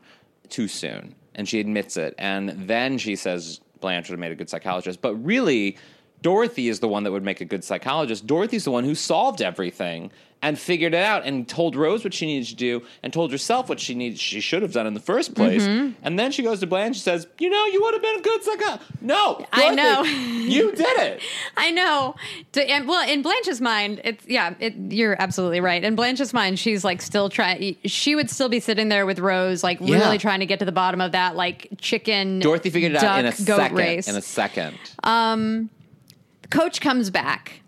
too 0.49 0.67
soon, 0.67 1.13
and 1.35 1.47
she 1.47 1.59
admits 1.59 1.97
it. 1.97 2.15
And 2.17 2.49
then 2.67 2.97
she 2.97 3.15
says 3.15 3.59
Blanche 3.79 4.09
would 4.09 4.13
have 4.15 4.19
made 4.19 4.31
a 4.31 4.35
good 4.35 4.49
psychologist. 4.49 5.01
But 5.01 5.13
really, 5.15 5.77
Dorothy 6.21 6.67
is 6.69 6.79
the 6.79 6.87
one 6.87 7.03
that 7.03 7.11
would 7.11 7.23
make 7.23 7.41
a 7.41 7.45
good 7.45 7.63
psychologist. 7.63 8.25
Dorothy's 8.25 8.63
the 8.63 8.71
one 8.71 8.83
who 8.83 8.95
solved 8.95 9.41
everything 9.41 10.11
and 10.41 10.57
figured 10.57 10.93
it 10.93 11.03
out 11.03 11.25
and 11.25 11.47
told 11.47 11.75
Rose 11.75 12.03
what 12.03 12.13
she 12.13 12.25
needed 12.25 12.47
to 12.49 12.55
do 12.55 12.81
and 13.03 13.11
told 13.11 13.31
herself 13.31 13.67
what 13.67 13.79
she 13.79 13.93
needed 13.93 14.19
she 14.19 14.39
should 14.39 14.61
have 14.61 14.71
done 14.71 14.87
in 14.87 14.93
the 14.93 14.99
first 14.99 15.35
place. 15.35 15.63
Mm-hmm. 15.63 15.91
And 16.01 16.17
then 16.17 16.31
she 16.31 16.43
goes 16.43 16.61
to 16.61 16.67
Blanche 16.67 16.95
and 16.95 17.03
says, 17.03 17.27
"You 17.39 17.49
know, 17.49 17.65
you 17.65 17.81
would 17.81 17.93
have 17.93 18.01
been 18.01 18.19
a 18.19 18.21
good 18.21 18.43
psychologist." 18.43 18.89
No, 19.01 19.45
I 19.51 19.75
know. 19.75 20.03
you 20.03 20.71
did 20.71 20.97
it. 20.99 21.21
I 21.57 21.71
know. 21.71 22.15
And, 22.55 22.87
well, 22.87 23.07
in 23.07 23.21
Blanche's 23.21 23.59
mind, 23.59 24.01
it's 24.03 24.25
yeah. 24.27 24.53
It, 24.59 24.75
you're 24.75 25.21
absolutely 25.21 25.59
right. 25.59 25.83
In 25.83 25.95
Blanche's 25.95 26.33
mind, 26.33 26.57
she's 26.57 26.83
like 26.85 27.01
still 27.01 27.29
trying. 27.29 27.75
She 27.85 28.15
would 28.15 28.29
still 28.29 28.49
be 28.49 28.59
sitting 28.61 28.87
there 28.89 29.05
with 29.05 29.19
Rose, 29.19 29.63
like 29.63 29.79
Yeah. 29.81 29.97
really 29.99 30.17
trying 30.17 30.39
to 30.39 30.45
get 30.45 30.59
to 30.59 30.65
the 30.65 30.71
bottom 30.71 31.01
of 31.01 31.11
that 31.11 31.35
like 31.35 31.67
chicken. 31.79 32.39
Dorothy 32.39 32.69
figured 32.69 32.93
it 32.93 33.03
out 33.03 33.19
in 33.19 33.25
a 33.25 33.31
second. 33.33 33.75
race. 33.77 34.07
In 34.07 34.15
a 34.15 34.21
second. 34.21 34.77
Coach 36.49 36.81
comes 36.81 37.09
back. 37.09 37.61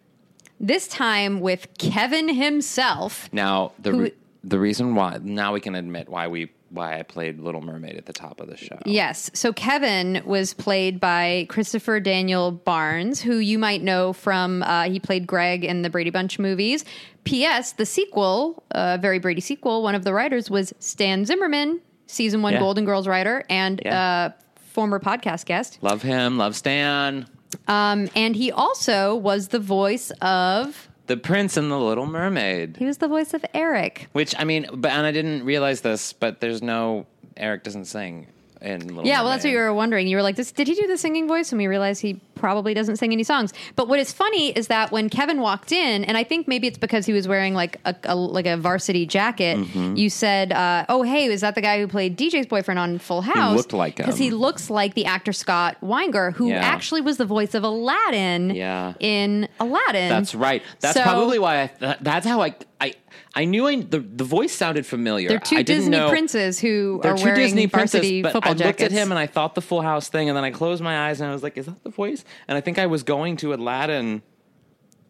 This 0.63 0.88
time 0.88 1.39
with 1.41 1.67
Kevin 1.80 2.30
himself. 2.30 3.28
Now 3.34 3.71
the 3.80 3.91
Who- 3.91 4.02
re- 4.04 4.13
the 4.43 4.60
reason 4.60 4.95
why 4.95 5.17
now 5.21 5.54
we 5.54 5.60
can 5.60 5.76
admit 5.76 6.08
why 6.08 6.28
we 6.28 6.52
why 6.69 6.97
I 6.97 7.04
played 7.04 7.39
Little 7.41 7.60
Mermaid 7.62 7.97
at 7.97 8.06
the 8.06 8.13
top 8.13 8.39
of 8.39 8.47
the 8.47 8.56
show. 8.56 8.78
Yes. 8.86 9.30
So 9.34 9.52
Kevin 9.52 10.21
was 10.26 10.54
played 10.54 11.02
by 11.02 11.45
Christopher 11.50 12.00
Daniel 12.00 12.50
Barnes, 12.52 13.19
who 13.21 13.38
you 13.39 13.60
might 13.60 13.82
know 13.82 14.13
from 14.13 14.63
uh, 14.63 14.84
he 14.84 14.97
played 15.00 15.28
Greg 15.28 15.65
in 15.65 15.82
the 15.82 15.89
Brady 15.89 16.12
Bunch 16.12 16.39
movies. 16.39 16.86
P.S. 17.26 17.74
The 17.74 17.86
sequel, 17.86 18.63
uh, 18.71 18.97
very 19.02 19.19
Brady 19.19 19.41
sequel. 19.41 19.84
One 19.84 19.95
of 19.95 20.06
the 20.06 20.13
writers 20.13 20.50
was 20.50 20.74
Stan 20.80 21.26
Zimmerman, 21.26 21.82
season 22.08 22.41
one 22.41 22.54
Yeah. 22.54 22.60
Golden 22.60 22.86
Girls 22.86 23.06
writer 23.08 23.43
and 23.50 23.82
Yeah. 23.84 24.32
uh, 24.32 24.41
former 24.71 25.00
podcast 25.00 25.45
guest. 25.47 25.78
Love 25.82 26.02
him. 26.04 26.38
Love 26.38 26.56
Stan. 26.56 27.26
Um, 27.67 28.09
and 28.15 28.35
he 28.35 28.51
also 28.51 29.15
was 29.15 29.49
the 29.49 29.59
voice 29.59 30.11
of. 30.21 30.89
The 31.07 31.17
Prince 31.17 31.57
and 31.57 31.71
the 31.71 31.77
Little 31.77 32.05
Mermaid. 32.05 32.77
He 32.77 32.85
was 32.85 32.99
the 32.99 33.07
voice 33.07 33.33
of 33.33 33.43
Eric. 33.53 34.07
Which 34.13 34.33
I 34.37 34.43
mean, 34.43 34.67
but 34.73 34.91
and 34.91 35.05
I 35.05 35.11
didn't 35.11 35.43
realize 35.43 35.81
this, 35.81 36.13
but 36.13 36.39
there's 36.39 36.61
no 36.61 37.05
Eric 37.35 37.63
doesn't 37.63 37.85
sing 37.85 38.27
in 38.62 38.88
Little 38.88 39.06
Yeah, 39.06 39.21
well, 39.21 39.32
that's 39.32 39.43
what 39.43 39.52
you 39.52 39.58
were 39.58 39.74
wondering. 39.74 40.08
You 40.08 40.15
were 40.17 40.24
like, 40.24 40.36
this, 40.36 40.52
did 40.52 40.67
he 40.67 40.76
do 40.76 40.88
the 40.88 40.97
singing 40.97 41.28
voice? 41.28 41.52
And 41.52 41.60
we 41.60 41.67
realized 41.67 42.02
he 42.02 42.19
probably 42.36 42.74
doesn't 42.74 42.97
sing 42.97 43.12
any 43.12 43.24
songs. 43.24 43.54
But 43.76 43.88
what 43.88 44.00
is 44.00 44.12
funny 44.12 44.50
is 44.52 44.67
that 44.67 44.91
when 44.91 45.10
Kevin 45.10 45.41
walked 45.41 45.71
in, 45.71 46.04
and 46.04 46.17
I 46.17 46.24
think 46.24 46.47
maybe 46.47 46.67
it's 46.67 46.78
because 46.78 47.06
he 47.06 47.13
was 47.13 47.28
wearing 47.28 47.54
like 47.54 47.78
a, 47.86 47.95
a 48.06 48.15
like 48.15 48.45
a 48.45 48.58
varsity 48.58 49.06
jacket, 49.06 49.58
Mm-hmm. 49.58 49.95
you 49.95 50.10
said, 50.10 50.52
uh, 50.52 50.86
"Oh, 50.89 51.04
hey, 51.04 51.26
is 51.26 51.41
that 51.41 51.56
the 51.56 51.62
guy 51.62 51.80
who 51.80 51.88
played 51.88 52.17
DJ's 52.17 52.45
boyfriend 52.47 52.80
on 52.80 52.97
Full 53.00 53.21
House?" 53.21 53.58
looked 53.58 53.74
like 53.74 54.00
him. 54.00 54.06
because 54.06 54.17
he 54.19 54.32
looks 54.32 54.69
like 54.69 54.93
the 54.93 55.06
actor 55.06 55.34
Scott 55.34 55.78
Weinger, 55.84 56.34
who 56.34 56.50
Yeah. 56.50 56.56
actually 56.60 57.02
was 57.02 57.17
the 57.17 57.26
voice 57.26 57.54
of 57.54 57.63
Aladdin. 57.63 58.52
Yeah. 58.52 58.93
in 59.00 59.47
Aladdin. 59.60 60.10
That's 60.10 60.34
right. 60.36 60.63
That's 60.80 60.95
So- 60.95 61.04
probably 61.04 61.39
why. 61.39 61.62
I, 61.63 61.71
that, 61.80 62.04
that's 62.04 62.26
how 62.26 62.41
I. 62.41 62.56
I 62.80 62.93
I 63.33 63.45
knew 63.45 63.65
I, 63.65 63.81
the 63.81 63.99
the 63.99 64.23
voice 64.23 64.53
sounded 64.53 64.85
familiar. 64.85 65.29
They're 65.29 65.39
two 65.39 65.55
I 65.55 65.63
didn't 65.63 65.83
Disney 65.83 65.97
know, 65.97 66.09
princes 66.09 66.59
who 66.59 66.99
They're 67.01 67.15
two 67.15 67.23
wearing 67.23 67.39
Disney 67.39 67.65
varsity 67.65 68.21
but 68.21 68.33
football 68.33 68.51
I 68.51 68.55
looked 68.55 68.81
at 68.81 68.91
him 68.91 69.11
and 69.11 69.19
I 69.19 69.27
thought 69.27 69.55
the 69.55 69.61
Full 69.61 69.81
House 69.81 70.09
thing, 70.09 70.29
and 70.29 70.35
then 70.35 70.43
I 70.43 70.51
closed 70.51 70.83
my 70.83 71.07
eyes 71.07 71.21
and 71.21 71.29
I 71.29 71.33
was 71.33 71.43
like, 71.43 71.57
"Is 71.57 71.67
that 71.67 71.81
the 71.83 71.89
voice?" 71.89 72.25
And 72.47 72.57
I 72.57 72.61
think 72.61 72.77
I 72.77 72.87
was 72.87 73.03
going 73.03 73.37
to 73.37 73.53
Aladdin. 73.53 74.21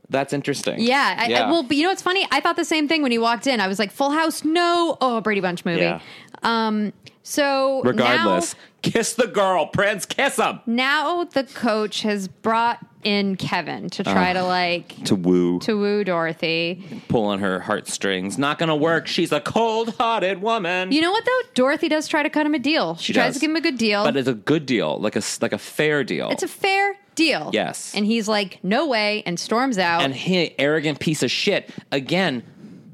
That's 0.10 0.34
interesting. 0.34 0.82
Yeah, 0.82 1.16
I, 1.18 1.34
I, 1.34 1.50
well, 1.50 1.64
but 1.64 1.78
you 1.78 1.84
know 1.84 1.90
what's 1.90 2.02
funny? 2.02 2.28
I 2.32 2.42
thought 2.42 2.58
the 2.58 2.66
same 2.66 2.90
thing 2.90 3.02
when 3.02 3.12
he 3.12 3.18
walked 3.18 3.48
in. 3.48 3.60
I 3.60 3.68
was 3.68 3.80
like, 3.80 3.92
"Full 3.92 4.12
House, 4.12 4.44
no!" 4.44 4.98
Oh, 5.02 5.18
a 5.18 5.22
Brady 5.22 5.42
Bunch 5.42 5.66
movie. 5.66 5.82
Yeah. 5.82 6.02
Um. 6.44 6.94
So 7.24 7.82
regardless, 7.84 8.56
kiss 8.82 9.14
the 9.14 9.28
girl, 9.28 9.68
Prince, 9.68 10.06
kiss 10.06 10.38
him 10.38 10.60
now, 10.66 11.24
the 11.26 11.44
coach 11.44 12.02
has 12.04 12.28
brought 12.28 12.80
in 13.04 13.36
Kevin 13.36 13.90
to 13.90 14.04
try 14.04 14.32
to 14.34 14.44
like 14.44 15.04
to 15.06 15.16
woo, 15.16 15.60
to 15.62 15.76
woo 15.78 16.04
Dorothy. 16.04 16.84
Pulling 17.08 17.40
her 17.40 17.60
heartstrings. 17.60 18.38
Not 18.38 18.60
gonna 18.60 18.76
work. 18.76 19.08
She's 19.08 19.32
a 19.32 19.40
cold-hearted 19.42 20.42
woman. 20.42 20.92
You 20.92 21.02
know 21.02 21.12
what 21.12 21.26
though? 21.26 21.42
Dorothy 21.56 21.90
does 21.90 22.08
try 22.08 22.22
to 22.22 22.30
cut 22.30 22.46
him 22.46 22.54
a 22.54 22.60
deal. 22.60 22.96
She, 22.98 23.06
She 23.06 23.14
tries 23.14 23.30
does. 23.30 23.36
to 23.36 23.40
give 23.42 23.50
him 23.50 23.56
a 23.56 23.62
good 23.62 23.78
deal. 23.80 24.04
but 24.04 24.16
it's 24.18 24.28
a 24.28 24.34
good 24.36 24.66
deal, 24.68 25.00
like 25.00 25.16
a 25.16 25.20
s- 25.20 25.42
like 25.42 25.52
a 25.54 25.58
fair 25.58 26.04
deal. 26.04 26.30
it's 26.30 26.44
a 26.44 26.48
fair 26.48 26.96
deal. 27.16 27.50
Yes. 27.54 27.94
And 27.96 28.06
he's 28.06 28.28
like, 28.28 28.60
"No 28.64 28.88
way!" 28.88 29.24
and 29.26 29.40
storms 29.40 29.78
out. 29.80 30.04
and 30.04 30.14
he 30.14 30.54
arrogant 30.60 31.00
piece 31.00 31.24
of 31.24 31.32
shit 31.32 31.70
again 31.92 32.44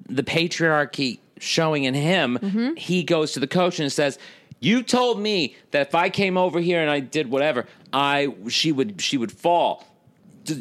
the 0.10 0.24
patriarchy 0.24 1.20
showing 1.40 1.84
in 1.84 1.94
him 1.94 2.40
Mm-hmm. 2.42 2.76
he 2.76 3.04
goes 3.04 3.34
to 3.34 3.40
the 3.42 3.48
coach 3.48 3.80
and 3.80 3.92
says 3.92 4.18
you 4.60 4.82
told 4.84 5.20
me 5.20 5.56
that 5.72 5.88
if 5.88 5.96
i 5.96 6.10
came 6.10 6.38
over 6.38 6.60
here 6.60 6.82
and 6.82 6.90
i 6.90 7.00
did 7.00 7.30
whatever 7.30 7.66
i 7.94 8.34
she 8.50 8.72
would 8.72 9.02
she 9.02 9.18
would 9.18 9.32
fall 9.32 9.86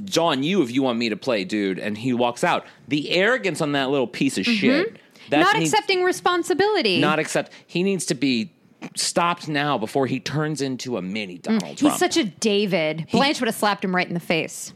John, 0.05 0.43
you 0.43 0.63
if 0.63 0.73
you 0.73 0.83
want 0.83 0.99
me 0.99 1.11
to 1.11 1.17
play 1.17 1.45
dude 1.45 1.79
and 1.79 1.97
he 1.97 2.13
walks 2.13 2.43
out 2.43 2.67
the 2.89 3.11
arrogance 3.13 3.61
on 3.61 3.71
that 3.73 3.89
little 3.91 4.09
piece 4.09 4.37
of 4.37 4.45
shit 4.45 4.99
Mm-hmm. 5.31 5.41
not 5.41 5.57
needs- 5.57 5.73
accepting 5.73 6.03
responsibility. 6.03 7.01
not 7.01 7.19
accept 7.21 7.53
he 7.67 7.83
needs 7.85 8.05
to 8.07 8.15
be 8.15 8.53
stopped 8.97 9.49
now 9.49 9.79
before 9.79 10.07
he 10.07 10.19
turns 10.21 10.61
into 10.61 10.97
a 10.97 11.03
mini 11.03 11.39
donald 11.39 11.63
Mm. 11.63 11.69
He's 11.71 11.79
trump 11.81 11.99
such 11.99 12.17
a 12.17 12.25
David. 12.25 13.07
Blanche 13.13 13.41
would 13.41 13.47
have 13.47 13.55
slapped 13.57 13.85
him 13.85 13.95
right 13.95 14.07
in 14.07 14.15
the 14.15 14.21
face. 14.21 14.73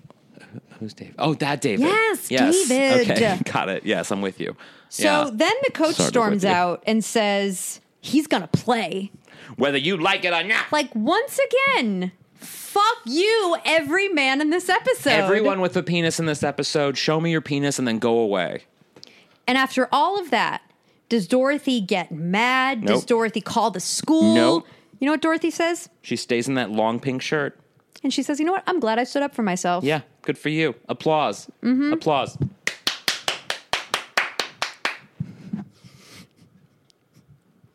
who's 0.78 0.94
david 0.94 1.14
oh 1.18 1.34
that 1.34 1.60
david 1.60 1.86
Yes, 2.28 2.68
David. 2.68 3.10
okay 3.10 3.40
got 3.52 3.68
it 3.68 3.84
yes 3.84 4.10
i'm 4.12 4.20
with 4.22 4.38
you 4.40 4.56
So 4.88 5.02
Yeah. 5.04 5.30
then 5.32 5.52
the 5.64 5.72
coach 5.72 5.98
of 5.98 6.06
storms 6.06 6.44
out 6.44 6.82
and 6.86 7.04
says 7.04 7.79
he's 8.00 8.26
going 8.26 8.42
to 8.42 8.48
play. 8.48 9.10
whether 9.56 9.78
you 9.78 9.96
like 9.96 10.24
it 10.24 10.32
or 10.32 10.42
not. 10.42 10.70
Like 10.72 10.94
once 10.94 11.38
again, 11.38 12.12
fuck 12.34 12.98
you, 13.06 13.56
every 13.64 14.08
man 14.08 14.40
in 14.40 14.50
this 14.50 14.68
episode. 14.68 15.10
Everyone 15.10 15.60
with 15.60 15.76
a 15.76 15.82
penis 15.82 16.20
in 16.20 16.26
this 16.26 16.42
episode, 16.42 16.96
show 16.96 17.20
me 17.20 17.30
your 17.30 17.40
penis 17.40 17.78
and 17.78 17.86
then 17.88 17.98
go 17.98 18.18
away. 18.18 18.64
And 19.46 19.58
after 19.58 19.88
all 19.90 20.18
of 20.20 20.30
that, 20.30 20.62
does 21.08 21.26
Dorothy 21.26 21.80
get 21.80 22.12
mad? 22.12 22.84
Does 22.84 23.04
Dorothy 23.04 23.40
call 23.40 23.70
the 23.72 23.80
school? 23.80 24.34
Nope. 24.34 24.66
You 25.00 25.06
know 25.06 25.12
what 25.12 25.22
Dorothy 25.22 25.50
says? 25.50 25.88
She 26.02 26.14
stays 26.14 26.46
in 26.46 26.54
that 26.54 26.70
long 26.70 27.00
pink 27.00 27.22
shirt. 27.22 27.58
And 28.04 28.14
she 28.14 28.22
says, 28.22 28.38
"You 28.38 28.46
know 28.46 28.52
what? 28.52 28.62
I'm 28.66 28.80
glad 28.80 28.98
I 28.98 29.04
stood 29.04 29.22
up 29.22 29.34
for 29.34 29.42
myself." 29.42 29.82
Yeah, 29.84 30.02
good 30.22 30.38
for 30.38 30.48
you. 30.48 30.74
Applause. 30.88 31.50
Mm-hmm. 31.62 31.92
Applause. 31.92 32.38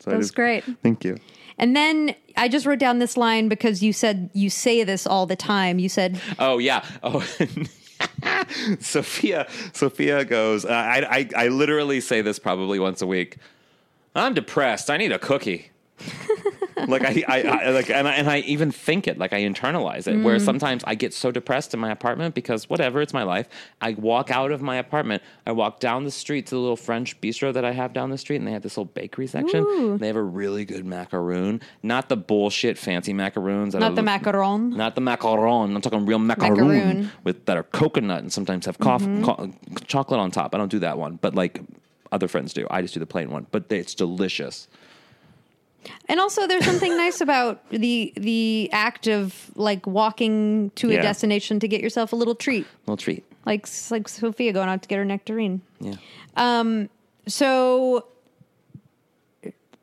So 0.06 0.12
I 0.12 0.14
That 0.14 0.18
was 0.18 0.26
just- 0.28 0.34
great. 0.36 0.64
Thank 0.82 1.04
you. 1.04 1.18
And 1.58 1.74
then 1.76 2.14
I 2.36 2.48
just 2.48 2.64
wrote 2.66 2.78
down 2.78 2.98
this 3.00 3.16
line 3.16 3.48
because 3.48 3.82
you 3.82 3.92
said 3.92 4.30
you 4.34 4.48
say 4.50 4.84
this 4.84 5.06
all 5.06 5.26
the 5.26 5.36
time. 5.36 5.78
You 5.78 5.88
said, 5.88 6.20
Oh 6.38 6.58
yeah. 6.58 6.84
Oh. 7.02 7.20
Sophia. 8.80 9.46
Sophia 9.72 10.24
goes. 10.24 10.64
Uh, 10.64 10.68
I, 10.68 11.18
I 11.36 11.44
I 11.44 11.48
literally 11.48 12.00
say 12.00 12.20
this 12.22 12.38
probably 12.38 12.78
once 12.78 13.00
a 13.02 13.06
week. 13.06 13.38
I'm 14.14 14.34
depressed. 14.34 14.90
I 14.90 14.96
need 14.96 15.12
a 15.12 15.18
cookie. 15.18 15.70
like 16.86 17.04
I, 17.04 17.24
I, 17.26 17.40
I 17.40 17.70
like 17.70 17.90
and 17.90 18.06
I, 18.06 18.12
and 18.14 18.28
I 18.28 18.38
even 18.40 18.70
think 18.70 19.08
it 19.08 19.18
like 19.18 19.32
I 19.32 19.40
internalize 19.42 20.06
it. 20.06 20.22
Where 20.22 20.36
mm. 20.36 20.44
sometimes 20.44 20.84
I 20.86 20.94
get 20.94 21.14
so 21.14 21.30
depressed 21.30 21.74
in 21.74 21.80
my 21.80 21.90
apartment 21.90 22.34
because 22.34 22.68
whatever, 22.68 23.00
it's 23.00 23.12
my 23.12 23.22
life. 23.22 23.48
I 23.80 23.94
walk 23.94 24.30
out 24.30 24.52
of 24.52 24.62
my 24.62 24.76
apartment. 24.76 25.22
I 25.46 25.52
walk 25.52 25.80
down 25.80 26.04
the 26.04 26.10
street 26.10 26.46
to 26.46 26.54
the 26.54 26.60
little 26.60 26.76
French 26.76 27.20
bistro 27.20 27.52
that 27.52 27.64
I 27.64 27.72
have 27.72 27.92
down 27.92 28.10
the 28.10 28.18
street, 28.18 28.36
and 28.36 28.46
they 28.46 28.52
have 28.52 28.62
this 28.62 28.76
little 28.76 28.92
bakery 28.92 29.26
section. 29.26 29.98
They 29.98 30.06
have 30.06 30.16
a 30.16 30.22
really 30.22 30.64
good 30.64 30.84
macaroon, 30.84 31.60
not 31.82 32.08
the 32.08 32.16
bullshit 32.16 32.78
fancy 32.78 33.12
macaroons. 33.12 33.72
that 33.72 33.80
"Not 33.80 33.94
the 33.94 34.02
macaron." 34.02 34.74
not 34.76 34.94
the 34.94 35.00
macaron. 35.00 35.74
I'm 35.74 35.80
talking 35.80 36.06
real 36.06 36.18
macaroon, 36.18 36.56
Macaroon. 36.56 37.10
with 37.24 37.46
that 37.46 37.56
are 37.56 37.62
coconut 37.62 38.20
and 38.20 38.32
sometimes 38.32 38.66
have 38.66 38.78
coff- 38.78 39.02
mm-hmm. 39.02 39.24
co- 39.24 39.52
chocolate 39.86 40.20
on 40.20 40.30
top. 40.30 40.54
I 40.54 40.58
don't 40.58 40.70
do 40.70 40.80
that 40.80 40.98
one, 40.98 41.18
but 41.20 41.34
like 41.34 41.60
other 42.12 42.28
friends 42.28 42.52
do. 42.52 42.66
I 42.70 42.82
just 42.82 42.94
do 42.94 43.00
the 43.00 43.06
plain 43.06 43.30
one, 43.30 43.46
but 43.50 43.70
it's 43.70 43.94
delicious. 43.94 44.68
And 46.08 46.20
also, 46.20 46.46
there's 46.46 46.64
something 46.64 46.96
nice 47.04 47.20
about 47.20 47.68
the 47.70 48.12
the 48.16 48.68
act 48.72 49.06
of 49.08 49.50
like 49.54 49.86
walking 49.86 50.70
to 50.76 50.90
a 50.90 50.94
Yeah. 50.94 51.02
destination 51.02 51.58
to 51.60 51.68
get 51.68 51.80
yourself 51.80 52.12
a 52.12 52.16
little 52.16 52.34
treat, 52.34 52.66
Little 52.86 52.96
treat. 52.96 53.24
like 53.44 53.66
like 53.90 54.08
Sophia 54.08 54.52
going 54.52 54.68
out 54.68 54.82
to 54.82 54.88
get 54.88 54.96
her 54.98 55.04
nectarine. 55.04 55.60
Yeah. 55.80 55.94
Um, 56.36 56.88
so 57.26 58.06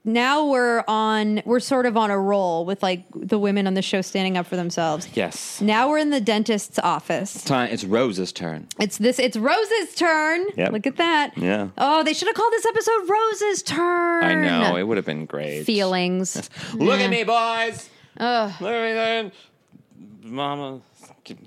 now 0.05 0.45
we're 0.45 0.83
on 0.87 1.41
we're 1.45 1.59
sort 1.59 1.85
of 1.85 1.95
on 1.97 2.11
a 2.11 2.19
roll 2.19 2.65
with 2.65 2.83
like 2.83 3.05
the 3.15 3.39
women 3.39 3.67
on 3.67 3.73
the 3.73 3.81
show 3.81 4.01
standing 4.01 4.37
up 4.37 4.45
for 4.45 4.55
themselves. 4.55 5.07
Yes. 5.13 5.61
Now 5.61 5.89
we're 5.89 5.99
in 5.99 6.09
the 6.09 6.19
dentist's 6.21 6.77
office. 6.79 7.35
It's 7.35 7.45
time. 7.45 7.69
It's 7.71 7.83
Rose's 7.83 8.31
turn. 8.33 8.67
It's 8.79 8.97
this. 8.97 9.17
It's 9.19 9.37
Rose's 9.37 9.95
turn. 9.95 10.45
Yep. 10.57 10.71
Look 10.73 10.87
at 10.87 10.97
that. 10.97 11.37
Yeah. 11.37 11.69
Oh, 11.77 12.03
they 12.03 12.13
should 12.13 12.27
have 12.27 12.35
called 12.35 12.51
this 12.53 12.65
episode 12.65 13.09
Rose's 13.09 13.63
turn. 13.63 14.23
I 14.23 14.35
know 14.35 14.75
it 14.75 14.83
would 14.83 14.97
have 14.97 15.05
been 15.05 15.25
great. 15.25 15.63
Feelings. 15.63 16.49
Look 16.73 16.99
Yeah. 16.99 17.05
at 17.05 17.09
me, 17.09 17.23
boys. 17.23 17.89
Ugh. 18.19 18.51
Look 18.61 18.71
at 18.73 19.25
me. 19.25 19.31
Mama, 20.25 20.81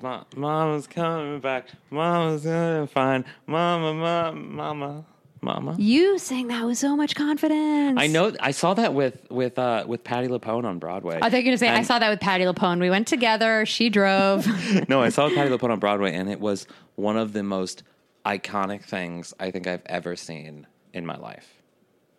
ma- 0.02 0.24
mama's 0.36 0.86
coming 0.86 1.40
back. 1.40 1.68
Mama's 1.90 2.44
gonna 2.44 2.86
find 2.86 3.24
mama, 3.46 3.94
mama, 3.94 4.32
mama, 4.38 5.04
mama. 5.46 5.76
You 5.78 6.18
sang 6.18 6.48
that 6.48 6.66
with 6.66 6.76
so 6.76 6.96
much 6.96 7.14
confidence. 7.14 7.98
I 7.98 8.06
know. 8.08 8.32
I 8.40 8.50
saw 8.50 8.74
that 8.74 8.92
with 8.92 9.26
with 9.30 9.58
uh, 9.58 9.84
with 9.86 10.04
Patti 10.04 10.28
LuPone 10.28 10.64
on 10.64 10.78
Broadway. 10.78 11.16
I 11.16 11.30
thought 11.30 11.32
you 11.32 11.38
were 11.38 11.44
gonna 11.44 11.58
say 11.58 11.68
I 11.68 11.82
saw 11.82 11.98
that 11.98 12.10
with 12.10 12.20
Patti 12.20 12.44
LuPone. 12.44 12.80
We 12.80 12.90
went 12.90 13.06
together. 13.06 13.64
She 13.64 13.88
drove. 13.88 14.46
no, 14.88 15.00
I 15.00 15.08
saw 15.08 15.30
Patti 15.30 15.48
LuPone 15.48 15.70
on 15.70 15.78
Broadway, 15.78 16.12
and 16.12 16.28
it 16.28 16.40
was 16.40 16.66
one 16.96 17.16
of 17.16 17.32
the 17.32 17.42
most 17.42 17.84
iconic 18.26 18.82
things 18.82 19.32
I 19.40 19.50
think 19.50 19.66
I've 19.66 19.82
ever 19.86 20.16
seen 20.16 20.66
in 20.92 21.06
my 21.06 21.16
life. 21.16 21.62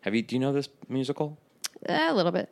Have 0.02 0.16
you? 0.16 0.22
Do 0.22 0.36
you 0.36 0.40
know 0.40 0.54
this 0.54 0.70
musical? 0.90 1.38
a 1.86 2.14
little 2.14 2.32
bit. 2.32 2.50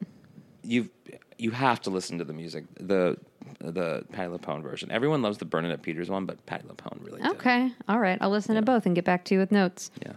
you 0.62 0.90
you 1.38 1.52
have 1.52 1.82
to 1.82 1.90
listen 1.90 2.18
to 2.20 2.24
the 2.26 2.34
music, 2.34 2.66
the 2.80 3.18
the 3.60 4.06
Patti 4.12 4.30
LuPone 4.30 4.62
version. 4.62 4.92
Everyone 4.92 5.22
loves 5.22 5.38
the 5.38 5.46
Bernadette 5.46 5.82
Peters 5.82 6.10
one, 6.10 6.26
but 6.26 6.46
Patti 6.46 6.66
LuPone 6.68 7.04
really 7.06 7.22
did. 7.22 7.32
Okay. 7.32 7.72
All 7.88 8.00
right. 8.00 8.18
I'll 8.22 8.30
listen 8.30 8.56
to 8.56 8.62
both 8.62 8.86
and 8.86 8.96
get 8.96 9.06
back 9.06 9.26
to 9.26 9.34
you 9.36 9.40
with 9.40 9.52
notes. 9.52 9.92
Yeah. 10.06 10.14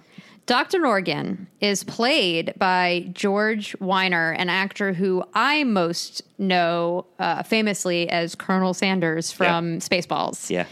Dr. 0.48 0.78
Norgan 0.78 1.46
is 1.60 1.84
played 1.84 2.54
by 2.56 3.06
George 3.12 3.76
Wyner, 3.80 4.34
an 4.38 4.48
actor 4.48 4.94
who 4.94 5.22
I 5.34 5.62
most 5.64 6.22
know 6.38 7.04
uh, 7.18 7.42
famously 7.42 8.08
as 8.08 8.34
Colonel 8.34 8.72
Sandurz 8.72 9.30
from 9.30 9.78
Spaceballs. 9.80 10.48
Yeah. 10.48 10.64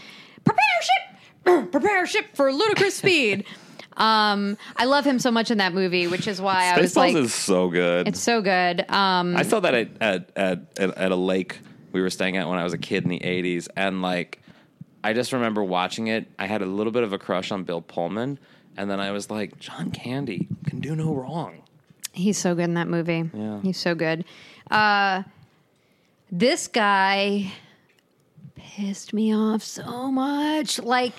Prepare 0.43 0.63
ship! 0.81 1.71
Prepare 1.71 2.07
ship 2.07 2.25
for 2.33 2.51
ludicrous 2.51 2.95
speed. 2.97 3.45
Um, 3.97 4.57
I 4.77 4.85
love 4.85 5.05
him 5.05 5.19
so 5.19 5.29
much 5.29 5.51
in 5.51 5.59
that 5.59 5.75
movie, 5.75 6.07
which 6.07 6.27
is 6.27 6.41
why 6.41 6.73
I 6.73 6.81
was 6.81 6.95
like, 6.95 7.13
Spaceballs 7.13 7.21
is 7.21 7.33
so 7.35 7.69
good. 7.69 8.07
it's 8.07 8.19
so 8.19 8.41
good. 8.41 8.83
Um, 8.89 9.37
I 9.37 9.43
saw 9.43 9.59
that 9.59 9.75
at, 9.75 9.89
at 10.01 10.31
at 10.35 10.59
at 10.79 10.97
at 10.97 11.11
a 11.11 11.15
lake 11.15 11.59
we 11.91 12.01
were 12.01 12.09
staying 12.09 12.35
at 12.37 12.47
when 12.47 12.57
I 12.57 12.63
was 12.63 12.73
a 12.73 12.79
kid 12.79 13.03
in 13.03 13.09
the 13.11 13.19
'80s, 13.19 13.67
and 13.75 14.01
like 14.01 14.41
I 15.07 15.13
just 15.13 15.31
remember 15.31 15.63
watching 15.63 16.07
it. 16.07 16.27
I 16.37 16.47
had 16.47 16.61
a 16.61 16.65
little 16.65 16.91
bit 16.91 17.03
of 17.03 17.13
a 17.13 17.17
crush 17.17 17.49
on 17.53 17.63
Bill 17.63 17.79
Pullman, 17.79 18.37
and 18.75 18.91
then 18.91 18.99
I 18.99 19.11
was 19.11 19.31
like, 19.31 19.57
John 19.57 19.89
Candy 19.89 20.49
can 20.65 20.81
do 20.81 20.97
no 20.97 21.13
wrong. 21.13 21.61
He's 22.11 22.37
so 22.37 22.53
good 22.53 22.65
in 22.65 22.73
that 22.73 22.89
movie. 22.89 23.29
Yeah. 23.33 23.61
He's 23.61 23.77
so 23.77 23.95
good. 23.95 24.25
Uh, 24.69 25.23
this 26.29 26.67
guy 26.67 27.53
pissed 28.55 29.13
me 29.13 29.33
off 29.33 29.63
so 29.63 30.11
much. 30.11 30.77
Like 30.77 31.13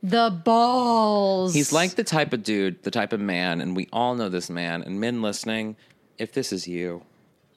the 0.00 0.30
balls. 0.44 1.54
He's 1.54 1.72
like 1.72 1.96
the 1.96 2.04
type 2.04 2.32
of 2.32 2.44
dude, 2.44 2.84
the 2.84 2.92
type 2.92 3.12
of 3.12 3.18
man, 3.18 3.60
and 3.60 3.74
we 3.74 3.88
all 3.92 4.14
know 4.14 4.28
this 4.28 4.48
man. 4.48 4.82
And 4.82 5.00
men 5.00 5.22
listening, 5.22 5.74
if 6.18 6.32
this 6.32 6.52
is 6.52 6.68
you, 6.68 7.02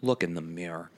look 0.01 0.23
in 0.23 0.34
the 0.34 0.41
mirror. 0.41 0.89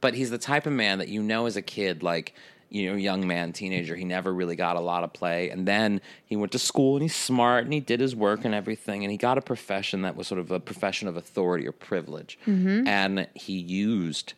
But 0.00 0.14
he's 0.14 0.30
the 0.30 0.38
type 0.38 0.64
of 0.64 0.72
man 0.74 0.98
that 0.98 1.08
you 1.08 1.24
know 1.24 1.46
as 1.46 1.56
a 1.56 1.62
kid, 1.62 2.04
like, 2.04 2.36
you 2.70 2.90
know, 2.90 2.96
young 2.96 3.26
man, 3.26 3.52
teenager, 3.52 3.96
he 3.96 4.04
never 4.04 4.32
really 4.32 4.56
got 4.56 4.76
a 4.76 4.80
lot 4.80 5.04
of 5.04 5.12
play. 5.12 5.50
And 5.50 5.66
then 5.66 6.00
he 6.26 6.36
went 6.36 6.52
to 6.52 6.58
school 6.58 6.96
and 6.96 7.02
he's 7.02 7.16
smart 7.16 7.64
and 7.64 7.72
he 7.72 7.80
did 7.80 8.00
his 8.00 8.14
work 8.14 8.44
and 8.44 8.54
everything. 8.54 9.04
And 9.04 9.10
he 9.10 9.16
got 9.16 9.38
a 9.38 9.42
profession 9.42 10.02
that 10.02 10.16
was 10.16 10.26
sort 10.26 10.38
of 10.40 10.50
a 10.50 10.60
profession 10.60 11.08
of 11.08 11.16
authority 11.16 11.66
or 11.66 11.72
privilege. 11.72 12.38
Mm-hmm. 12.46 12.86
And 12.86 13.26
he 13.34 13.54
used 13.58 14.34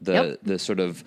the 0.00 0.12
Yep. 0.12 0.38
the 0.42 0.58
sort 0.58 0.80
of 0.80 1.02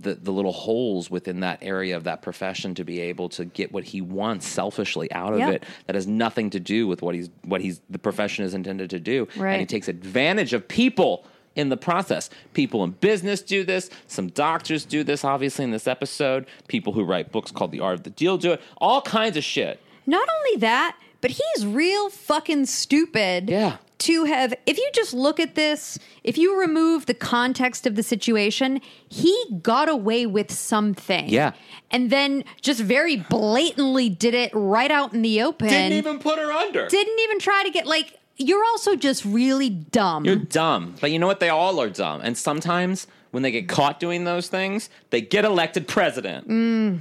the, 0.00 0.14
the 0.14 0.32
little 0.32 0.52
holes 0.52 1.10
within 1.10 1.40
that 1.40 1.58
area 1.60 1.96
of 1.96 2.04
that 2.04 2.22
profession 2.22 2.74
to 2.76 2.84
be 2.84 2.98
able 3.00 3.28
to 3.30 3.44
get 3.44 3.72
what 3.72 3.84
he 3.84 4.00
wants 4.00 4.46
selfishly 4.46 5.10
out 5.12 5.34
of 5.34 5.38
Yep. 5.40 5.50
it 5.54 5.64
that 5.86 5.94
has 5.94 6.06
nothing 6.06 6.48
to 6.50 6.60
do 6.60 6.86
with 6.86 7.02
what 7.02 7.14
he's 7.14 7.28
what 7.44 7.60
he's 7.60 7.80
the 7.90 7.98
profession 7.98 8.44
is 8.44 8.54
intended 8.54 8.88
to 8.90 8.98
do 8.98 9.28
Right. 9.36 9.52
and 9.52 9.60
he 9.60 9.66
takes 9.66 9.88
advantage 9.88 10.54
of 10.54 10.66
people 10.66 11.26
in 11.54 11.68
the 11.68 11.76
process 11.76 12.30
people 12.54 12.82
in 12.84 12.90
business 12.90 13.42
do 13.42 13.64
this 13.64 13.90
some 14.06 14.28
doctors 14.28 14.84
do 14.84 15.04
this 15.04 15.24
obviously 15.24 15.64
in 15.64 15.70
this 15.70 15.86
episode 15.86 16.46
people 16.68 16.92
who 16.92 17.04
write 17.04 17.30
books 17.32 17.50
called 17.50 17.70
the 17.72 17.80
art 17.80 17.94
of 17.94 18.02
the 18.04 18.10
deal 18.10 18.36
do 18.38 18.52
it 18.52 18.60
all 18.78 19.02
kinds 19.02 19.36
of 19.36 19.44
shit 19.44 19.80
Not 20.06 20.28
only 20.38 20.58
that, 20.60 20.96
but 21.20 21.30
he's 21.30 21.64
real 21.64 22.10
fucking 22.10 22.66
stupid. 22.66 23.48
Yeah. 23.48 23.76
To 23.98 24.24
have, 24.24 24.52
if 24.66 24.76
you 24.78 24.90
just 24.92 25.14
look 25.14 25.38
at 25.38 25.54
this, 25.54 25.96
if 26.24 26.36
you 26.36 26.58
remove 26.58 27.06
the 27.06 27.14
context 27.14 27.86
of 27.86 27.94
the 27.94 28.02
situation, 28.02 28.80
he 29.08 29.32
got 29.62 29.88
away 29.88 30.26
with 30.26 30.50
something. 30.50 31.28
Yeah. 31.28 31.52
And 31.92 32.10
then 32.10 32.42
just 32.60 32.80
very 32.80 33.16
blatantly 33.16 34.08
did 34.08 34.34
it 34.34 34.50
right 34.54 34.90
out 34.90 35.14
in 35.14 35.22
the 35.22 35.40
open. 35.42 35.68
didn't 35.68 35.92
even 35.92 36.18
put 36.18 36.40
her 36.40 36.50
under 36.50 36.88
didn't 36.88 37.20
even 37.20 37.38
try 37.38 37.62
to 37.62 37.70
get 37.70 37.86
like 37.86 38.18
you're 38.36 38.64
also 38.64 38.96
just 38.96 39.24
really 39.24 39.70
dumb. 39.70 40.24
You're 40.24 40.36
dumb. 40.36 40.94
But 41.00 41.10
you 41.10 41.18
know 41.18 41.26
what? 41.26 41.40
They 41.40 41.48
all 41.48 41.80
are 41.80 41.90
dumb. 41.90 42.20
And 42.22 42.36
sometimes 42.36 43.06
when 43.30 43.42
they 43.42 43.50
get 43.50 43.68
caught 43.68 44.00
doing 44.00 44.24
those 44.24 44.48
things, 44.48 44.90
they 45.10 45.20
get 45.20 45.44
elected 45.44 45.88
president. 45.88 46.48
Mm. 46.48 47.00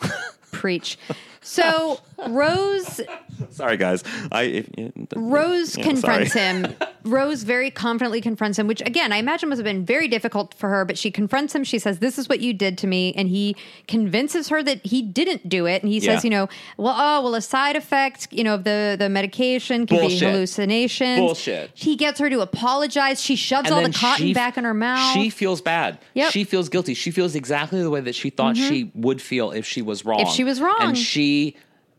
Preach. 0.52 0.98
So 1.42 2.00
Rose 2.28 3.00
Sorry, 3.50 3.76
guys. 3.76 4.04
I 4.30 4.42
if, 4.42 4.68
Rose 5.14 5.76
yeah, 5.76 5.84
confronts 5.84 6.32
sorry. 6.32 6.44
him. 6.44 6.74
Rose 7.04 7.42
very 7.42 7.70
confidently 7.70 8.20
confronts 8.20 8.58
him, 8.58 8.66
which 8.66 8.80
again 8.82 9.12
I 9.12 9.16
imagine 9.16 9.48
must 9.48 9.58
have 9.58 9.64
been 9.64 9.84
very 9.84 10.08
difficult 10.08 10.54
for 10.54 10.68
her. 10.68 10.84
But 10.84 10.96
she 10.96 11.10
confronts 11.10 11.54
him. 11.54 11.64
She 11.64 11.78
says, 11.78 11.98
"This 11.98 12.18
is 12.18 12.28
what 12.28 12.40
you 12.40 12.52
did 12.52 12.78
to 12.78 12.86
me," 12.86 13.12
and 13.16 13.28
he 13.28 13.56
convinces 13.88 14.48
her 14.48 14.62
that 14.62 14.84
he 14.86 15.02
didn't 15.02 15.48
do 15.48 15.66
it. 15.66 15.82
And 15.82 15.92
he 15.92 15.98
Yeah. 15.98 16.14
says, 16.14 16.24
"You 16.24 16.30
know, 16.30 16.48
well, 16.76 16.94
oh, 16.96 17.22
well, 17.22 17.34
a 17.34 17.40
side 17.40 17.74
effect, 17.76 18.28
you 18.30 18.44
know, 18.44 18.54
of 18.54 18.64
the 18.64 18.96
the 18.98 19.08
medication 19.08 19.86
can 19.86 19.98
Bullshit. 19.98 20.20
be 20.20 20.26
hallucinations." 20.26 21.18
Bullshit. 21.18 21.70
He 21.74 21.96
gets 21.96 22.20
her 22.20 22.30
to 22.30 22.40
apologize. 22.40 23.20
She 23.20 23.34
shoves 23.36 23.66
And 23.68 23.74
all 23.74 23.82
the 23.82 23.92
cotton 23.92 24.28
she- 24.28 24.34
back 24.34 24.56
in 24.56 24.64
her 24.64 24.74
mouth. 24.74 25.12
She 25.14 25.28
feels 25.30 25.60
bad. 25.60 25.98
Yep. 26.14 26.30
She 26.32 26.44
feels 26.44 26.68
guilty. 26.68 26.94
She 26.94 27.10
feels 27.10 27.34
exactly 27.34 27.82
the 27.82 27.90
way 27.90 28.00
that 28.00 28.14
she 28.14 28.30
thought 28.30 28.54
mm-hmm. 28.54 28.68
she 28.68 28.90
would 28.94 29.20
feel 29.20 29.50
if 29.50 29.66
she 29.66 29.82
was 29.82 30.04
wrong. 30.04 30.20
If 30.20 30.28
she 30.28 30.44
was 30.44 30.60
wrong. 30.60 30.76
And 30.80 30.96
she, 30.98 31.31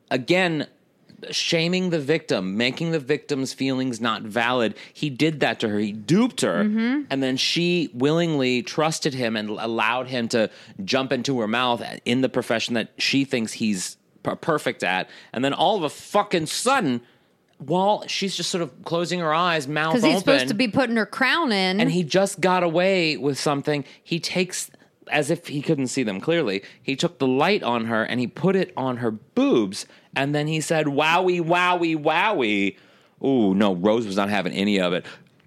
again, 0.10 0.68
shaming 1.32 1.90
the 1.90 2.00
victim, 2.00 2.58
making 2.58 2.92
the 2.92 3.00
victim's 3.00 3.54
feelings 3.54 4.02
not 4.02 4.24
valid. 4.24 4.76
He 4.94 5.10
did 5.10 5.40
that 5.40 5.60
to 5.62 5.70
her. 5.70 5.80
He 5.80 5.92
duped 5.92 6.42
her. 6.42 6.64
Mm-hmm. 6.64 7.04
And 7.10 7.24
then 7.24 7.38
she 7.38 7.90
willingly 7.94 8.62
trusted 8.62 9.14
him 9.14 9.36
and 9.36 9.50
allowed 9.50 10.08
him 10.08 10.28
to 10.30 10.50
jump 10.84 11.12
into 11.12 11.40
her 11.40 11.48
mouth 11.48 11.82
in 12.06 12.22
the 12.22 12.30
profession 12.30 12.74
that 12.76 12.92
she 12.98 13.26
thinks 13.26 13.54
he's 13.54 13.98
per- 14.24 14.36
perfect 14.36 14.84
at. 14.84 15.10
And 15.32 15.44
then 15.44 15.54
all 15.54 15.78
of 15.78 15.84
a 15.84 15.90
fucking 15.90 16.48
sudden, 16.48 17.02
while 17.58 18.06
she's 18.08 18.36
just 18.36 18.50
sort 18.50 18.62
of 18.62 18.84
closing 18.84 19.20
her 19.20 19.34
eyes, 19.34 19.68
mouth 19.68 19.90
open. 19.90 20.02
because 20.02 20.12
he's 20.12 20.20
supposed 20.20 20.48
to 20.50 20.54
be 20.54 20.68
putting 20.68 20.96
her 20.98 21.06
crown 21.06 21.52
in. 21.52 21.80
and 21.80 21.92
he 21.92 22.04
just 22.04 22.42
got 22.42 22.64
away 22.64 23.16
with 23.18 23.40
something. 23.40 23.86
He 24.04 24.20
takes 24.20 24.70
as 25.12 25.30
if 25.30 25.48
he 25.48 25.62
couldn't 25.62 25.88
see 25.88 26.04
them 26.04 26.20
clearly. 26.20 26.64
He 26.82 26.96
took 26.96 27.20
the 27.20 27.28
light 27.28 27.64
on 27.64 27.86
her 27.86 28.04
and 28.04 28.20
he 28.20 28.28
put 28.28 28.56
it 28.56 28.74
on 28.78 28.98
her 28.98 29.12
boobs, 29.12 29.86
and 30.16 30.34
then 30.34 30.48
he 30.48 30.62
said, 30.62 30.88
"Wowie, 30.88 31.42
wowie, 31.42 31.98
wowie." 31.98 32.78
Ooh, 33.24 33.54
no, 33.56 33.74
Rose 33.74 34.06
was 34.06 34.18
not 34.18 34.30
having 34.30 34.54
any 34.54 34.80
of 34.80 34.94
it. 34.94 35.06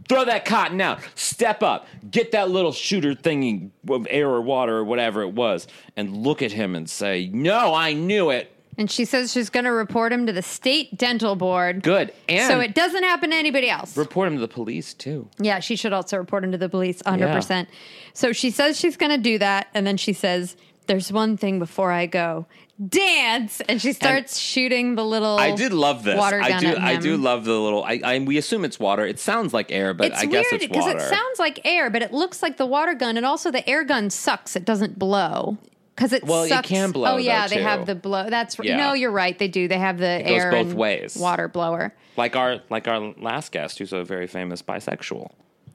Throw 0.09 0.24
that 0.24 0.44
cotton 0.44 0.80
out. 0.80 1.00
Step 1.14 1.62
up. 1.62 1.86
Get 2.11 2.32
that 2.32 2.48
little 2.48 2.72
shooter 2.72 3.14
thingy 3.14 3.70
of 3.88 4.07
air 4.09 4.28
or 4.28 4.40
water 4.40 4.76
or 4.78 4.84
whatever 4.84 5.22
it 5.22 5.32
was, 5.32 5.66
and 5.96 6.16
look 6.16 6.42
at 6.42 6.52
him 6.52 6.74
and 6.74 6.88
say, 6.88 7.28
"No, 7.32 7.74
I 7.74 7.92
knew 7.92 8.30
it." 8.30 8.55
And 8.78 8.90
she 8.90 9.04
says 9.04 9.32
she's 9.32 9.50
going 9.50 9.64
to 9.64 9.72
report 9.72 10.12
him 10.12 10.26
to 10.26 10.32
the 10.32 10.42
state 10.42 10.96
dental 10.96 11.36
board. 11.36 11.82
Good. 11.82 12.12
And 12.28 12.50
so 12.50 12.60
it 12.60 12.74
doesn't 12.74 13.02
happen 13.02 13.30
to 13.30 13.36
anybody 13.36 13.70
else. 13.70 13.96
report 13.96 14.28
him 14.28 14.34
to 14.34 14.40
the 14.40 14.48
police 14.48 14.94
too. 14.94 15.28
Yeah, 15.38 15.60
she 15.60 15.76
should 15.76 15.92
also 15.92 16.16
report 16.16 16.44
him 16.44 16.52
to 16.52 16.58
the 16.58 16.68
police 16.68 17.02
100%. 17.02 17.66
So 18.12 18.32
she 18.32 18.50
says 18.50 18.78
she's 18.78 18.96
going 18.96 19.12
to 19.12 19.18
do 19.18 19.38
that. 19.38 19.68
And 19.74 19.86
then 19.86 19.96
she 19.96 20.12
says, 20.12 20.56
There's 20.86 21.12
one 21.12 21.36
thing 21.36 21.58
before 21.58 21.90
I 21.90 22.06
go 22.06 22.46
dance. 22.88 23.60
And 23.62 23.80
she 23.80 23.92
starts 23.92 24.38
shooting 24.38 24.94
the 24.94 25.04
little. 25.04 25.38
I 25.38 25.54
did 25.54 25.72
love 25.72 26.04
this. 26.04 26.16
Water 26.16 26.40
gun 26.40 26.52
I 26.52 26.60
do. 26.60 26.76
I 26.76 26.96
do 26.96 27.16
love 27.16 27.44
the 27.44 27.58
little. 27.58 27.84
I, 27.84 28.00
I. 28.04 28.18
We 28.18 28.38
assume 28.38 28.64
it's 28.64 28.78
water. 28.78 29.06
It 29.06 29.18
sounds 29.18 29.54
like 29.54 29.72
air, 29.72 29.94
but 29.94 30.08
It's 30.08 30.20
I 30.20 30.26
guess 30.26 30.46
it's 30.52 30.66
because 30.66 30.86
it 30.86 31.00
sounds 31.00 31.38
like 31.38 31.60
air, 31.64 31.90
but 31.90 32.02
it 32.02 32.12
looks 32.12 32.42
like 32.42 32.56
the 32.56 32.66
water 32.66 32.94
gun. 32.94 33.16
And 33.16 33.24
also, 33.24 33.50
the 33.50 33.68
air 33.68 33.84
gun 33.84 34.10
sucks. 34.10 34.56
It 34.56 34.64
doesn't 34.64 34.98
blow. 34.98 35.58
Because 35.97 36.12
it 36.12 36.24
Well, 36.24 36.42
it 36.44 36.49
sucks. 36.51 36.68
can 36.68 36.92
blow, 36.92 37.14
Oh 37.14 37.16
yeah, 37.16 37.42
though, 37.47 37.49
they 37.55 37.57
too. 37.57 37.62
have 37.62 37.86
the 37.86 37.94
blow. 37.94 38.28
That's 38.28 38.59
Yeah. 38.62 38.76
no, 38.76 38.92
you're 38.92 39.11
right. 39.11 39.36
They 39.38 39.49
do. 39.49 39.66
They 39.66 39.78
have 39.78 39.97
the 39.99 40.22
goes 40.24 40.30
air 40.32 40.51
both 40.51 40.68
and 40.68 40.74
ways. 40.78 41.16
water 41.16 41.49
blower. 41.49 41.94
like 42.18 42.36
our 42.36 42.61
like 42.70 42.86
our 42.86 43.01
last 43.18 43.51
guest, 43.51 43.78
who's 43.78 43.92
a 43.94 44.05
very 44.05 44.26
famous 44.26 44.61
bisexual. 44.62 45.30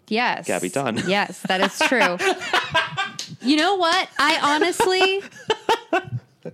Yes. 0.08 0.46
Gabby 0.48 0.70
Dunn. 0.70 0.98
Yes, 1.08 1.40
that 1.48 1.60
is 1.62 1.80
true. 1.88 2.18
you 3.42 3.56
know 3.58 3.76
what? 3.76 4.10
I 4.20 4.40
honestly 4.56 5.24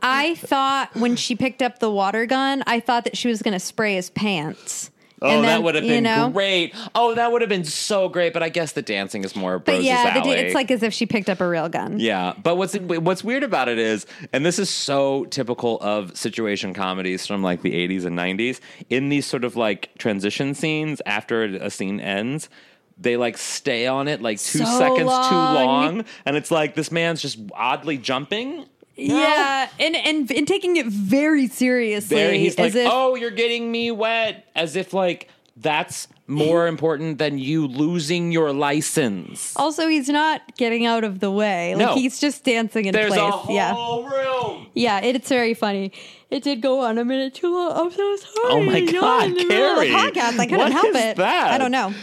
I 0.02 0.36
thought 0.36 0.96
when 0.96 1.16
she 1.16 1.36
picked 1.36 1.62
up 1.62 1.80
the 1.80 1.90
water 1.92 2.26
gun, 2.26 2.64
I 2.68 2.80
thought 2.80 3.04
that 3.06 3.18
she 3.18 3.28
was 3.28 3.42
going 3.42 3.54
to 3.54 3.60
spray 3.60 3.96
his 3.96 4.10
pants. 4.10 4.92
Oh, 5.22 5.30
And 5.30 5.44
that 5.46 5.64
would 5.64 5.74
have 5.76 5.84
you 5.84 5.90
been 5.94 6.04
know? 6.04 6.30
great. 6.30 6.76
Oh, 6.94 7.16
that 7.16 7.32
would 7.32 7.42
have 7.42 7.50
been 7.50 7.64
so 7.64 8.08
great. 8.08 8.34
But 8.34 8.44
I 8.44 8.50
guess 8.50 8.74
the 8.74 8.84
dancing 8.84 9.24
is 9.24 9.36
more 9.36 9.58
But 9.58 9.72
Rose's 9.74 9.86
yeah, 9.88 10.14
alley. 10.16 10.32
it's 10.32 10.54
like 10.54 10.70
as 10.70 10.84
if 10.84 10.94
she 10.94 11.06
picked 11.08 11.28
up 11.30 11.42
a 11.42 11.48
real 11.48 11.70
gun. 11.70 12.00
Yeah, 12.00 12.34
but 12.44 12.56
what's 12.58 12.76
what's 12.78 13.24
weird 13.24 13.44
about 13.44 13.68
it 13.68 13.80
is, 13.80 14.06
and 14.32 14.46
this 14.46 14.60
is 14.60 14.70
so 14.70 15.26
typical 15.26 15.80
of 15.82 16.16
situation 16.16 16.74
comedies 16.76 17.26
from 17.26 17.42
like 17.42 17.64
the 17.64 17.72
'80s 17.74 18.06
and 18.06 18.18
'90s. 18.18 18.60
In 18.90 19.10
these 19.10 19.26
sort 19.26 19.44
of 19.44 19.56
like 19.56 19.90
transition 19.98 20.54
scenes 20.54 21.02
after 21.06 21.44
a 21.44 21.70
scene 21.72 22.00
ends, 22.00 22.48
they 23.00 23.18
like 23.18 23.38
stay 23.40 23.88
on 23.88 24.08
it 24.08 24.22
like 24.22 24.38
two 24.40 24.60
So 24.60 24.66
seconds 24.66 25.00
too 25.00 25.36
long. 25.36 25.66
long, 25.66 26.06
and 26.26 26.36
it's 26.36 26.52
like 26.52 26.76
this 26.76 26.92
man's 26.92 27.22
just 27.24 27.40
oddly 27.54 27.98
jumping. 27.98 28.66
Yeah, 28.98 29.70
and, 29.80 29.96
and 29.96 30.32
and 30.32 30.48
taking 30.48 30.76
it 30.78 30.88
very 30.88 31.48
seriously. 31.48 32.18
There, 32.18 32.34
he's 32.34 32.56
as 32.56 32.74
like, 32.74 32.76
if, 32.76 32.90
"Oh, 32.92 33.16
you're 33.16 33.32
getting 33.32 33.72
me 33.72 33.92
wet," 33.92 34.48
as 34.56 34.76
if 34.76 34.94
like 34.94 35.30
that's 35.56 36.08
more 36.28 36.68
important 36.68 37.18
than 37.20 37.38
you 37.40 37.68
losing 37.68 38.32
your 38.32 38.52
license. 38.52 39.54
Also, 39.56 39.88
he's 39.88 40.10
not 40.10 40.42
getting 40.58 40.86
out 40.86 41.04
of 41.04 41.20
the 41.20 41.32
way. 41.32 41.74
Like 41.76 41.86
No. 41.88 41.94
he's 41.96 42.20
just 42.20 42.44
dancing 42.44 42.86
in 42.86 42.92
There's 42.94 43.08
place. 43.10 43.20
a 43.22 43.32
whole 43.32 43.56
yeah, 43.56 43.72
room. 43.74 44.68
yeah. 44.74 45.00
It's 45.00 45.30
very 45.30 45.54
funny. 45.54 45.92
It 46.30 46.44
did 46.44 46.62
go 46.62 46.82
on 46.82 46.98
a 46.98 47.06
minute 47.06 47.34
too 47.36 47.54
long. 47.54 47.72
I'm 47.72 47.92
so 47.92 48.16
sorry. 48.18 48.36
Oh 48.50 48.64
my 48.64 48.82
God, 48.82 49.24
in 49.28 49.34
the 49.36 49.46
middle 49.46 49.72
of 49.72 49.80
the 49.80 49.86
Kerri. 49.86 50.12
podcast. 50.12 50.40
I 50.40 50.46
couldn't 50.46 50.58
What 50.60 50.72
help 50.74 50.88
is 50.88 50.96
it. 50.96 51.16
that? 51.18 51.52
I 51.52 51.58
don't 51.58 51.72
know. 51.72 51.94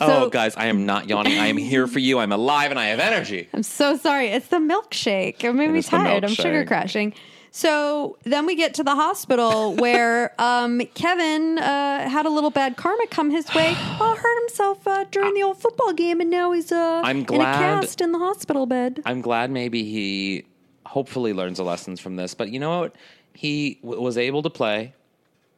Oh, 0.00 0.28
guys, 0.30 0.56
I 0.56 0.66
am 0.66 0.86
not 0.86 1.08
yawning. 1.08 1.38
I 1.38 1.46
am 1.46 1.56
here 1.56 1.86
for 1.86 1.98
you. 1.98 2.18
I'm 2.18 2.32
alive 2.32 2.70
and 2.70 2.78
I 2.80 2.86
have 2.86 3.00
energy. 3.00 3.48
I'm 3.54 3.62
so 3.62 3.96
sorry. 3.96 4.28
It's 4.28 4.48
the 4.48 4.56
milkshake. 4.58 5.42
It 5.44 5.52
made 5.52 5.70
It 5.70 5.72
me 5.72 5.82
tired. 5.82 6.24
I'm 6.24 6.30
sugar 6.34 6.64
crashing. 6.64 7.14
So 7.52 8.16
then 8.22 8.46
we 8.46 8.54
get 8.54 8.74
to 8.74 8.84
the 8.84 8.94
hospital 8.94 9.74
where 9.84 10.34
um, 10.40 10.80
Kevin 10.94 11.58
uh, 11.58 12.08
had 12.08 12.24
a 12.24 12.30
little 12.30 12.50
bad 12.50 12.76
karma 12.76 13.06
come 13.08 13.30
his 13.30 13.52
way. 13.54 13.74
Oh, 14.02 14.14
hurt 14.16 14.40
himself 14.48 14.86
uh, 14.86 15.04
during 15.10 15.34
the 15.34 15.42
old 15.42 15.58
football 15.58 15.92
game, 15.92 16.22
and 16.22 16.30
now 16.30 16.52
he's 16.52 16.72
uh, 16.72 17.02
I'm 17.04 17.18
in 17.18 17.22
a 17.24 17.26
glad- 17.26 17.82
cast 17.82 18.00
in 18.00 18.12
the 18.12 18.18
hospital 18.18 18.64
bed. 18.64 19.02
I'm 19.04 19.20
glad 19.20 19.50
maybe 19.50 19.84
he 19.84 20.44
hopefully 20.86 21.34
learns 21.34 21.58
the 21.58 21.64
lessons 21.64 22.00
from 22.00 22.16
this. 22.16 22.32
But 22.34 22.48
you 22.50 22.58
know 22.60 22.80
what? 22.80 22.96
He 23.34 23.78
w- 23.82 24.00
was 24.00 24.16
able 24.16 24.42
to 24.42 24.48
play. 24.50 24.94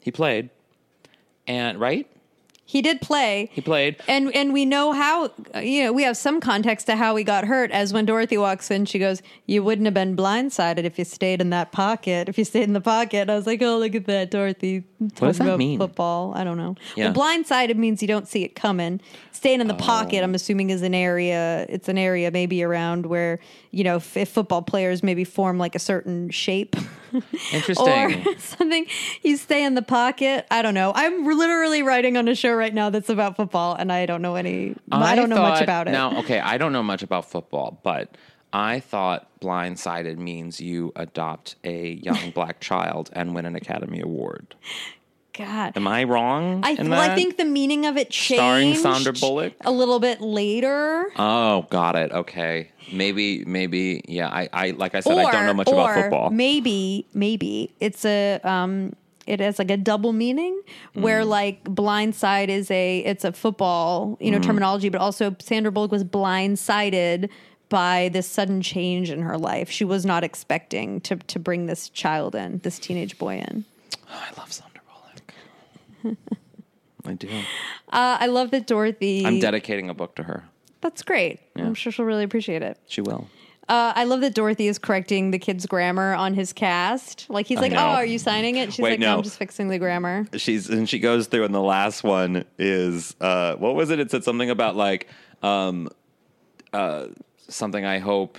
He 0.01 0.11
played. 0.11 0.51
And, 1.47 1.79
right? 1.79 2.09
He 2.65 2.81
did 2.81 3.01
play. 3.01 3.51
He 3.53 3.61
played. 3.61 3.97
And 4.09 4.35
and 4.35 4.53
we 4.53 4.65
know 4.65 4.93
how 4.93 5.31
you 5.61 5.85
know 5.85 5.93
we 5.93 6.05
have 6.05 6.17
some 6.17 6.41
context 6.41 6.87
to 6.87 6.97
how 6.97 7.17
he 7.17 7.25
got 7.25 7.45
hurt. 7.45 7.71
As 7.71 7.93
when 7.93 8.07
Dorothy 8.07 8.39
walks 8.39 8.71
in, 8.71 8.87
she 8.87 8.99
goes, 8.99 9.21
"You 9.47 9.63
wouldn't 9.63 9.85
have 9.87 9.95
been 9.95 10.17
blindsided 10.17 10.85
if 10.85 10.99
you 10.99 11.05
stayed 11.05 11.41
in 11.41 11.51
that 11.51 11.73
pocket. 11.73 12.29
If 12.29 12.39
you 12.39 12.45
stayed 12.45 12.65
in 12.65 12.73
the 12.73 12.81
pocket." 12.81 13.29
I 13.29 13.35
was 13.35 13.47
like, 13.47 13.61
"Oh, 13.63 13.79
look 13.79 13.95
at 13.95 14.07
that, 14.07 14.31
Dorothy." 14.31 14.85
Talking 15.01 15.29
does 15.29 15.39
that 15.39 15.45
about 15.45 15.59
mean? 15.59 15.79
Football. 15.79 16.33
I 16.35 16.45
don't 16.45 16.57
know. 16.57 16.77
Yeah. 16.97 17.11
Well, 17.11 17.15
blindsided 17.15 17.77
means 17.77 18.01
you 18.01 18.09
don't 18.09 18.29
see 18.29 18.45
it 18.45 18.55
coming. 18.55 19.01
Staying 19.43 19.61
in 19.61 19.67
the 19.67 19.75
pocket, 19.75 20.21
Oh. 20.21 20.23
I'm 20.23 20.37
assuming, 20.37 20.71
is 20.71 20.83
an 20.83 20.95
area. 20.95 21.67
It's 21.69 21.89
an 21.89 21.99
area 21.99 22.31
maybe 22.31 22.63
around 22.63 23.07
where 23.07 23.41
you 23.73 23.83
know 23.83 23.97
if, 23.97 24.17
if 24.17 24.29
football 24.29 24.63
players 24.63 25.03
maybe 25.03 25.25
form 25.25 25.59
like 25.59 25.75
a 25.75 25.81
certain 25.81 26.31
shape. 26.31 26.77
Interesting. 27.53 28.25
or 28.25 28.35
something. 28.39 28.87
You 29.23 29.37
stay 29.37 29.65
in 29.65 29.75
the 29.75 29.83
pocket. 29.83 30.47
I 30.53 30.63
don't 30.63 30.75
know. 30.75 30.93
I'm 30.95 31.25
literally 31.27 31.83
writing 31.83 32.17
on 32.17 32.29
a 32.29 32.37
show 32.37 32.53
right 32.53 32.73
now 32.73 32.91
that's 32.91 33.09
about 33.09 33.35
football, 33.35 33.75
and 33.75 33.91
I 33.91 34.07
don't 34.07 34.23
know 34.23 34.37
any. 34.37 34.77
I, 34.93 35.17
don't 35.17 35.29
know 35.29 35.43
much 35.43 35.61
about 35.61 35.89
it. 35.89 35.91
Now, 35.91 36.21
okay, 36.21 36.39
I 36.39 36.57
don't 36.57 36.73
know 36.73 36.85
much 36.85 37.03
about 37.03 37.29
football, 37.29 37.81
but 37.83 38.17
I 38.53 38.79
thought 38.79 39.27
blindsided 39.41 40.19
means 40.19 40.61
you 40.61 40.93
adopt 40.95 41.57
a 41.65 41.95
young 41.95 42.31
black 42.31 42.61
child 42.61 43.11
and 43.13 43.35
win 43.35 43.45
an 43.45 43.57
Academy 43.57 44.01
Award. 44.01 44.55
God. 45.37 45.73
Am 45.77 45.89
I 45.89 46.05
wrong? 46.05 46.61
I, 46.63 46.73
in 46.73 46.91
well, 46.91 47.01
I 47.01 47.15
think 47.15 47.37
the 47.39 47.45
meaning 47.45 47.87
of 47.87 47.97
it 47.97 48.11
changed 48.11 48.39
Starring 48.41 48.75
Sandra 48.75 49.13
Bullock? 49.15 49.55
a 49.63 49.71
little 49.71 49.99
bit 49.99 50.21
later. 50.21 51.07
Oh, 51.17 51.67
got 51.71 51.97
it. 51.97 52.13
Okay, 52.13 52.71
maybe, 52.93 53.45
maybe, 53.47 54.03
yeah. 54.07 54.29
I, 54.29 54.49
I 54.53 54.71
like 54.73 54.95
I 54.95 55.01
said, 55.01 55.17
I 55.19 55.31
don't 55.33 55.47
know 55.47 55.55
much 55.55 55.69
about 55.69 55.95
football. 55.95 56.31
Maybe, 56.31 57.07
maybe 57.15 57.71
it's 57.81 58.05
a 58.05 58.41
um 58.45 58.93
it 59.27 59.39
has 59.41 59.59
like 59.59 59.71
a 59.71 59.77
double 59.77 60.13
meaning 60.13 60.61
Mm. 60.97 61.03
where 61.03 61.25
like 61.25 61.65
blindside 61.65 62.49
is 62.49 62.71
a 62.71 62.99
it's 62.99 63.25
a 63.25 63.33
football, 63.33 64.19
you 64.21 64.31
know, 64.31 64.39
Mm. 64.39 64.43
terminology, 64.45 64.89
but 64.91 65.01
also 65.01 65.35
Sandra 65.41 65.73
Bullock 65.73 65.93
was 65.93 66.05
blindsided 66.05 67.29
by 67.71 68.11
this 68.13 68.27
sudden 68.27 68.61
change 68.61 69.09
in 69.11 69.23
her 69.23 69.39
life. 69.39 69.71
She 69.71 69.85
was 69.85 70.05
not 70.05 70.25
expecting 70.25 71.01
to 71.03 71.17
to 71.17 71.39
bring 71.39 71.67
this 71.67 71.89
child 71.89 72.35
in, 72.35 72.59
this 72.65 72.79
teenage 72.79 73.17
boy 73.17 73.37
in. 73.39 73.65
Oh, 74.11 74.23
I 74.31 74.39
love 74.39 74.53
Sandra. 74.53 74.72
I 77.05 77.15
do. 77.15 77.29
Uh, 77.29 78.17
I 78.21 78.27
love 78.27 78.51
that 78.53 78.67
Dorothy. 78.67 79.27
I'm 79.27 79.41
dedicating 79.41 79.91
a 79.91 79.95
book 79.95 80.15
to 80.17 80.23
her. 80.25 80.45
That's 80.81 81.03
great. 81.03 81.41
I'm 81.57 81.75
sure 81.75 81.93
she'll 81.93 82.05
really 82.05 82.25
appreciate 82.25 82.63
it. 82.63 82.79
She 82.87 83.01
will. 83.01 83.29
Uh, 83.69 83.93
I 83.95 84.05
love 84.05 84.21
that 84.23 84.35
Dorothy 84.35 84.67
is 84.67 84.79
correcting 84.79 85.31
the 85.31 85.39
kid's 85.39 85.67
grammar 85.67 86.15
on 86.15 86.35
his 86.35 86.53
cast. 86.53 87.27
Like 87.31 87.47
he's 87.47 87.59
I 87.59 87.63
like, 87.63 87.73
"Oh, 87.73 87.77
are 87.77 88.05
you 88.05 88.19
signing 88.19 88.57
it?" 88.57 88.73
She's 88.73 88.83
Wait, 88.83 88.91
like, 88.93 89.01
no. 89.01 89.13
no. 89.13 89.17
I'm 89.19 89.23
just 89.23 89.39
fixing 89.39 89.69
the 89.69 89.79
grammar." 89.79 90.27
she's 90.37 90.69
and 90.69 90.89
she 90.89 90.99
goes 90.99 91.29
through 91.29 91.45
and 91.45 91.55
the 91.55 91.61
last 91.61 92.03
one 92.03 92.45
is 92.59 93.15
uh 93.21 93.55
what 93.57 93.75
was 93.77 93.91
it 93.91 94.01
it 94.01 94.11
said 94.11 94.25
something 94.25 94.51
about 94.51 94.75
like 94.75 95.07
um 95.45 95.89
uh 96.73 97.07
something 97.49 97.85
i 97.85 97.99
hope 97.99 98.39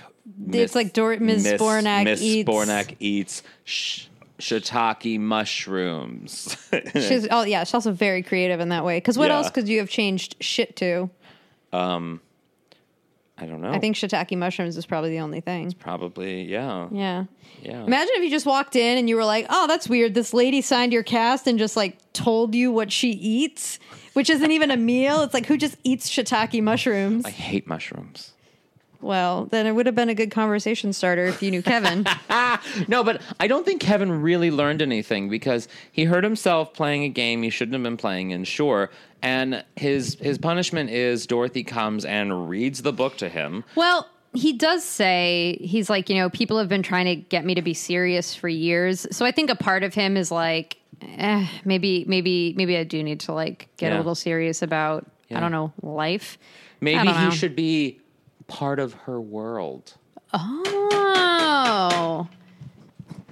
It's 0.52 0.74
like 0.74 0.92
Dor- 0.92 1.16
Ms. 1.18 1.46
Zbornak 1.46 2.04
Miss 2.04 2.20
eats- 2.22 2.48
Zbornak 2.48 2.96
eats 3.00 3.42
sh- 3.64 4.06
shiitake 4.38 5.18
mushrooms 5.20 6.56
She's 6.94 7.26
oh 7.30 7.42
yeah, 7.44 7.64
she's 7.64 7.74
also 7.74 7.92
very 7.92 8.22
creative 8.22 8.60
in 8.60 8.68
that 8.70 8.84
way. 8.84 8.96
Because 8.98 9.16
what 9.16 9.28
Yeah. 9.30 9.36
else 9.36 9.50
could 9.50 9.68
you 9.68 9.78
have 9.78 9.88
changed 9.88 10.36
shit 10.40 10.76
to? 10.76 11.08
Um, 11.72 12.20
I 13.38 13.46
don't 13.46 13.60
know 13.60 13.70
I 13.72 13.78
think 13.80 13.96
shiitake 13.96 14.36
mushrooms 14.36 14.76
is 14.76 14.86
probably 14.86 15.10
the 15.10 15.20
only 15.20 15.40
thing. 15.40 15.72
probably 15.72 16.42
yeah 16.44 16.88
Yeah. 16.92 17.24
yeah 17.62 17.84
Imagine 17.84 18.12
if 18.16 18.22
you 18.24 18.30
just 18.30 18.46
walked 18.46 18.76
in 18.76 18.98
and 18.98 19.08
you 19.08 19.16
were 19.16 19.24
like, 19.24 19.46
"Oh, 19.50 19.66
that's 19.66 19.88
weird. 19.88 20.14
This 20.14 20.32
lady 20.34 20.60
signed 20.60 20.92
your 20.92 21.02
cast 21.02 21.46
and 21.46 21.58
just 21.58 21.76
like 21.76 21.98
told 22.12 22.54
you 22.54 22.70
what 22.70 22.92
she 22.92 23.10
eats, 23.10 23.78
which 24.12 24.30
isn't 24.30 24.50
even 24.52 24.70
a 24.70 24.76
meal. 24.76 25.22
It's 25.22 25.34
like 25.34 25.46
who 25.46 25.56
just 25.56 25.76
eats 25.84 26.08
shiitake 26.10 26.62
mushrooms?" 26.62 27.24
i 27.24 27.30
hate 27.30 27.66
mushrooms 27.66 28.33
well, 29.04 29.46
then 29.46 29.66
it 29.66 29.72
would 29.72 29.86
have 29.86 29.94
been 29.94 30.08
a 30.08 30.14
good 30.14 30.30
conversation 30.30 30.92
starter 30.92 31.26
if 31.26 31.42
you 31.42 31.50
knew 31.50 31.62
Kevin. 31.62 32.04
no, 32.88 33.04
but 33.04 33.20
I 33.38 33.46
don't 33.46 33.64
think 33.64 33.80
Kevin 33.80 34.22
really 34.22 34.50
learned 34.50 34.82
anything 34.82 35.28
because 35.28 35.68
he 35.92 36.04
hurt 36.04 36.24
himself 36.24 36.72
playing 36.72 37.04
a 37.04 37.08
game 37.08 37.42
he 37.42 37.50
shouldn't 37.50 37.74
have 37.74 37.82
been 37.82 37.96
playing 37.96 38.30
in, 38.30 38.44
sure. 38.44 38.90
And 39.22 39.64
his 39.76 40.14
his 40.20 40.38
punishment 40.38 40.90
is 40.90 41.26
Dorothy 41.26 41.64
comes 41.64 42.04
and 42.04 42.48
reads 42.48 42.82
the 42.82 42.92
book 42.92 43.16
to 43.18 43.28
him. 43.28 43.64
well, 43.76 44.08
he 44.36 44.52
does 44.52 44.82
say 44.84 45.56
he's 45.60 45.88
like 45.88 46.08
you 46.10 46.16
know 46.16 46.28
people 46.28 46.58
have 46.58 46.68
been 46.68 46.82
trying 46.82 47.04
to 47.06 47.14
get 47.14 47.44
me 47.44 47.54
to 47.54 47.62
be 47.62 47.72
serious 47.72 48.34
for 48.34 48.48
years 48.48 49.06
so 49.12 49.24
i 49.24 49.30
think 49.30 49.48
a 49.48 49.54
part 49.54 49.84
of 49.84 49.94
him 49.94 50.16
is 50.16 50.32
like 50.32 50.76
eh, 51.02 51.46
maybe 51.64 52.04
maybe 52.08 52.52
maybe 52.56 52.76
i 52.76 52.82
do 52.82 53.00
need 53.04 53.20
to 53.20 53.32
like 53.32 53.68
get 53.76 53.92
Yeah. 53.92 53.96
a 53.96 53.98
little 53.98 54.16
serious 54.16 54.60
about 54.60 55.06
Yeah. 55.28 55.36
i 55.36 55.40
don't 55.40 55.52
know 55.52 55.72
life 55.82 56.36
Maybe 56.80 56.98
I 56.98 57.04
don't 57.04 57.14
know. 57.14 57.30
he 57.30 57.36
should 57.36 57.54
be 57.54 58.00
part 58.46 58.78
of 58.78 58.94
her 58.94 59.20
world. 59.20 59.94
oh 60.32 62.28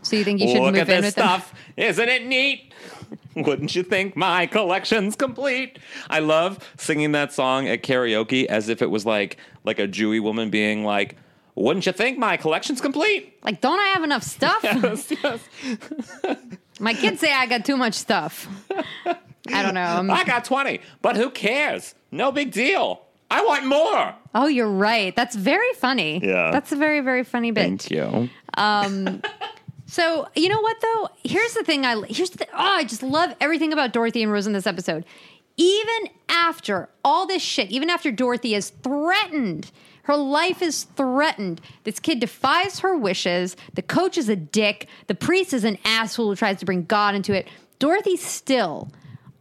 so 0.02 0.16
you 0.16 0.24
think 0.24 0.40
you 0.40 0.48
should 0.48 0.60
Look 0.62 0.74
move 0.74 0.82
at 0.82 0.88
in 0.88 0.96
this 1.02 1.04
with 1.06 1.12
stuff. 1.24 1.54
Isn't 1.76 2.08
it 2.08 2.26
neat? 2.26 2.72
Wouldn't 3.36 3.74
you 3.74 3.82
think 3.82 4.16
my 4.16 4.46
collection's 4.46 5.14
complete? 5.16 5.78
I 6.10 6.18
love 6.18 6.68
singing 6.76 7.12
that 7.12 7.32
song 7.32 7.68
at 7.68 7.82
karaoke 7.82 8.46
as 8.46 8.68
if 8.68 8.82
it 8.82 8.90
was 8.90 9.06
like 9.06 9.36
like 9.64 9.78
a 9.78 9.86
Jewy 9.86 10.20
woman 10.20 10.50
being 10.50 10.84
like, 10.84 11.16
"Wouldn't 11.54 11.86
you 11.86 11.92
think 11.92 12.18
my 12.18 12.36
collection's 12.36 12.80
complete?" 12.80 13.38
like 13.44 13.60
don't 13.60 13.78
i 13.78 13.86
have 13.88 14.02
enough 14.04 14.22
stuff 14.22 14.58
Yes, 14.64 15.12
yes. 15.22 15.40
my 16.80 16.94
kids 16.94 17.20
say 17.20 17.32
i 17.32 17.46
got 17.46 17.64
too 17.64 17.76
much 17.76 17.94
stuff 17.94 18.48
i 19.52 19.62
don't 19.62 19.74
know 19.74 19.80
I'm- 19.80 20.10
I 20.10 20.24
got 20.24 20.44
20, 20.44 20.80
but 21.00 21.16
who 21.16 21.30
cares? 21.30 21.94
No 22.10 22.30
big 22.32 22.50
deal. 22.52 23.01
I 23.32 23.44
want 23.44 23.66
more. 23.66 24.14
oh 24.34 24.46
you're 24.46 24.68
right 24.68 25.14
that's 25.16 25.34
very 25.36 25.72
funny 25.74 26.20
Yeah. 26.22 26.50
that's 26.50 26.72
a 26.72 26.76
very 26.76 27.00
very 27.00 27.24
funny 27.24 27.50
bit 27.50 27.62
Thank 27.62 27.90
you. 27.90 28.28
Um, 28.58 29.22
so 29.86 30.28
you 30.34 30.48
know 30.48 30.60
what 30.60 30.76
though? 30.80 31.08
Here's 31.24 31.54
the 31.54 31.64
thing. 31.64 31.84
I 31.86 32.00
here's 32.08 32.30
the 32.30 32.46
oh, 32.52 32.56
I 32.80 32.84
just 32.84 33.02
love 33.02 33.34
everything 33.40 33.72
about 33.72 33.92
Dorothy 33.92 34.22
and 34.22 34.30
Rose 34.32 34.46
in 34.46 34.52
this 34.52 34.66
episode. 34.66 35.04
Even 35.56 36.08
after 36.28 36.88
all 37.04 37.26
this 37.26 37.42
shit, 37.42 37.70
even 37.70 37.90
after 37.90 38.10
Dorothy 38.10 38.54
is 38.54 38.70
threatened, 38.70 39.70
her 40.04 40.16
life 40.16 40.62
is 40.62 40.84
threatened. 40.84 41.60
This 41.84 42.00
kid 42.00 42.20
defies 42.20 42.80
her 42.80 42.96
wishes. 42.96 43.54
The 43.74 43.82
coach 43.82 44.16
is 44.16 44.28
a 44.30 44.36
dick. 44.36 44.88
The 45.08 45.14
priest 45.14 45.52
is 45.52 45.64
an 45.64 45.76
asshole 45.84 46.28
who 46.30 46.36
tries 46.36 46.58
to 46.60 46.64
bring 46.66 46.84
God 46.84 47.14
into 47.14 47.34
it. 47.34 47.48
Dorothy 47.78 48.16
still 48.16 48.90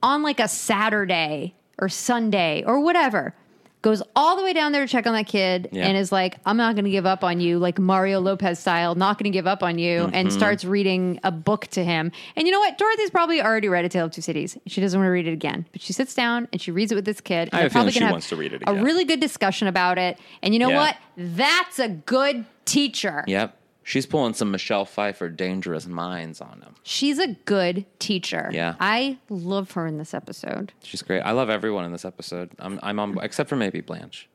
on 0.03 0.21
like 0.21 0.39
a 0.39 0.47
Saturday 0.49 1.55
or 1.79 1.87
Sunday 1.89 2.63
or 2.65 2.79
whatever 2.81 3.33
goes 3.81 4.03
all 4.15 4.35
the 4.37 4.43
way 4.43 4.53
down 4.53 4.71
there 4.71 4.85
to 4.85 4.91
check 4.91 5.07
on 5.07 5.13
that 5.13 5.25
kid 5.27 5.69
Yeah. 5.71 5.87
and 5.87 5.97
is 5.97 6.11
like, 6.11 6.37
I'm 6.45 6.55
not 6.57 6.75
going 6.75 6.85
to 6.85 6.91
give 6.91 7.05
up 7.07 7.23
on 7.23 7.39
you, 7.39 7.57
like 7.57 7.79
Mario 7.79 8.19
Lopez 8.19 8.59
style, 8.59 8.93
not 8.95 9.17
going 9.17 9.31
to 9.31 9.35
give 9.35 9.47
up 9.47 9.63
on 9.63 9.79
you, 9.79 10.01
Mm-hmm. 10.01 10.13
and 10.15 10.31
starts 10.31 10.63
reading 10.63 11.19
a 11.23 11.31
book 11.31 11.67
to 11.67 11.83
him. 11.83 12.11
And 12.35 12.45
you 12.47 12.51
know 12.53 12.59
what? 12.59 12.77
Dorothy's 12.77 13.09
probably 13.09 13.41
already 13.41 13.67
read 13.69 13.83
A 13.85 13.89
Tale 13.89 14.05
of 14.05 14.11
Two 14.11 14.21
Cities. 14.21 14.57
She 14.67 14.81
doesn't 14.81 14.99
want 14.99 15.07
to 15.07 15.11
read 15.11 15.27
it 15.27 15.33
again, 15.33 15.65
but 15.71 15.81
she 15.81 15.93
sits 15.93 16.13
down 16.13 16.47
and 16.51 16.61
she 16.61 16.69
reads 16.71 16.91
it 16.91 16.95
with 16.95 17.05
this 17.05 17.21
kid. 17.21 17.49
And 17.51 17.55
I 17.55 17.61
have 17.63 17.73
they're 17.73 17.81
a 17.81 17.85
feeling 17.91 17.93
probably 17.93 18.07
she 18.07 18.11
wants 18.11 18.29
to 18.29 18.35
read 18.35 18.53
it 18.53 18.61
again. 18.61 18.77
A 18.77 18.83
really 18.83 19.03
good 19.05 19.19
discussion 19.19 19.67
about 19.67 19.97
it. 19.97 20.17
And 20.43 20.53
you 20.53 20.59
know 20.59 20.69
Yeah. 20.69 20.77
what? 20.77 20.97
That's 21.17 21.79
a 21.79 21.89
good 21.89 22.45
teacher. 22.65 23.23
Yep. 23.27 23.57
She's 23.83 24.05
pulling 24.05 24.33
some 24.33 24.51
Michelle 24.51 24.85
Pfeiffer 24.85 25.29
dangerous 25.29 25.87
minds 25.87 26.39
on 26.39 26.61
him. 26.61 26.75
She's 26.83 27.17
a 27.17 27.27
good 27.27 27.85
teacher. 27.99 28.49
Yeah. 28.53 28.75
I 28.79 29.17
love 29.29 29.71
her 29.71 29.87
in 29.87 29.97
this 29.97 30.13
episode. 30.13 30.71
She's 30.83 31.01
great. 31.01 31.21
I 31.21 31.31
love 31.31 31.49
everyone 31.49 31.85
in 31.85 31.91
this 31.91 32.05
episode. 32.05 32.51
I'm, 32.59 32.79
I'm 32.83 32.99
on, 32.99 33.17
except 33.23 33.49
for 33.49 33.55
maybe 33.55 33.81
Blanche. 33.81 34.29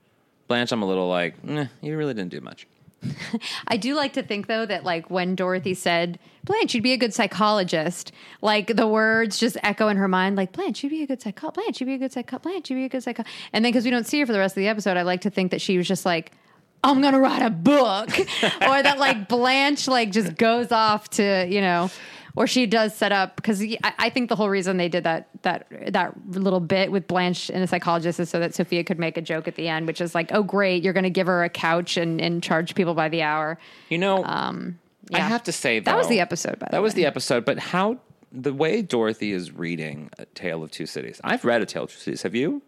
Blanche, 0.48 0.72
I'm 0.72 0.82
a 0.82 0.86
little 0.86 1.08
like, 1.08 1.34
eh, 1.46 1.66
you 1.80 1.96
really 1.96 2.14
didn't 2.14 2.30
do 2.30 2.40
much. 2.40 2.66
I 3.68 3.76
do 3.76 3.94
like 3.94 4.14
to 4.14 4.22
think 4.22 4.46
though 4.46 4.66
that 4.66 4.84
like 4.84 5.10
when 5.10 5.34
Dorothy 5.34 5.74
said, 5.74 6.18
Blanche, 6.44 6.74
you'd 6.74 6.82
be 6.82 6.92
a 6.92 6.96
good 6.96 7.12
psychologist, 7.14 8.12
like 8.40 8.76
the 8.76 8.86
words 8.86 9.38
just 9.38 9.56
echo 9.62 9.88
in 9.88 9.96
her 9.96 10.08
mind, 10.08 10.36
like 10.36 10.52
Blanche, 10.52 10.82
you'd 10.82 10.90
be 10.90 11.02
a 11.02 11.06
good 11.06 11.20
psycho 11.20 11.50
Blanche, 11.50 11.80
you'd 11.80 11.86
be 11.86 11.94
a 11.94 11.98
good 11.98 12.12
psycho 12.12 12.38
Blanche, 12.38 12.70
you'd 12.70 12.76
be 12.76 12.84
a 12.84 12.88
good 12.88 13.02
psycho 13.02 13.22
and 13.52 13.64
then 13.64 13.70
because 13.70 13.84
we 13.84 13.90
don't 13.90 14.06
see 14.06 14.20
her 14.20 14.26
for 14.26 14.32
the 14.32 14.38
rest 14.38 14.56
of 14.56 14.60
the 14.60 14.68
episode, 14.68 14.96
I 14.96 15.02
like 15.02 15.20
to 15.22 15.30
think 15.30 15.50
that 15.50 15.60
she 15.60 15.76
was 15.76 15.86
just 15.86 16.06
like, 16.06 16.32
I'm 16.90 17.02
gonna 17.02 17.20
write 17.20 17.42
a 17.42 17.50
book. 17.50 18.10
or 18.42 18.82
that 18.82 18.98
like 18.98 19.28
Blanche 19.28 19.88
like 19.88 20.10
just 20.12 20.36
goes 20.36 20.72
off 20.72 21.10
to, 21.10 21.46
you 21.48 21.60
know, 21.60 21.90
or 22.36 22.46
she 22.46 22.66
does 22.66 22.94
set 22.94 23.12
up 23.12 23.36
because 23.36 23.62
I, 23.62 23.92
I 23.98 24.10
think 24.10 24.28
the 24.28 24.36
whole 24.36 24.48
reason 24.48 24.76
they 24.76 24.88
did 24.88 25.04
that 25.04 25.28
that 25.42 25.66
that 25.88 26.14
little 26.28 26.60
bit 26.60 26.92
with 26.92 27.06
Blanche 27.08 27.50
and 27.50 27.62
a 27.62 27.66
psychologist 27.66 28.20
is 28.20 28.28
so 28.30 28.38
that 28.40 28.54
Sophia 28.54 28.84
could 28.84 28.98
make 28.98 29.16
a 29.16 29.22
joke 29.22 29.48
at 29.48 29.56
the 29.56 29.68
end, 29.68 29.86
which 29.86 30.00
is 30.00 30.14
like, 30.14 30.30
oh 30.32 30.42
great, 30.42 30.82
you're 30.84 30.92
gonna 30.92 31.10
give 31.10 31.26
her 31.26 31.42
a 31.44 31.48
couch 31.48 31.96
and, 31.96 32.20
and 32.20 32.42
charge 32.42 32.74
people 32.74 32.94
by 32.94 33.08
the 33.08 33.22
hour. 33.22 33.58
You 33.88 33.98
know, 33.98 34.22
um, 34.24 34.78
I 35.12 35.18
yeah. 35.18 35.28
have 35.28 35.44
to 35.44 35.52
say 35.52 35.80
That 35.80 35.96
was 35.96 36.08
the 36.08 36.20
episode, 36.20 36.58
by 36.58 36.66
the 36.66 36.72
that 36.72 36.82
was 36.82 36.94
way. 36.94 37.02
the 37.02 37.06
episode. 37.06 37.44
But 37.44 37.58
how 37.58 37.98
the 38.32 38.52
way 38.52 38.82
Dorothy 38.82 39.32
is 39.32 39.52
reading 39.52 40.10
A 40.18 40.26
Tale 40.26 40.62
of 40.62 40.70
Two 40.70 40.86
Cities? 40.86 41.20
I've 41.24 41.44
read 41.44 41.62
A 41.62 41.66
Tale 41.66 41.84
of 41.84 41.92
Two 41.92 41.98
Cities. 41.98 42.22
Have 42.22 42.34
you? 42.34 42.60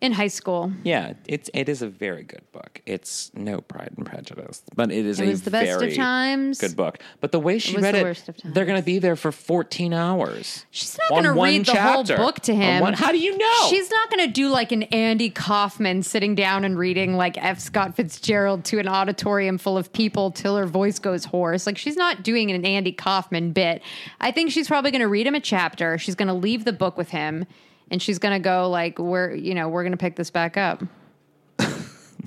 In 0.00 0.12
high 0.12 0.28
school. 0.28 0.72
Yeah, 0.84 1.14
it's 1.26 1.50
it 1.54 1.68
is 1.68 1.82
a 1.82 1.88
very 1.88 2.22
good 2.22 2.42
book. 2.52 2.80
It's 2.86 3.30
no 3.34 3.60
Pride 3.60 3.92
and 3.96 4.06
Prejudice, 4.06 4.62
but 4.76 4.92
it 4.92 5.04
is 5.04 5.18
It 5.20 5.26
a 5.26 5.30
was 5.30 5.42
the 5.42 5.50
best 5.50 5.82
of 5.82 5.94
times. 5.94 6.60
good 6.60 6.76
book. 6.76 6.98
But 7.20 7.32
the 7.32 7.40
way 7.40 7.58
she 7.58 7.74
was 7.74 7.82
read 7.82 7.94
the 7.94 7.98
it, 8.00 8.02
worst 8.04 8.28
of 8.28 8.36
times. 8.36 8.54
they're 8.54 8.64
going 8.64 8.80
to 8.80 8.84
be 8.84 8.98
there 8.98 9.16
for 9.16 9.32
14 9.32 9.92
hours. 9.92 10.64
She's 10.70 10.96
not 10.98 11.08
going 11.10 11.24
to 11.24 11.32
read 11.32 11.66
the 11.66 11.80
whole 11.80 12.04
book 12.04 12.40
to 12.40 12.52
On 12.52 12.58
him. 12.60 12.80
one- 12.82 12.94
how 12.94 13.10
do 13.12 13.18
you 13.18 13.36
know? 13.36 13.66
She's 13.70 13.90
not 13.90 14.10
going 14.10 14.26
to 14.26 14.32
do 14.32 14.48
like 14.48 14.72
an 14.72 14.84
Andy 14.84 15.30
Kaufman 15.30 16.02
sitting 16.02 16.34
down 16.34 16.64
and 16.64 16.78
reading 16.78 17.16
like 17.16 17.36
F. 17.42 17.58
Scott 17.58 17.96
Fitzgerald 17.96 18.64
to 18.66 18.78
an 18.78 18.88
auditorium 18.88 19.58
full 19.58 19.76
of 19.76 19.92
people 19.92 20.30
till 20.30 20.56
her 20.56 20.66
voice 20.66 20.98
goes 20.98 21.24
hoarse. 21.24 21.66
Like 21.66 21.76
she's 21.78 21.96
not 21.96 22.22
doing 22.22 22.50
an 22.50 22.64
Andy 22.64 22.92
Kaufman 22.92 23.52
bit. 23.52 23.82
I 24.20 24.30
think 24.30 24.52
she's 24.52 24.68
probably 24.68 24.90
going 24.90 25.00
to 25.00 25.08
read 25.08 25.26
him 25.26 25.34
a 25.34 25.40
chapter. 25.40 25.98
She's 25.98 26.14
going 26.14 26.28
to 26.28 26.34
leave 26.34 26.64
the 26.64 26.72
book 26.72 26.96
with 26.96 27.08
him, 27.10 27.46
and 27.90 28.00
she's 28.02 28.18
going 28.18 28.34
to 28.34 28.42
go 28.42 28.68
like, 28.70 28.98
"We're 28.98 29.34
you 29.34 29.54
know 29.54 29.68
we're 29.68 29.82
going 29.82 29.92
to 29.92 29.98
pick 29.98 30.16
this 30.16 30.30
back 30.30 30.56
up." 30.56 30.82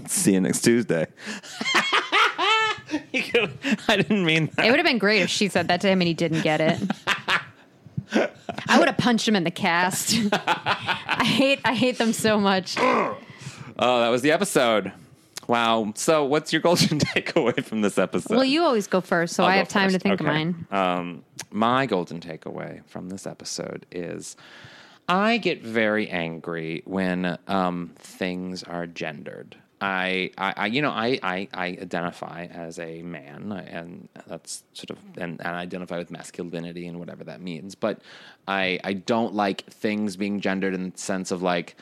See 0.07 0.33
you 0.33 0.41
next 0.41 0.61
Tuesday. 0.61 1.07
I 3.13 3.95
didn't 3.97 4.25
mean 4.25 4.49
that. 4.55 4.65
It 4.65 4.69
would 4.69 4.79
have 4.79 4.85
been 4.85 4.97
great 4.97 5.21
if 5.21 5.29
she 5.29 5.47
said 5.47 5.67
that 5.69 5.81
to 5.81 5.87
him 5.87 6.01
and 6.01 6.07
he 6.07 6.13
didn't 6.13 6.41
get 6.41 6.59
it. 6.59 6.79
I 8.67 8.77
would 8.77 8.87
have 8.87 8.97
punched 8.97 9.27
him 9.27 9.35
in 9.35 9.43
the 9.43 9.51
cast. 9.51 10.15
I 10.33 11.23
hate 11.23 11.59
I 11.63 11.73
hate 11.73 11.97
them 11.97 12.13
so 12.13 12.39
much. 12.39 12.75
Oh, 12.77 13.17
that 13.77 14.09
was 14.09 14.21
the 14.21 14.31
episode. 14.31 14.91
Wow. 15.47 15.93
So, 15.95 16.25
what's 16.25 16.53
your 16.53 16.61
golden 16.61 16.99
takeaway 16.99 17.63
from 17.63 17.81
this 17.81 17.97
episode? 17.97 18.35
Well, 18.35 18.45
you 18.45 18.63
always 18.63 18.87
go 18.87 19.01
first, 19.01 19.35
so 19.35 19.43
I'll 19.43 19.49
I 19.49 19.55
have 19.57 19.67
time 19.67 19.89
to 19.89 19.93
first. 19.93 20.03
think 20.03 20.19
of 20.19 20.25
mine. 20.25 20.67
Um, 20.71 21.23
my 21.51 21.85
golden 21.85 22.19
takeaway 22.19 22.85
from 22.85 23.09
this 23.09 23.25
episode 23.25 23.85
is 23.91 24.35
I 25.11 25.39
get 25.39 25.61
very 25.61 26.07
angry 26.07 26.83
when 26.85 27.37
um, 27.45 27.91
things 27.97 28.63
are 28.63 28.87
gendered. 28.87 29.57
I, 29.81 30.31
I, 30.37 30.53
I 30.55 30.65
you 30.67 30.81
know, 30.81 30.89
I, 30.89 31.19
I, 31.21 31.49
I 31.53 31.65
identify 31.81 32.45
as 32.45 32.79
a 32.79 33.01
man, 33.01 33.51
and 33.51 34.07
that's 34.25 34.63
sort 34.71 34.91
of, 34.91 34.99
and, 35.17 35.41
and 35.41 35.49
I 35.49 35.59
identify 35.59 35.97
with 35.97 36.11
masculinity 36.11 36.87
and 36.87 36.97
whatever 36.97 37.25
that 37.25 37.41
means. 37.41 37.75
But 37.75 37.99
I, 38.47 38.79
I 38.85 38.93
don't 38.93 39.33
like 39.33 39.65
things 39.65 40.15
being 40.15 40.39
gendered 40.39 40.73
in 40.73 40.91
the 40.91 40.97
sense 40.97 41.31
of 41.31 41.41
like 41.41 41.75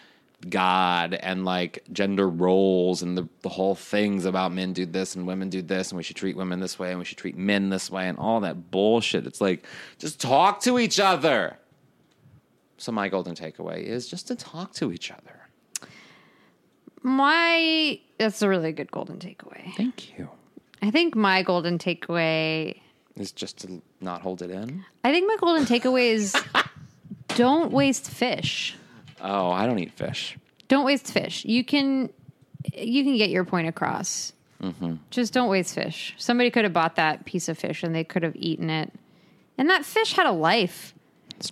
God 0.50 1.14
and 1.14 1.46
like 1.46 1.84
gender 1.94 2.28
roles 2.28 3.04
and 3.04 3.16
the, 3.16 3.30
the 3.44 3.50
whole 3.50 3.76
things 3.76 4.26
about 4.26 4.54
men 4.54 4.74
do 4.74 4.88
this 4.88 5.16
and 5.16 5.28
women 5.28 5.50
do 5.50 5.62
this 5.62 5.92
and 5.92 5.98
we 5.98 6.04
should 6.04 6.16
treat 6.16 6.36
women 6.36 6.62
this 6.62 6.80
way 6.80 6.90
and 6.90 6.98
we 6.98 7.06
should 7.06 7.20
treat 7.20 7.38
men 7.38 7.70
this 7.70 7.92
way 7.92 8.08
and 8.08 8.18
all 8.18 8.40
that 8.40 8.72
bullshit. 8.72 9.28
It's 9.28 9.42
like 9.42 9.68
just 10.00 10.20
talk 10.20 10.62
to 10.62 10.80
each 10.80 11.00
other. 11.00 11.59
So 12.80 12.94
my 12.94 13.10
golden 13.10 13.36
takeaway 13.36 13.84
is 13.84 14.08
just 14.08 14.28
to 14.30 14.36
talk 14.36 14.74
to 14.76 14.92
each 14.92 15.12
other. 15.12 15.50
My 17.04 18.00
that's 18.18 18.42
a 18.42 18.50
really 18.50 18.72
good 18.72 18.90
golden 18.90 19.20
takeaway. 19.20 19.74
Thank 19.76 20.18
you. 20.18 20.30
I 20.82 20.92
think 20.92 21.16
my 21.16 21.44
golden 21.44 21.78
takeaway 21.78 22.80
Is 23.18 23.32
just 23.34 23.58
to 23.60 23.82
not 24.00 24.22
hold 24.22 24.42
it 24.42 24.50
in. 24.50 24.86
I 25.04 25.12
think 25.12 25.28
my 25.28 25.36
golden 25.40 25.66
takeaway 25.66 26.12
is 26.14 26.36
don't 27.36 27.72
waste 27.72 28.10
fish. 28.10 28.76
Oh, 29.22 29.52
I 29.52 29.66
don't 29.66 29.80
eat 29.80 29.92
fish. 29.92 30.38
Don't 30.70 30.86
waste 30.86 31.12
fish. 31.12 31.44
You 31.44 31.66
can 31.66 32.10
you 32.74 33.04
can 33.04 33.18
get 33.18 33.30
your 33.30 33.44
point 33.44 33.68
across. 33.68 34.32
Mm-hmm. 34.62 34.96
Just 35.10 35.34
don't 35.34 35.50
waste 35.50 35.76
fish. 35.76 36.14
Somebody 36.18 36.50
could 36.50 36.64
have 36.64 36.74
bought 36.74 36.96
that 36.96 37.26
piece 37.26 37.50
of 37.50 37.58
fish 37.58 37.84
and 37.84 37.94
they 37.94 38.04
could 38.04 38.24
have 38.24 38.36
eaten 38.36 38.70
it. 38.70 38.94
And 39.58 39.70
that 39.70 39.84
fish 39.84 40.14
had 40.14 40.26
a 40.26 40.32
life. 40.32 40.94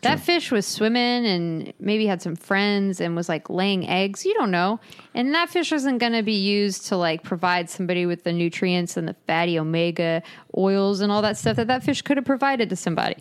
That 0.02 0.20
fish 0.20 0.52
was 0.52 0.66
swimming 0.66 1.26
and 1.26 1.74
maybe 1.80 2.06
had 2.06 2.22
some 2.22 2.36
friends 2.36 3.00
and 3.00 3.16
was 3.16 3.30
like 3.30 3.50
laying 3.50 3.88
eggs. 3.88 4.26
You 4.26 4.34
don't 4.34 4.52
know. 4.52 4.80
And 5.14 5.34
that 5.34 5.50
fish 5.50 5.72
wasn't 5.72 6.00
going 6.00 6.14
to 6.14 6.24
be 6.24 6.34
used 6.34 6.88
to 6.88 6.98
like 6.98 7.24
provide 7.24 7.70
somebody 7.70 8.06
with 8.06 8.24
the 8.24 8.34
nutrients 8.34 8.98
and 8.98 9.08
the 9.08 9.16
fatty 9.26 9.58
omega 9.58 10.22
oils 10.58 11.00
and 11.00 11.12
all 11.12 11.22
that 11.22 11.38
stuff 11.38 11.56
that 11.56 11.68
that 11.68 11.84
fish 11.84 12.02
could 12.02 12.18
have 12.18 12.26
provided 12.26 12.70
to 12.70 12.76
somebody. 12.76 13.16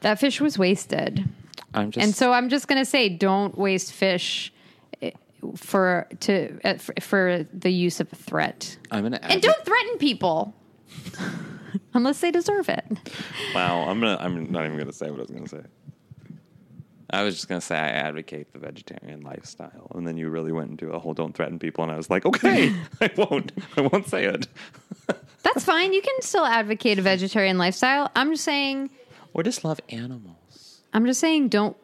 That 0.00 0.18
fish 0.18 0.40
was 0.40 0.58
wasted. 0.58 1.24
I'm 1.72 1.90
just 1.90 2.04
And 2.04 2.14
so 2.14 2.32
I'm 2.32 2.48
just 2.48 2.68
going 2.68 2.80
to 2.80 2.86
say, 2.86 3.08
don't 3.08 3.56
waste 3.56 3.92
fish 3.92 4.52
eh, 5.02 5.12
for 5.56 6.06
to 6.20 6.58
uh, 6.64 6.74
for, 6.74 6.94
for 7.00 7.46
the 7.52 7.70
use 7.70 8.00
of 8.00 8.12
a 8.12 8.16
threat, 8.16 8.76
I'm 8.90 9.02
gonna 9.04 9.20
and 9.22 9.40
don't 9.40 9.64
threaten 9.64 9.98
people 9.98 10.54
unless 11.94 12.20
they 12.20 12.30
deserve 12.30 12.68
it. 12.68 12.84
Wow, 13.54 13.88
I'm 13.88 14.00
gonna. 14.00 14.18
I'm 14.20 14.50
not 14.50 14.64
even 14.64 14.78
gonna 14.78 14.92
say 14.92 15.10
what 15.10 15.20
I 15.20 15.22
was 15.22 15.30
gonna 15.30 15.48
say. 15.48 15.62
I 17.12 17.22
was 17.22 17.34
just 17.34 17.48
gonna 17.48 17.60
say 17.60 17.76
I 17.76 17.88
advocate 17.88 18.52
the 18.52 18.58
vegetarian 18.58 19.22
lifestyle, 19.22 19.90
and 19.94 20.06
then 20.06 20.16
you 20.16 20.28
really 20.28 20.52
went 20.52 20.70
into 20.70 20.90
a 20.92 20.98
whole 20.98 21.14
"don't 21.14 21.34
threaten 21.34 21.58
people," 21.58 21.82
and 21.82 21.92
I 21.92 21.96
was 21.96 22.08
like, 22.08 22.24
okay, 22.24 22.74
I 23.00 23.10
won't. 23.16 23.52
I 23.76 23.80
won't 23.80 24.08
say 24.08 24.24
it. 24.26 24.46
That's 25.42 25.64
fine. 25.64 25.92
You 25.92 26.02
can 26.02 26.20
still 26.22 26.44
advocate 26.44 26.98
a 26.98 27.02
vegetarian 27.02 27.58
lifestyle. 27.58 28.10
I'm 28.14 28.32
just 28.32 28.44
saying. 28.44 28.90
Or 29.32 29.42
just 29.42 29.64
love 29.64 29.80
animals. 29.88 30.82
I'm 30.92 31.06
just 31.06 31.20
saying. 31.20 31.48
Don't. 31.48 31.76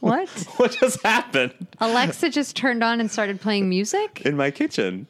what? 0.00 0.28
What 0.56 0.76
just 0.78 1.02
happened 1.02 1.54
Alexa 1.80 2.30
just 2.30 2.56
turned 2.56 2.84
on 2.84 3.00
and 3.00 3.10
started 3.10 3.40
playing 3.40 3.68
music. 3.68 4.22
in 4.24 4.36
my 4.36 4.50
kitchen? 4.50 5.06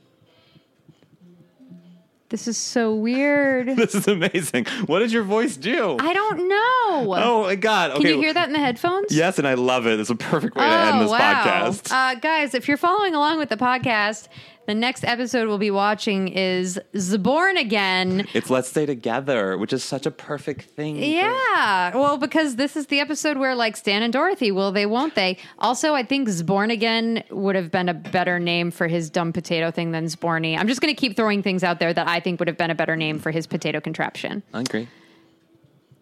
This 2.31 2.47
is 2.47 2.59
so 2.59 2.95
weird. 2.95 3.69
This 3.79 3.95
is 3.95 4.07
amazing. 4.07 4.67
What 4.87 4.99
did 4.99 5.13
your 5.13 5.23
voice 5.23 5.57
do? 5.57 5.97
I 5.99 6.13
don't 6.13 6.49
know. 6.49 7.15
oh 7.17 7.43
my 7.45 7.55
god! 7.55 7.93
Okay. 7.93 8.03
Can 8.03 8.11
you 8.11 8.21
hear 8.21 8.35
that 8.35 8.49
in 8.49 8.53
the 8.53 8.59
headphones? 8.59 9.07
Yes, 9.11 9.39
and 9.39 9.49
I 9.49 9.55
love 9.55 9.87
it. 9.87 9.99
It's 9.99 10.11
a 10.11 10.15
perfect 10.17 10.55
way 10.57 10.65
to 10.65 10.71
end 10.71 11.01
this 11.01 11.11
podcast. 11.13 11.91
Uh, 11.93 12.15
guys, 12.17 12.55
if 12.55 12.69
you're 12.69 12.77
following 12.77 13.15
along 13.15 13.39
with 13.39 13.49
the 13.49 13.57
podcast, 13.57 14.29
the 14.69 14.75
next 14.75 15.03
episode 15.03 15.49
we'll 15.49 15.57
be 15.57 15.71
watching 15.71 16.29
is 16.29 16.79
Zborn 16.95 17.59
again. 17.59 18.29
it's 18.35 18.51
Let's 18.51 18.69
Stay 18.69 18.85
Together, 18.85 19.57
which 19.57 19.73
is 19.73 19.83
such 19.83 20.05
a 20.05 20.11
perfect 20.11 20.63
thing. 20.77 20.97
for- 20.97 21.01
Yeah, 21.05 21.97
well, 21.97 22.19
because 22.19 22.57
this 22.57 22.77
is 22.77 22.89
the 22.89 23.01
episode 23.01 23.39
where 23.39 23.55
like 23.55 23.79
Stan 23.79 24.03
and 24.03 24.13
Dorothy, 24.13 24.53
will 24.53 24.71
they, 24.71 24.85
won't 24.85 25.15
they? 25.15 25.39
Also, 25.59 25.95
I 25.95 26.03
think 26.03 26.29
Zborn 26.29 26.71
again 26.71 27.25
would 27.31 27.55
have 27.57 27.71
been 27.71 27.89
a 27.89 27.95
better 27.95 28.39
name 28.39 28.71
for 28.71 28.89
his 28.89 29.09
dumb 29.09 29.33
potato 29.33 29.71
thing 29.71 29.93
than 29.93 30.05
Zborny. 30.05 30.59
I'm 30.59 30.69
just 30.69 30.83
going 30.83 30.95
to 30.95 31.01
keep 31.01 31.17
throwing 31.17 31.43
things 31.43 31.65
out 31.65 31.79
there 31.81 31.95
that 31.95 32.07
I 32.07 32.21
think 32.21 32.39
would 32.39 32.49
have 32.49 32.59
been 32.59 32.71
a 32.71 32.75
better 32.75 32.95
name 32.95 33.19
for 33.19 33.31
his 33.31 33.47
potato 33.47 33.81
contraption. 33.81 34.43
I 34.53 34.61
agree. 34.61 34.87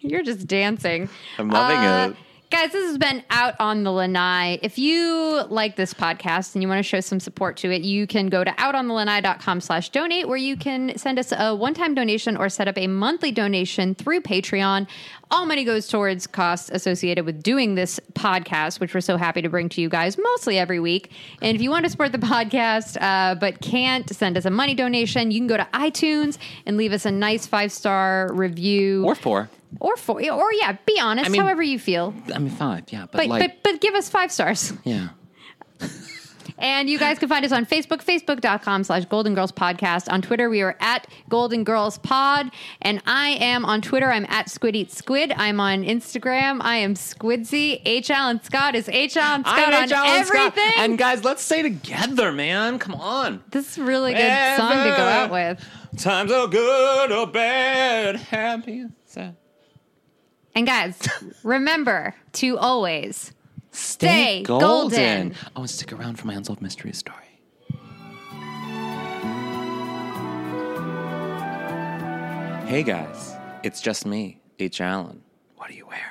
You're 0.00 0.22
just 0.22 0.46
dancing. 0.46 1.10
I'm 1.38 1.50
loving 1.50 1.76
Uh, 1.76 2.08
it. 2.12 2.16
Guys, 2.50 2.72
this 2.72 2.84
has 2.84 2.98
been 2.98 3.22
Out 3.30 3.54
on 3.60 3.84
the 3.84 3.92
Lanai. 3.92 4.58
If 4.60 4.76
you 4.76 5.44
like 5.50 5.76
this 5.76 5.94
podcast 5.94 6.56
and 6.56 6.62
you 6.62 6.68
want 6.68 6.80
to 6.80 6.82
show 6.82 6.98
some 6.98 7.20
support 7.20 7.56
to 7.58 7.70
it, 7.70 7.82
you 7.82 8.08
can 8.08 8.26
go 8.26 8.42
to 8.42 8.50
outonthelanai.com 8.50 9.60
slash 9.60 9.90
donate 9.90 10.26
where 10.26 10.36
you 10.36 10.56
can 10.56 10.98
send 10.98 11.20
us 11.20 11.32
a 11.38 11.54
one-time 11.54 11.94
donation 11.94 12.36
or 12.36 12.48
set 12.48 12.66
up 12.66 12.76
a 12.76 12.88
monthly 12.88 13.30
donation 13.30 13.94
through 13.94 14.22
Patreon. 14.22 14.88
All 15.30 15.46
money 15.46 15.62
goes 15.62 15.86
towards 15.86 16.26
costs 16.26 16.70
associated 16.70 17.24
with 17.24 17.40
doing 17.40 17.76
this 17.76 18.00
podcast, 18.14 18.80
which 18.80 18.94
we're 18.94 19.00
so 19.00 19.16
happy 19.16 19.42
to 19.42 19.48
bring 19.48 19.68
to 19.68 19.80
you 19.80 19.88
guys 19.88 20.18
mostly 20.18 20.58
every 20.58 20.80
week. 20.80 21.12
And 21.40 21.54
if 21.54 21.62
you 21.62 21.70
want 21.70 21.84
to 21.84 21.90
support 21.90 22.10
the 22.10 22.18
podcast 22.18 23.00
uh, 23.00 23.36
but 23.36 23.60
can't 23.60 24.12
send 24.12 24.36
us 24.36 24.44
a 24.44 24.50
money 24.50 24.74
donation, 24.74 25.30
you 25.30 25.38
can 25.38 25.46
go 25.46 25.56
to 25.56 25.68
iTunes 25.72 26.36
and 26.66 26.76
leave 26.76 26.92
us 26.92 27.06
a 27.06 27.12
nice 27.12 27.46
five-star 27.46 28.32
review. 28.34 29.04
Or 29.04 29.14
four. 29.14 29.48
Or 29.78 29.96
four, 29.96 30.16
or 30.16 30.52
yeah, 30.54 30.76
be 30.84 30.98
honest, 31.00 31.26
I 31.26 31.28
mean- 31.30 31.40
however 31.40 31.62
you 31.62 31.78
feel. 31.78 32.12
I 32.34 32.38
mean, 32.38 32.50
five, 32.50 32.84
yeah, 32.88 33.02
but, 33.02 33.12
But, 33.12 33.26
like, 33.28 33.40
but 33.40 33.72
but 33.72 33.80
give 33.80 33.94
us 33.94 34.08
five 34.08 34.32
stars. 34.32 34.72
yeah. 34.84 35.10
And 36.60 36.90
you 36.90 36.98
guys 36.98 37.18
can 37.18 37.28
find 37.28 37.44
us 37.44 37.52
on 37.52 37.64
Facebook, 37.64 38.04
facebook.com 38.04 38.84
slash 38.84 39.06
Golden 39.06 39.34
Girls 39.34 39.50
Podcast. 39.50 40.12
On 40.12 40.20
Twitter, 40.20 40.50
we 40.50 40.60
are 40.60 40.76
at 40.78 41.06
Golden 41.28 41.64
Girls 41.64 41.96
Pod. 41.98 42.50
And 42.82 43.00
I 43.06 43.30
am 43.40 43.64
on 43.64 43.80
Twitter, 43.80 44.12
I'm 44.12 44.26
at 44.28 44.50
Squid 44.50 44.76
Eat 44.76 44.92
Squid. 44.92 45.32
I'm 45.36 45.58
on 45.58 45.82
Instagram, 45.84 46.58
I 46.60 46.76
am 46.76 46.94
Squidsy. 46.94 47.80
H. 47.86 48.10
Alan 48.10 48.42
Scott 48.42 48.74
is 48.74 48.88
H. 48.90 49.16
Alan 49.16 49.42
Scott 49.42 49.58
I'm 49.58 49.74
on 49.74 49.84
H. 49.84 49.92
Alan 49.92 50.24
Scott. 50.26 50.52
everything. 50.58 50.72
And 50.76 50.98
guys, 50.98 51.24
let's 51.24 51.42
say 51.42 51.62
together, 51.62 52.30
man. 52.30 52.78
Come 52.78 52.94
on. 52.94 53.42
this 53.50 53.72
is 53.72 53.78
a 53.78 53.84
really 53.84 54.12
good 54.12 54.56
song 54.58 54.70
to 54.72 54.94
go 54.96 55.02
out 55.04 55.30
with. 55.30 55.64
Times 55.96 56.30
are 56.30 56.46
good 56.46 57.10
or 57.10 57.26
bad, 57.26 58.16
happy, 58.16 58.84
sad. 59.06 59.36
And 60.54 60.66
guys, 60.66 60.98
remember 61.42 62.14
to 62.34 62.58
always 62.58 63.32
Stay, 63.72 64.40
Stay 64.40 64.42
golden. 64.42 65.34
Oh, 65.54 65.60
and 65.60 65.70
stick 65.70 65.92
around 65.92 66.18
for 66.18 66.26
my 66.26 66.34
unsolved 66.34 66.60
mystery 66.60 66.92
story. 66.92 67.16
Hey 72.66 72.82
guys, 72.84 73.36
it's 73.62 73.80
just 73.80 74.06
me, 74.06 74.40
H. 74.58 74.80
Alan. 74.80 75.22
What 75.56 75.70
are 75.70 75.74
you 75.74 75.86
wearing? 75.86 76.04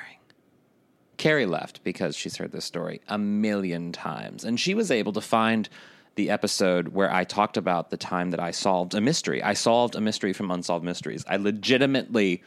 Kerri 1.16 1.48
left 1.48 1.82
because 1.84 2.16
she's 2.16 2.36
heard 2.36 2.52
this 2.52 2.64
story 2.64 3.00
a 3.08 3.18
million 3.18 3.92
times, 3.92 4.44
and 4.44 4.58
she 4.58 4.74
was 4.74 4.90
able 4.90 5.12
to 5.12 5.20
find 5.20 5.68
the 6.16 6.30
episode 6.30 6.88
where 6.88 7.12
I 7.12 7.24
talked 7.24 7.56
about 7.56 7.90
the 7.90 7.96
time 7.96 8.30
that 8.30 8.40
I 8.40 8.50
solved 8.50 8.94
a 8.94 9.00
mystery. 9.00 9.42
I 9.42 9.52
solved 9.54 9.94
a 9.94 10.00
mystery 10.00 10.32
from 10.32 10.50
Unsolved 10.50 10.84
Mysteries. 10.84 11.24
I 11.28 11.36
legitimately 11.36 12.42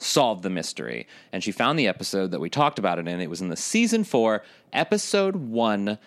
solved 0.00 0.42
the 0.42 0.50
mystery. 0.50 1.06
And 1.32 1.44
she 1.44 1.52
found 1.52 1.78
the 1.78 1.88
episode 1.88 2.30
that 2.32 2.40
we 2.40 2.50
talked 2.50 2.78
about 2.78 2.98
it 2.98 3.06
in. 3.06 3.20
It 3.20 3.30
was 3.30 3.40
in 3.40 3.48
the 3.48 3.56
season 3.56 4.02
four, 4.02 4.42
episode 4.72 5.36
one 5.36 5.98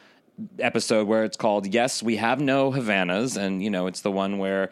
episode 0.59 1.07
where 1.07 1.23
it's 1.23 1.37
called 1.37 1.67
Yes, 1.67 2.01
We 2.01 2.15
Have 2.17 2.39
No 2.39 2.71
Havanas. 2.71 3.37
And, 3.37 3.63
you 3.63 3.69
know, 3.69 3.87
it's 3.87 4.01
the 4.01 4.11
one 4.11 4.37
where 4.39 4.69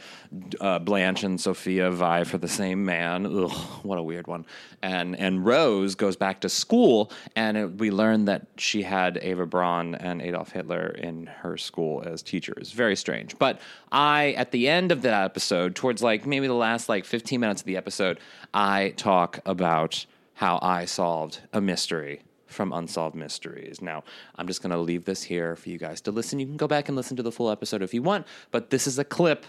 uh, 0.59 0.79
Blanche 0.79 1.23
and 1.23 1.39
Sophia 1.39 1.91
vie 1.91 2.23
for 2.23 2.37
the 2.37 2.47
same 2.47 2.83
man. 2.83 3.25
Ugh, 3.25 3.51
what 3.83 3.99
a 3.99 4.03
weird 4.03 4.27
one. 4.27 4.45
And, 4.81 5.17
and 5.17 5.45
Rose 5.45 5.95
goes 5.95 6.15
back 6.15 6.41
to 6.41 6.49
school, 6.49 7.11
and 7.35 7.57
it, 7.57 7.77
we 7.77 7.91
learn 7.91 8.25
that 8.25 8.47
she 8.57 8.81
had 8.81 9.19
Ava 9.21 9.45
Braun 9.45 9.95
and 9.95 10.21
Adolf 10.21 10.51
Hitler 10.51 10.87
in 10.87 11.27
her 11.27 11.57
school 11.57 12.03
as 12.05 12.23
teachers. 12.23 12.71
Very 12.71 12.95
strange. 12.95 13.37
But 13.37 13.61
I, 13.91 14.31
at 14.37 14.51
the 14.51 14.67
end 14.67 14.91
of 14.91 15.03
that 15.03 15.23
episode, 15.23 15.75
towards 15.75 16.01
like 16.01 16.25
maybe 16.25 16.47
the 16.47 16.53
last 16.53 16.89
like 16.89 17.05
15 17.05 17.39
minutes 17.39 17.61
of 17.61 17.65
the 17.65 17.77
episode, 17.77 18.19
I 18.53 18.93
talk 18.97 19.39
about 19.45 20.05
how 20.33 20.57
I 20.61 20.85
solved 20.85 21.41
a 21.53 21.61
mystery 21.61 22.21
from 22.51 22.73
Unsolved 22.73 23.15
Mysteries. 23.15 23.81
Now, 23.81 24.03
I'm 24.35 24.47
just 24.47 24.61
going 24.61 24.71
to 24.71 24.77
leave 24.77 25.05
this 25.05 25.23
here 25.23 25.55
for 25.55 25.69
you 25.69 25.77
guys 25.77 26.01
to 26.01 26.11
listen. 26.11 26.39
You 26.39 26.45
can 26.45 26.57
go 26.57 26.67
back 26.67 26.87
and 26.87 26.95
listen 26.95 27.17
to 27.17 27.23
the 27.23 27.31
full 27.31 27.49
episode 27.49 27.81
if 27.81 27.93
you 27.93 28.01
want, 28.01 28.27
but 28.51 28.69
this 28.69 28.87
is 28.87 28.99
a 28.99 29.03
clip 29.03 29.45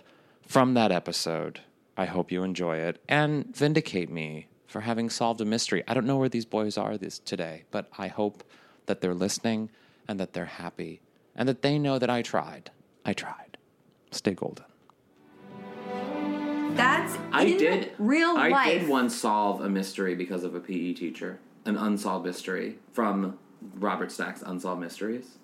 from 0.47 0.75
that 0.75 0.93
episode. 0.93 1.61
I 1.97 2.07
hope 2.07 2.33
you 2.33 2.43
enjoy 2.43 2.79
it 2.79 3.03
and 3.09 3.55
vindicate 3.55 4.11
me 4.11 4.47
for 4.67 4.81
having 4.81 5.11
solved 5.11 5.41
a 5.41 5.45
mystery. 5.45 5.83
I 5.87 5.95
don't 5.95 6.07
know 6.07 6.17
where 6.17 6.29
these 6.29 6.47
boys 6.47 6.79
are 6.79 6.97
this 6.97 7.19
today, 7.19 7.65
but 7.71 7.89
I 7.99 8.09
hope 8.09 8.43
that 8.87 9.01
they're 9.01 9.15
listening 9.15 9.71
and 10.09 10.19
that 10.19 10.33
they're 10.33 10.47
happy 10.47 11.01
and 11.37 11.49
that 11.49 11.63
they 11.63 11.79
know 11.79 11.99
that 11.99 12.11
I 12.11 12.23
tried. 12.23 12.71
I 13.05 13.13
tried. 13.13 13.59
Stay 14.11 14.35
golden. 14.35 14.65
That's 16.75 17.19
I 17.33 17.45
in 17.45 17.59
did 17.59 17.93
real 17.99 18.35
life. 18.35 18.55
I 18.55 18.79
did 18.79 18.89
once 18.89 19.15
solve 19.15 19.61
a 19.61 19.69
mystery 19.69 20.15
because 20.15 20.43
of 20.43 20.55
a 20.55 20.61
PE 20.61 20.95
teacher, 20.95 21.39
an 21.65 21.77
unsolved 21.77 22.27
mystery 22.27 22.79
from 22.93 23.39
Robert 23.75 24.11
Stack's 24.11 24.43
Unsolved 24.43 24.81
Mysteries. 24.81 25.39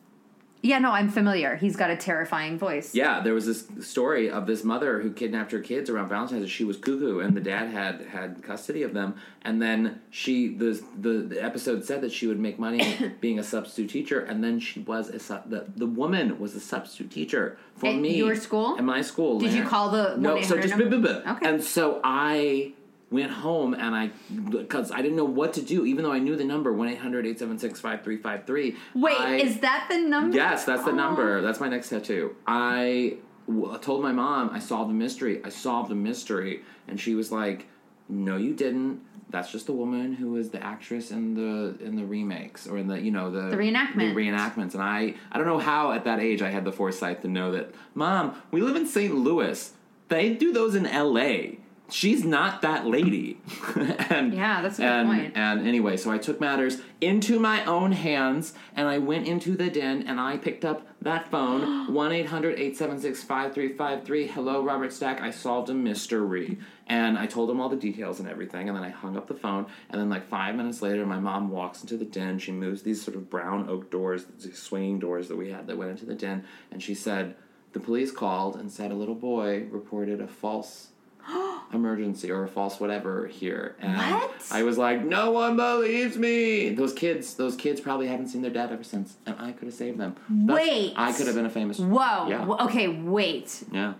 Yeah, 0.61 0.81
no, 0.81 0.91
I'm 0.91 1.09
familiar. 1.09 1.55
He's 1.55 1.77
got 1.77 1.91
a 1.91 1.97
terrifying 1.97 2.59
voice. 2.59 2.93
Yeah, 2.93 3.21
there 3.21 3.33
was 3.33 3.47
this 3.47 3.69
story 3.87 4.29
of 4.29 4.49
this 4.49 4.65
mother 4.65 5.01
who 5.01 5.13
kidnapped 5.13 5.53
her 5.53 5.61
kids 5.61 5.89
around 5.89 6.09
Valentine's. 6.09 6.43
Day. 6.43 6.49
She 6.49 6.65
was 6.65 6.77
cuckoo, 6.77 7.21
and 7.21 7.37
the 7.37 7.41
dad 7.41 7.69
had 7.71 8.03
had 8.07 8.43
custody 8.43 8.83
of 8.83 8.93
them. 8.93 9.15
And 9.43 9.63
then 9.63 10.01
she, 10.11 10.49
the 10.49 10.83
the, 10.99 11.11
the 11.21 11.43
episode 11.43 11.85
said 11.85 12.01
that 12.01 12.11
she 12.11 12.27
would 12.27 12.41
make 12.41 12.59
money 12.59 13.13
being 13.21 13.39
a 13.39 13.45
substitute 13.45 13.91
teacher, 13.91 14.21
and 14.21 14.43
then 14.43 14.59
she 14.59 14.81
was 14.81 15.11
a 15.11 15.21
sub, 15.21 15.49
the 15.49 15.67
the 15.77 15.87
woman 15.87 16.41
was 16.41 16.57
a 16.57 16.61
substitute 16.61 17.13
teacher 17.13 17.57
for 17.77 17.87
At 17.87 17.97
me. 17.97 18.17
your 18.17 18.35
school? 18.35 18.77
At 18.77 18.85
my 18.85 19.01
school. 19.03 19.39
Did 19.39 19.53
you 19.53 19.63
call 19.63 19.91
the 19.91 20.17
no? 20.17 20.43
So 20.43 20.57
1-800 20.57 20.63
just 20.63 20.77
blah, 20.77 20.89
blah, 20.89 20.99
blah. 20.99 21.33
Okay. 21.35 21.49
And 21.49 21.63
so 21.63 22.01
I 22.03 22.73
went 23.11 23.31
home 23.31 23.73
and 23.75 23.95
I 23.95 24.11
because 24.51 24.91
I 24.93 25.01
didn't 25.03 25.17
know 25.17 25.25
what 25.25 25.55
to 25.55 25.63
do, 25.63 25.87
even 25.87 26.05
though 26.05 26.13
I 26.13 26.19
knew 26.19 26.37
the 26.37 26.45
number 26.45 26.73
one 26.73 26.89
5353 26.89 28.77
Wait, 28.95 29.21
I- 29.21 29.37
is 29.37 29.61
that 29.61 29.87
the 29.91 29.99
number? 29.99 30.37
Yes, 30.37 30.65
that's 30.65 30.85
the 30.85 30.91
Oh. 30.91 30.95
number. 30.95 31.41
That's 31.41 31.61
my 31.61 31.69
next 31.69 31.89
tattoo. 31.89 32.35
I 32.47 33.15
w- 33.47 33.79
told 33.79 34.03
my 34.03 34.13
mom 34.13 34.51
I 34.53 34.59
solved 34.59 34.91
the 34.91 34.95
mystery. 34.95 35.41
I 35.45 35.49
solved 35.49 35.91
the 35.91 35.95
mystery, 35.95 36.63
and 36.87 37.01
she 37.01 37.15
was 37.15 37.33
like, 37.33 37.67
"No, 38.09 38.37
you 38.37 38.53
didn't. 38.55 39.01
That's 39.31 39.53
just 39.53 39.67
the 39.67 39.73
woman 39.73 40.15
who 40.15 40.31
was 40.33 40.51
the 40.51 40.63
actress 40.65 41.11
in 41.11 41.35
the 41.35 41.77
in 41.85 41.97
the 41.97 42.05
remakes 42.05 42.67
or 42.67 42.79
in 42.79 42.89
the 42.89 43.01
you 43.01 43.11
know 43.11 43.31
the 43.31 43.49
The 43.51 43.57
reenactments. 43.57 44.15
The 44.15 44.21
reenactments." 44.21 44.75
And 44.75 44.83
I 44.83 45.15
I 45.33 45.39
don't 45.39 45.47
know 45.47 45.59
how 45.59 45.93
at 45.93 46.05
that 46.05 46.21
age 46.21 46.41
I 46.43 46.51
had 46.51 46.65
the 46.65 46.73
foresight 46.73 47.23
to 47.23 47.29
know 47.29 47.53
that. 47.53 47.75
Mom, 47.95 48.35
we 48.51 48.61
live 48.61 48.77
in 48.77 48.87
St. 48.87 49.15
Louis. 49.15 49.73
They 50.09 50.33
do 50.35 50.53
those 50.53 50.75
in 50.75 50.87
L.A. 50.87 51.59
She's 51.91 52.25
not 52.25 52.61
that 52.63 52.87
lady. 52.87 53.41
and 54.11 54.35
Yeah, 54.35 54.61
that's 54.61 54.79
a 54.79 54.83
good 54.83 54.89
and, 54.89 55.09
point. 55.09 55.33
and 55.37 55.67
anyway, 55.67 55.97
so 55.97 56.11
I 56.11 56.19
took 56.19 56.39
matters 56.41 56.83
into 57.01 57.39
my 57.39 57.65
own 57.65 57.93
hands 57.93 58.53
and 58.77 58.87
I 58.87 58.99
went 58.99 59.27
into 59.27 59.57
the 59.57 59.71
den 59.71 60.03
and 60.07 60.21
I 60.21 60.37
picked 60.37 60.65
up 60.67 60.87
that 61.01 61.31
phone 61.31 61.93
1 61.95 62.13
800 62.13 62.55
876 62.59 63.23
5353. 63.23 64.27
Hello, 64.27 64.63
Robert 64.63 64.93
Stack. 64.93 65.21
I 65.23 65.31
solved 65.31 65.71
a 65.71 65.75
mystery. 65.75 66.59
And 66.87 67.19
I 67.19 67.27
told 67.27 67.51
him 67.51 67.61
all 67.61 67.69
the 67.69 67.77
details 67.77 68.19
and 68.19 68.29
everything. 68.29 68.69
And 68.69 68.77
then 68.77 68.85
I 68.85 68.89
hung 68.91 69.17
up 69.17 69.27
the 69.27 69.35
phone. 69.35 69.67
And 69.91 70.01
then, 70.01 70.09
like, 70.09 70.27
five 70.29 70.55
minutes 70.55 70.81
later, 70.81 71.05
my 71.05 71.19
mom 71.19 71.51
walks 71.51 71.83
into 71.83 71.99
the 71.99 72.07
den. 72.07 72.39
She 72.39 72.51
moves 72.51 72.83
these 72.83 73.03
sort 73.03 73.15
of 73.15 73.29
brown 73.29 73.69
oak 73.69 73.91
doors, 73.91 74.25
these 74.43 74.59
swinging 74.59 74.99
doors 74.99 75.29
that 75.29 75.37
we 75.37 75.51
had 75.51 75.67
that 75.67 75.77
went 75.77 75.91
into 75.91 76.07
the 76.07 76.15
den. 76.15 76.45
And 76.71 76.83
she 76.83 76.95
said, 76.95 77.37
The 77.75 77.81
police 77.81 78.11
called 78.11 78.57
and 78.57 78.73
said 78.73 78.91
a 78.91 78.95
little 78.95 79.15
boy 79.15 79.67
reported 79.71 80.23
a 80.23 80.27
false 80.27 80.89
emergency 81.73 82.31
or 82.31 82.45
a 82.45 82.49
false 82.49 82.81
whatever 82.81 83.27
here. 83.27 83.77
And 83.81 83.97
What? 83.97 84.31
I 84.51 84.63
was 84.63 84.79
like, 84.79 85.05
no 85.05 85.31
one 85.31 85.57
believes 85.57 86.17
me. 86.17 86.71
Those 86.71 86.93
kids, 86.93 87.35
those 87.35 87.57
kids 87.57 87.81
probably 87.81 88.07
haven't 88.07 88.29
seen 88.29 88.43
their 88.43 88.51
dad 88.51 88.73
ever 88.73 88.85
since, 88.85 89.17
and 89.27 89.37
I 89.39 89.53
could 89.53 89.67
have 89.67 89.75
saved 89.75 89.99
them. 89.99 90.17
That's- 90.29 90.67
Wait. 90.69 90.95
I 90.97 91.13
could 91.13 91.27
have 91.27 91.35
been 91.37 91.47
a 91.47 91.51
famous. 91.51 91.79
Whoa. 91.79 92.29
Yeah. 92.29 92.47
Okay, 92.65 92.89
wait. 92.89 93.65
Yeah. 93.73 93.95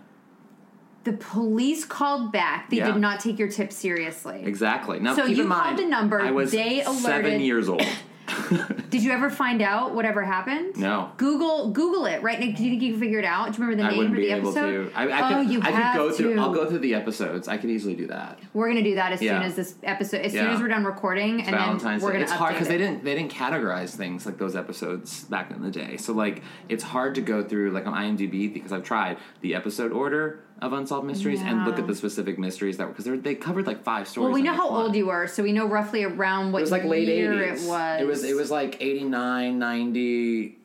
The 1.05 1.13
police 1.13 1.85
called 1.85 2.31
back. 2.31 2.69
They 2.69 2.77
Yeah. 2.77 2.91
did 2.91 2.97
not 2.99 3.19
take 3.19 3.39
your 3.39 3.47
tip 3.47 3.71
seriously. 3.71 4.41
Exactly. 4.43 4.99
Now 4.99 5.15
So 5.15 5.25
keep 5.27 5.37
you 5.37 5.43
in 5.43 5.49
mind, 5.49 5.77
called 5.77 5.79
the 5.79 5.89
number, 5.89 6.21
I 6.21 6.31
was 6.31 6.51
they 6.51 6.83
seven 6.83 7.39
years 7.41 7.69
old. 7.69 7.85
Did 8.89 9.03
you 9.03 9.11
ever 9.11 9.29
find 9.29 9.61
out 9.61 9.93
whatever 9.93 10.23
happened? 10.23 10.77
No. 10.77 11.11
Google 11.17 11.71
Google 11.71 12.05
it 12.05 12.21
right 12.21 12.39
now. 12.39 12.45
Do 12.55 12.63
you 12.63 12.69
think 12.71 12.81
you 12.81 12.91
can 12.93 12.99
figure 12.99 13.19
it 13.19 13.25
out? 13.25 13.51
Do 13.53 13.61
you 13.61 13.67
remember 13.67 13.83
the 13.83 13.89
I 13.89 13.95
name 14.01 14.11
or 14.11 14.15
be 14.15 14.21
the 14.27 14.31
able 14.35 14.49
episode? 14.49 14.91
to. 14.91 14.97
I, 14.97 15.07
I 15.07 15.21
oh, 15.39 15.43
could, 15.43 15.53
you 15.53 15.61
I 15.61 15.69
have 15.71 15.95
could 15.95 15.99
go 15.99 16.09
to. 16.09 16.15
through. 16.15 16.39
I'll 16.39 16.53
go 16.53 16.69
through 16.69 16.79
the 16.79 16.95
episodes. 16.95 17.47
I 17.47 17.57
could 17.57 17.69
easily 17.69 17.95
do 17.95 18.07
that. 18.07 18.39
We're 18.53 18.67
gonna 18.69 18.83
do 18.83 18.95
that 18.95 19.11
as 19.11 19.21
Yeah. 19.21 19.37
soon 19.39 19.47
as 19.47 19.55
this 19.55 19.75
episode. 19.83 20.21
As 20.21 20.31
soon 20.31 20.45
Yeah. 20.45 20.53
as 20.53 20.59
we're 20.61 20.67
done 20.67 20.85
recording, 20.85 21.41
and 21.41 21.49
Valentine's 21.51 21.83
then 21.83 21.99
we're 22.01 22.09
Day. 22.11 22.13
gonna 22.13 22.23
It's 22.23 22.31
hard 22.31 22.51
update 22.51 22.55
because 22.55 22.67
it. 22.67 22.71
they 22.71 22.77
didn't 22.77 23.03
they 23.03 23.15
didn't 23.15 23.31
categorize 23.33 23.95
things 23.95 24.25
like 24.25 24.37
those 24.37 24.55
episodes 24.55 25.23
back 25.25 25.51
in 25.51 25.61
the 25.61 25.71
day. 25.71 25.97
So 25.97 26.13
like 26.13 26.41
it's 26.67 26.83
hard 26.83 27.15
to 27.15 27.21
go 27.21 27.43
through 27.43 27.71
like 27.71 27.85
on 27.87 27.93
IMDb 27.93 28.51
because 28.53 28.71
I've 28.73 28.83
tried 28.83 29.17
the 29.41 29.55
episode 29.55 29.91
order 29.91 30.39
of 30.61 30.73
Unsolved 30.73 31.07
Mysteries 31.07 31.41
and 31.41 31.65
look 31.65 31.79
at 31.79 31.87
the 31.87 31.95
specific 31.95 32.37
mysteries 32.37 32.77
that 32.77 32.87
were 32.87 32.93
because 32.93 33.21
they 33.23 33.35
covered 33.35 33.65
like 33.67 33.83
five 33.83 34.07
stories. 34.07 34.25
Well, 34.25 34.33
we 34.33 34.41
know 34.41 34.53
how 34.53 34.71
one. 34.71 34.83
old 34.83 34.95
you 34.95 35.07
were, 35.07 35.27
so 35.27 35.43
we 35.43 35.51
know 35.51 35.65
roughly 35.65 36.03
around 36.03 36.51
what 36.51 36.59
It 36.59 36.63
was 36.63 36.71
like 36.71 36.83
late 36.83 37.07
80s. 37.07 37.63
it 37.63 37.67
was. 37.67 38.01
It 38.01 38.07
was 38.07 38.23
it 38.23 38.35
was 38.35 38.51
like 38.51 38.77
89, 38.81 39.59
90 39.59 40.57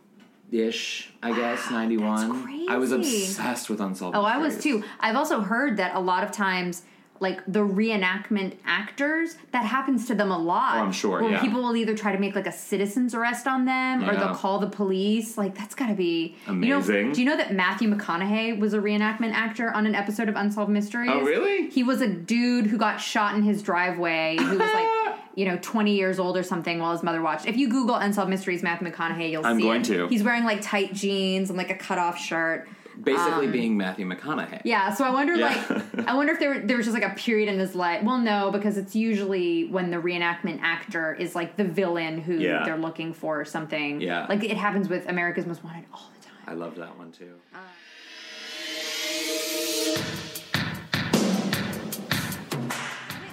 ish, 0.52 1.12
I 1.22 1.32
guess, 1.34 1.70
91. 1.70 2.68
I 2.68 2.76
was 2.76 2.92
obsessed 2.92 3.70
with 3.70 3.80
Unsolved 3.80 4.16
Oh, 4.16 4.22
I 4.22 4.38
was 4.38 4.58
too. 4.62 4.84
I've 5.00 5.16
also 5.16 5.40
heard 5.40 5.76
that 5.78 5.94
a 5.94 6.00
lot 6.00 6.24
of 6.24 6.32
times 6.32 6.82
like 7.20 7.40
the 7.46 7.60
reenactment 7.60 8.54
actors, 8.66 9.36
that 9.52 9.64
happens 9.64 10.06
to 10.08 10.14
them 10.14 10.30
a 10.30 10.36
lot. 10.38 10.76
Oh, 10.76 10.80
I'm 10.80 10.92
sure, 10.92 11.22
Where 11.22 11.32
yeah. 11.32 11.40
people 11.40 11.62
will 11.62 11.76
either 11.76 11.96
try 11.96 12.12
to 12.12 12.18
make 12.18 12.34
like 12.34 12.46
a 12.46 12.52
citizen's 12.52 13.14
arrest 13.14 13.46
on 13.46 13.64
them 13.64 14.08
or 14.08 14.14
they'll 14.16 14.34
call 14.34 14.58
the 14.58 14.66
police. 14.68 15.38
Like 15.38 15.56
that's 15.56 15.74
got 15.74 15.88
to 15.88 15.94
be 15.94 16.36
You 16.48 16.54
know, 16.54 16.76
Amazing. 16.78 17.12
do 17.12 17.20
you 17.22 17.26
know 17.26 17.36
that 17.36 17.54
Matthew 17.54 17.88
McConaughey 17.94 18.58
was 18.58 18.74
a 18.74 18.78
reenactment 18.78 19.32
actor 19.32 19.70
on 19.72 19.86
an 19.86 19.94
episode 19.94 20.28
of 20.28 20.36
Unsolved 20.36 20.70
Mysteries? 20.70 21.10
Oh, 21.12 21.20
really? 21.20 21.70
He 21.70 21.82
was 21.82 22.00
a 22.00 22.08
dude 22.08 22.66
who 22.66 22.76
got 22.76 22.98
shot 22.98 23.34
in 23.36 23.42
his 23.42 23.62
driveway 23.62 24.36
who 24.38 24.58
was 24.58 24.58
like, 24.58 25.14
you 25.36 25.46
know, 25.46 25.58
20 25.62 25.94
years 25.94 26.18
old 26.18 26.36
or 26.36 26.42
something 26.42 26.78
while 26.78 26.92
his 26.92 27.02
mother 27.02 27.22
watched. 27.22 27.46
If 27.46 27.56
you 27.56 27.68
Google 27.68 27.94
Unsolved 27.94 28.30
Mysteries 28.30 28.62
Matthew 28.62 28.88
McConaughey, 28.90 29.30
you'll 29.30 29.46
I'm 29.46 29.56
see 29.56 29.62
going 29.62 29.80
it. 29.80 29.86
to. 29.86 30.08
He's 30.08 30.22
wearing 30.22 30.44
like 30.44 30.60
tight 30.62 30.92
jeans 30.94 31.48
and 31.48 31.56
like 31.56 31.70
a 31.70 31.76
cutoff 31.76 32.18
shirt. 32.18 32.68
Basically, 33.02 33.48
being 33.48 33.76
Matthew 33.76 34.06
McConaughey. 34.08 34.54
Um, 34.54 34.60
Yeah, 34.64 34.92
so 34.94 35.04
I 35.04 35.10
wonder, 35.10 35.34
Yeah. 35.34 35.64
like, 35.70 36.08
I 36.08 36.14
wonder 36.14 36.32
if 36.32 36.38
there 36.40 36.50
were, 36.54 36.60
there 36.60 36.76
was 36.76 36.86
just 36.86 36.94
like 36.98 37.10
a 37.10 37.14
period 37.14 37.48
in 37.48 37.58
his 37.58 37.74
life. 37.74 38.02
Well, 38.04 38.18
no, 38.18 38.50
because 38.50 38.76
it's 38.78 38.94
usually 38.94 39.64
when 39.68 39.90
the 39.90 39.96
reenactment 39.98 40.60
actor 40.62 41.14
is 41.14 41.34
like 41.34 41.56
the 41.56 41.64
villain 41.64 42.18
who 42.20 42.34
Yeah. 42.36 42.64
they're 42.64 42.76
looking 42.78 43.12
for 43.12 43.40
or 43.40 43.44
something. 43.44 44.00
Yeah. 44.00 44.26
like 44.28 44.44
it 44.44 44.56
happens 44.56 44.88
with 44.88 45.08
America's 45.08 45.46
Most 45.46 45.64
Wanted 45.64 45.84
all 45.92 46.10
the 46.18 46.24
time. 46.26 46.34
I 46.46 46.52
love 46.54 46.76
that 46.76 46.96
one 46.98 47.10
too. 47.12 47.34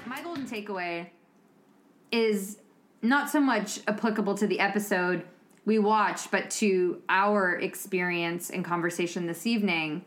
My 0.05 0.21
golden 0.23 0.45
takeaway 0.45 1.07
is 2.11 2.57
not 3.01 3.29
so 3.29 3.39
much 3.39 3.79
applicable 3.87 4.35
to 4.35 4.47
the 4.47 4.59
episode 4.59 5.23
we 5.65 5.79
watched, 5.79 6.31
but 6.31 6.49
to 6.51 7.01
our 7.09 7.55
experience 7.55 8.49
and 8.49 8.65
conversation 8.65 9.27
this 9.27 9.45
evening. 9.45 10.03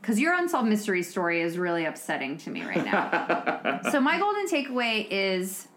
Because 0.00 0.20
your 0.20 0.34
unsolved 0.34 0.68
mystery 0.68 1.02
story 1.02 1.40
is 1.40 1.56
really 1.56 1.86
upsetting 1.86 2.36
to 2.38 2.50
me 2.50 2.62
right 2.62 2.84
now. 2.84 3.80
so, 3.90 4.00
my 4.00 4.18
golden 4.18 4.46
takeaway 4.46 5.06
is 5.10 5.68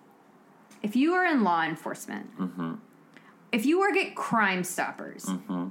if 0.84 0.96
you 0.96 1.14
are 1.14 1.26
in 1.26 1.44
law 1.44 1.64
enforcement, 1.64 2.38
mm-hmm. 2.38 2.74
if 3.52 3.66
you 3.66 3.80
work 3.80 3.96
at 3.96 4.16
Crime 4.16 4.64
Stoppers, 4.64 5.26
mm-hmm. 5.26 5.70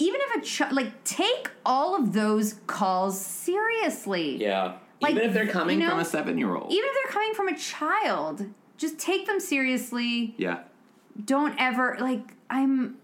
even 0.00 0.20
if 0.24 0.42
a 0.42 0.44
ch- 0.44 0.72
like 0.72 1.04
take 1.04 1.50
all 1.64 1.94
of 1.94 2.12
those 2.12 2.54
calls 2.66 3.20
seriously. 3.20 4.36
Yeah. 4.36 4.78
Like, 5.00 5.12
Even 5.12 5.24
if 5.28 5.34
they're 5.34 5.46
coming 5.46 5.78
you 5.78 5.84
know, 5.84 5.90
from 5.90 6.00
a 6.00 6.04
seven 6.06 6.38
year 6.38 6.54
old. 6.56 6.72
even 6.72 6.88
if 6.88 6.94
they're 6.94 7.12
coming 7.12 7.34
from 7.34 7.48
a 7.48 7.56
child, 7.56 8.46
just 8.78 8.98
take 8.98 9.26
them 9.26 9.40
seriously. 9.40 10.34
Yeah. 10.38 10.60
Don't 11.24 11.54
ever 11.58 11.96
like 12.00 12.34
I'm 12.50 12.96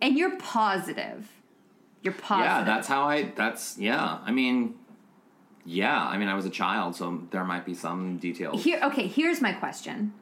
and 0.00 0.18
you're 0.18 0.36
positive. 0.36 1.28
You're 2.02 2.14
positive. 2.14 2.50
Yeah, 2.50 2.64
that's 2.64 2.86
how 2.86 3.04
I. 3.04 3.32
That's 3.34 3.78
yeah. 3.78 4.18
I 4.24 4.30
mean, 4.30 4.74
yeah. 5.64 5.98
I 5.98 6.18
mean, 6.18 6.28
I 6.28 6.34
was 6.34 6.44
a 6.44 6.50
child, 6.50 6.94
so 6.94 7.22
there 7.30 7.44
might 7.44 7.64
be 7.64 7.74
some 7.74 8.18
details. 8.18 8.62
Here 8.62 8.80
okay, 8.82 9.06
here's 9.06 9.40
my 9.40 9.52
question. 9.52 10.12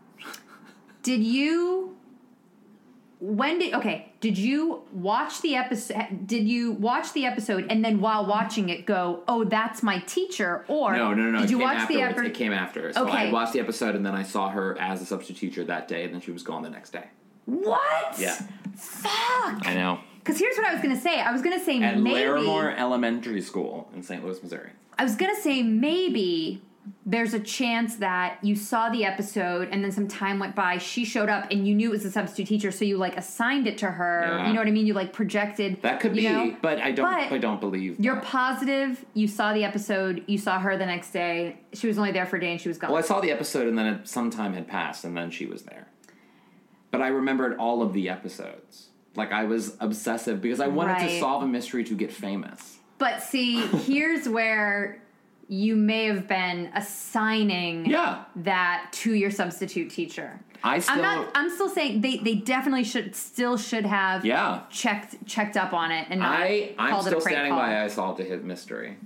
Did 1.02 1.24
you 1.24 1.96
when 3.24 3.60
did 3.60 3.72
okay, 3.74 4.12
did 4.18 4.36
you 4.36 4.82
watch 4.92 5.42
the 5.42 5.54
episode 5.54 6.26
did 6.26 6.48
you 6.48 6.72
watch 6.72 7.12
the 7.12 7.24
episode 7.24 7.66
and 7.70 7.84
then 7.84 8.00
while 8.00 8.26
watching 8.26 8.68
it 8.68 8.84
go, 8.84 9.22
"Oh, 9.28 9.44
that's 9.44 9.80
my 9.80 10.00
teacher?" 10.00 10.64
or 10.66 10.96
No, 10.96 11.14
no, 11.14 11.30
no. 11.30 11.38
did 11.38 11.44
it 11.44 11.50
you 11.52 11.60
watch 11.60 11.86
the 11.86 12.00
episode? 12.02 12.26
It 12.26 12.34
came 12.34 12.52
after. 12.52 12.92
So 12.92 13.06
Okay. 13.06 13.28
I 13.28 13.32
watched 13.32 13.52
the 13.52 13.60
episode, 13.60 13.94
and 13.94 14.04
then 14.04 14.14
I 14.16 14.24
saw 14.24 14.48
her 14.50 14.76
as 14.80 15.00
a 15.00 15.06
substitute 15.06 15.38
teacher 15.38 15.64
that 15.64 15.86
day, 15.86 16.02
and 16.04 16.12
then 16.12 16.20
she 16.20 16.32
was 16.32 16.42
gone 16.42 16.62
the 16.64 16.70
next 16.70 16.90
day. 16.92 17.04
What? 17.44 18.18
Yeah. 18.18 18.34
Fuck. 18.76 19.66
I 19.68 19.74
know. 19.74 20.00
Cuz 20.24 20.38
here's 20.40 20.56
what 20.56 20.66
I 20.66 20.72
was 20.72 20.82
to 20.96 21.00
say. 21.00 21.20
I 21.20 21.30
was 21.30 21.42
to 21.58 21.64
say 21.64 21.80
At 21.80 22.00
maybe 22.00 22.18
Larimore 22.18 22.76
Elementary 22.76 23.40
School 23.40 23.88
in 23.94 24.02
St. 24.02 24.24
Louis, 24.24 24.42
Missouri. 24.42 24.70
I 24.98 25.04
was 25.04 25.14
gonna 25.14 25.36
say 25.36 25.62
maybe 25.62 26.60
there's 27.06 27.32
a 27.32 27.40
chance 27.40 27.96
that 27.96 28.38
you 28.42 28.56
saw 28.56 28.88
the 28.88 29.04
episode 29.04 29.68
and 29.70 29.84
then 29.84 29.92
some 29.92 30.08
time 30.08 30.38
went 30.38 30.54
by, 30.54 30.78
she 30.78 31.04
showed 31.04 31.28
up 31.28 31.46
and 31.50 31.66
you 31.66 31.74
knew 31.74 31.88
it 31.88 31.92
was 31.92 32.04
a 32.04 32.10
substitute 32.10 32.48
teacher, 32.48 32.72
so 32.72 32.84
you 32.84 32.96
like 32.96 33.16
assigned 33.16 33.66
it 33.66 33.78
to 33.78 33.86
her. 33.86 34.24
Yeah. 34.26 34.46
You 34.48 34.52
know 34.52 34.60
what 34.60 34.68
I 34.68 34.72
mean? 34.72 34.86
You 34.86 34.94
like 34.94 35.12
projected 35.12 35.82
That 35.82 36.00
could 36.00 36.14
be, 36.14 36.22
know? 36.22 36.56
but 36.60 36.78
I 36.78 36.90
don't. 36.92 37.06
But 37.06 37.34
I 37.34 37.38
don't 37.38 37.60
believe. 37.60 38.00
You're 38.00 38.16
that. 38.16 38.24
positive 38.24 39.04
you 39.14 39.28
saw 39.28 39.52
the 39.52 39.64
episode, 39.64 40.24
you 40.26 40.38
saw 40.38 40.58
her 40.58 40.76
the 40.76 40.86
next 40.86 41.12
day. 41.12 41.60
She 41.72 41.86
was 41.86 41.98
only 41.98 42.12
there 42.12 42.26
for 42.26 42.36
a 42.36 42.40
day 42.40 42.52
and 42.52 42.60
she 42.60 42.68
was 42.68 42.78
gone. 42.78 42.90
Well, 42.90 42.98
I 42.98 43.06
saw 43.06 43.20
the 43.20 43.30
episode, 43.30 43.68
and 43.68 43.78
then 43.78 43.86
it, 43.86 44.08
some 44.08 44.30
time 44.30 44.54
had 44.54 44.66
passed, 44.66 45.04
and 45.04 45.16
then 45.16 45.30
she 45.30 45.46
was 45.46 45.62
there. 45.62 45.88
But 46.90 47.00
I 47.00 47.08
remembered 47.08 47.58
all 47.58 47.82
of 47.82 47.92
the 47.92 48.08
episodes. 48.08 48.88
Like 49.14 49.32
I 49.32 49.44
was 49.44 49.76
obsessive 49.80 50.40
because 50.40 50.60
I 50.60 50.68
wanted 50.68 50.98
to 51.00 51.20
solve 51.20 51.42
a 51.42 51.46
mystery 51.46 51.84
to 51.84 51.94
get 51.94 52.12
famous. 52.12 52.78
But 52.98 53.22
see, 53.22 53.60
here's 53.66 54.28
where 54.28 55.01
you 55.52 55.76
may 55.76 56.06
have 56.06 56.26
been 56.26 56.70
assigning 56.74 57.84
Yeah. 57.84 58.24
that 58.36 58.88
to 58.92 59.12
your 59.14 59.30
substitute 59.30 59.90
teacher. 59.90 60.40
I 60.64 60.78
still. 60.78 60.94
I'm 60.94 61.02
not. 61.02 61.30
I'm 61.34 61.50
still 61.50 61.68
saying 61.68 62.00
they, 62.00 62.16
they 62.18 62.36
definitely 62.36 62.84
should 62.84 63.14
still 63.14 63.58
should 63.58 63.84
have 63.84 64.24
Yeah. 64.24 64.60
checked 64.70 65.26
checked 65.26 65.58
up 65.58 65.74
on 65.74 65.92
it 65.92 66.06
and 66.08 66.20
not 66.20 66.38
I 66.40 66.74
I'm 66.78 66.90
called 66.92 67.06
it 67.06 67.08
a 67.08 67.10
still 67.10 67.20
standing 67.20 67.52
call. 67.52 67.60
by. 67.60 67.82
I 67.84 67.88
solved 67.88 68.18
a 68.20 68.24
hit 68.24 68.44
mystery. 68.44 68.96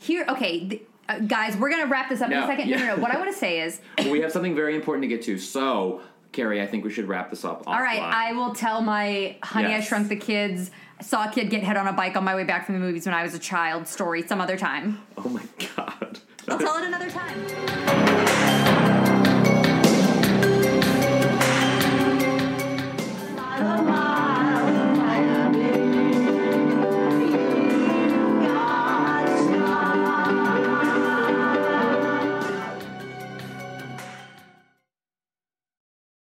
Here, 0.00 0.24
okay, 0.28 0.66
th- 0.68 0.82
uh, 1.08 1.18
guys, 1.20 1.56
we're 1.56 1.70
gonna 1.70 1.86
wrap 1.86 2.08
this 2.08 2.20
up 2.20 2.32
in 2.32 2.38
a 2.38 2.46
second. 2.46 2.68
No, 2.68 2.76
yeah. 2.76 2.86
no, 2.86 2.96
no. 2.96 3.02
What 3.02 3.12
I 3.12 3.18
want 3.18 3.30
to 3.30 3.36
say 3.38 3.60
is, 3.60 3.80
we 4.10 4.20
have 4.22 4.32
something 4.32 4.56
very 4.56 4.74
important 4.74 5.02
to 5.02 5.08
get 5.08 5.22
to. 5.26 5.38
So, 5.38 6.00
Kerri, 6.32 6.60
I 6.60 6.66
think 6.66 6.82
we 6.84 6.90
should 6.90 7.06
wrap 7.06 7.30
this 7.30 7.44
up. 7.44 7.62
all 7.68 7.80
right, 7.80 8.00
I 8.00 8.32
will 8.32 8.54
tell 8.54 8.80
my 8.80 9.36
Honey 9.44 9.74
I 9.74 9.80
Shrunk 9.80 10.08
the 10.08 10.16
Kids. 10.16 10.72
Saw 11.02 11.28
a 11.28 11.32
kid 11.32 11.50
get 11.50 11.62
hit 11.62 11.76
on 11.76 11.86
a 11.86 11.92
bike 11.92 12.16
on 12.16 12.24
my 12.24 12.34
way 12.34 12.44
back 12.44 12.66
from 12.66 12.74
the 12.74 12.80
movies 12.80 13.06
when 13.06 13.14
I 13.14 13.22
was 13.22 13.34
a 13.34 13.38
child. 13.38 13.88
Story 13.88 14.26
some 14.26 14.40
other 14.40 14.56
time. 14.56 15.00
Oh 15.16 15.28
my 15.28 15.42
god. 15.76 16.20
I'll 16.48 16.58
tell 16.58 16.76
it 16.76 16.84
another 16.84 17.10
time. 17.10 18.69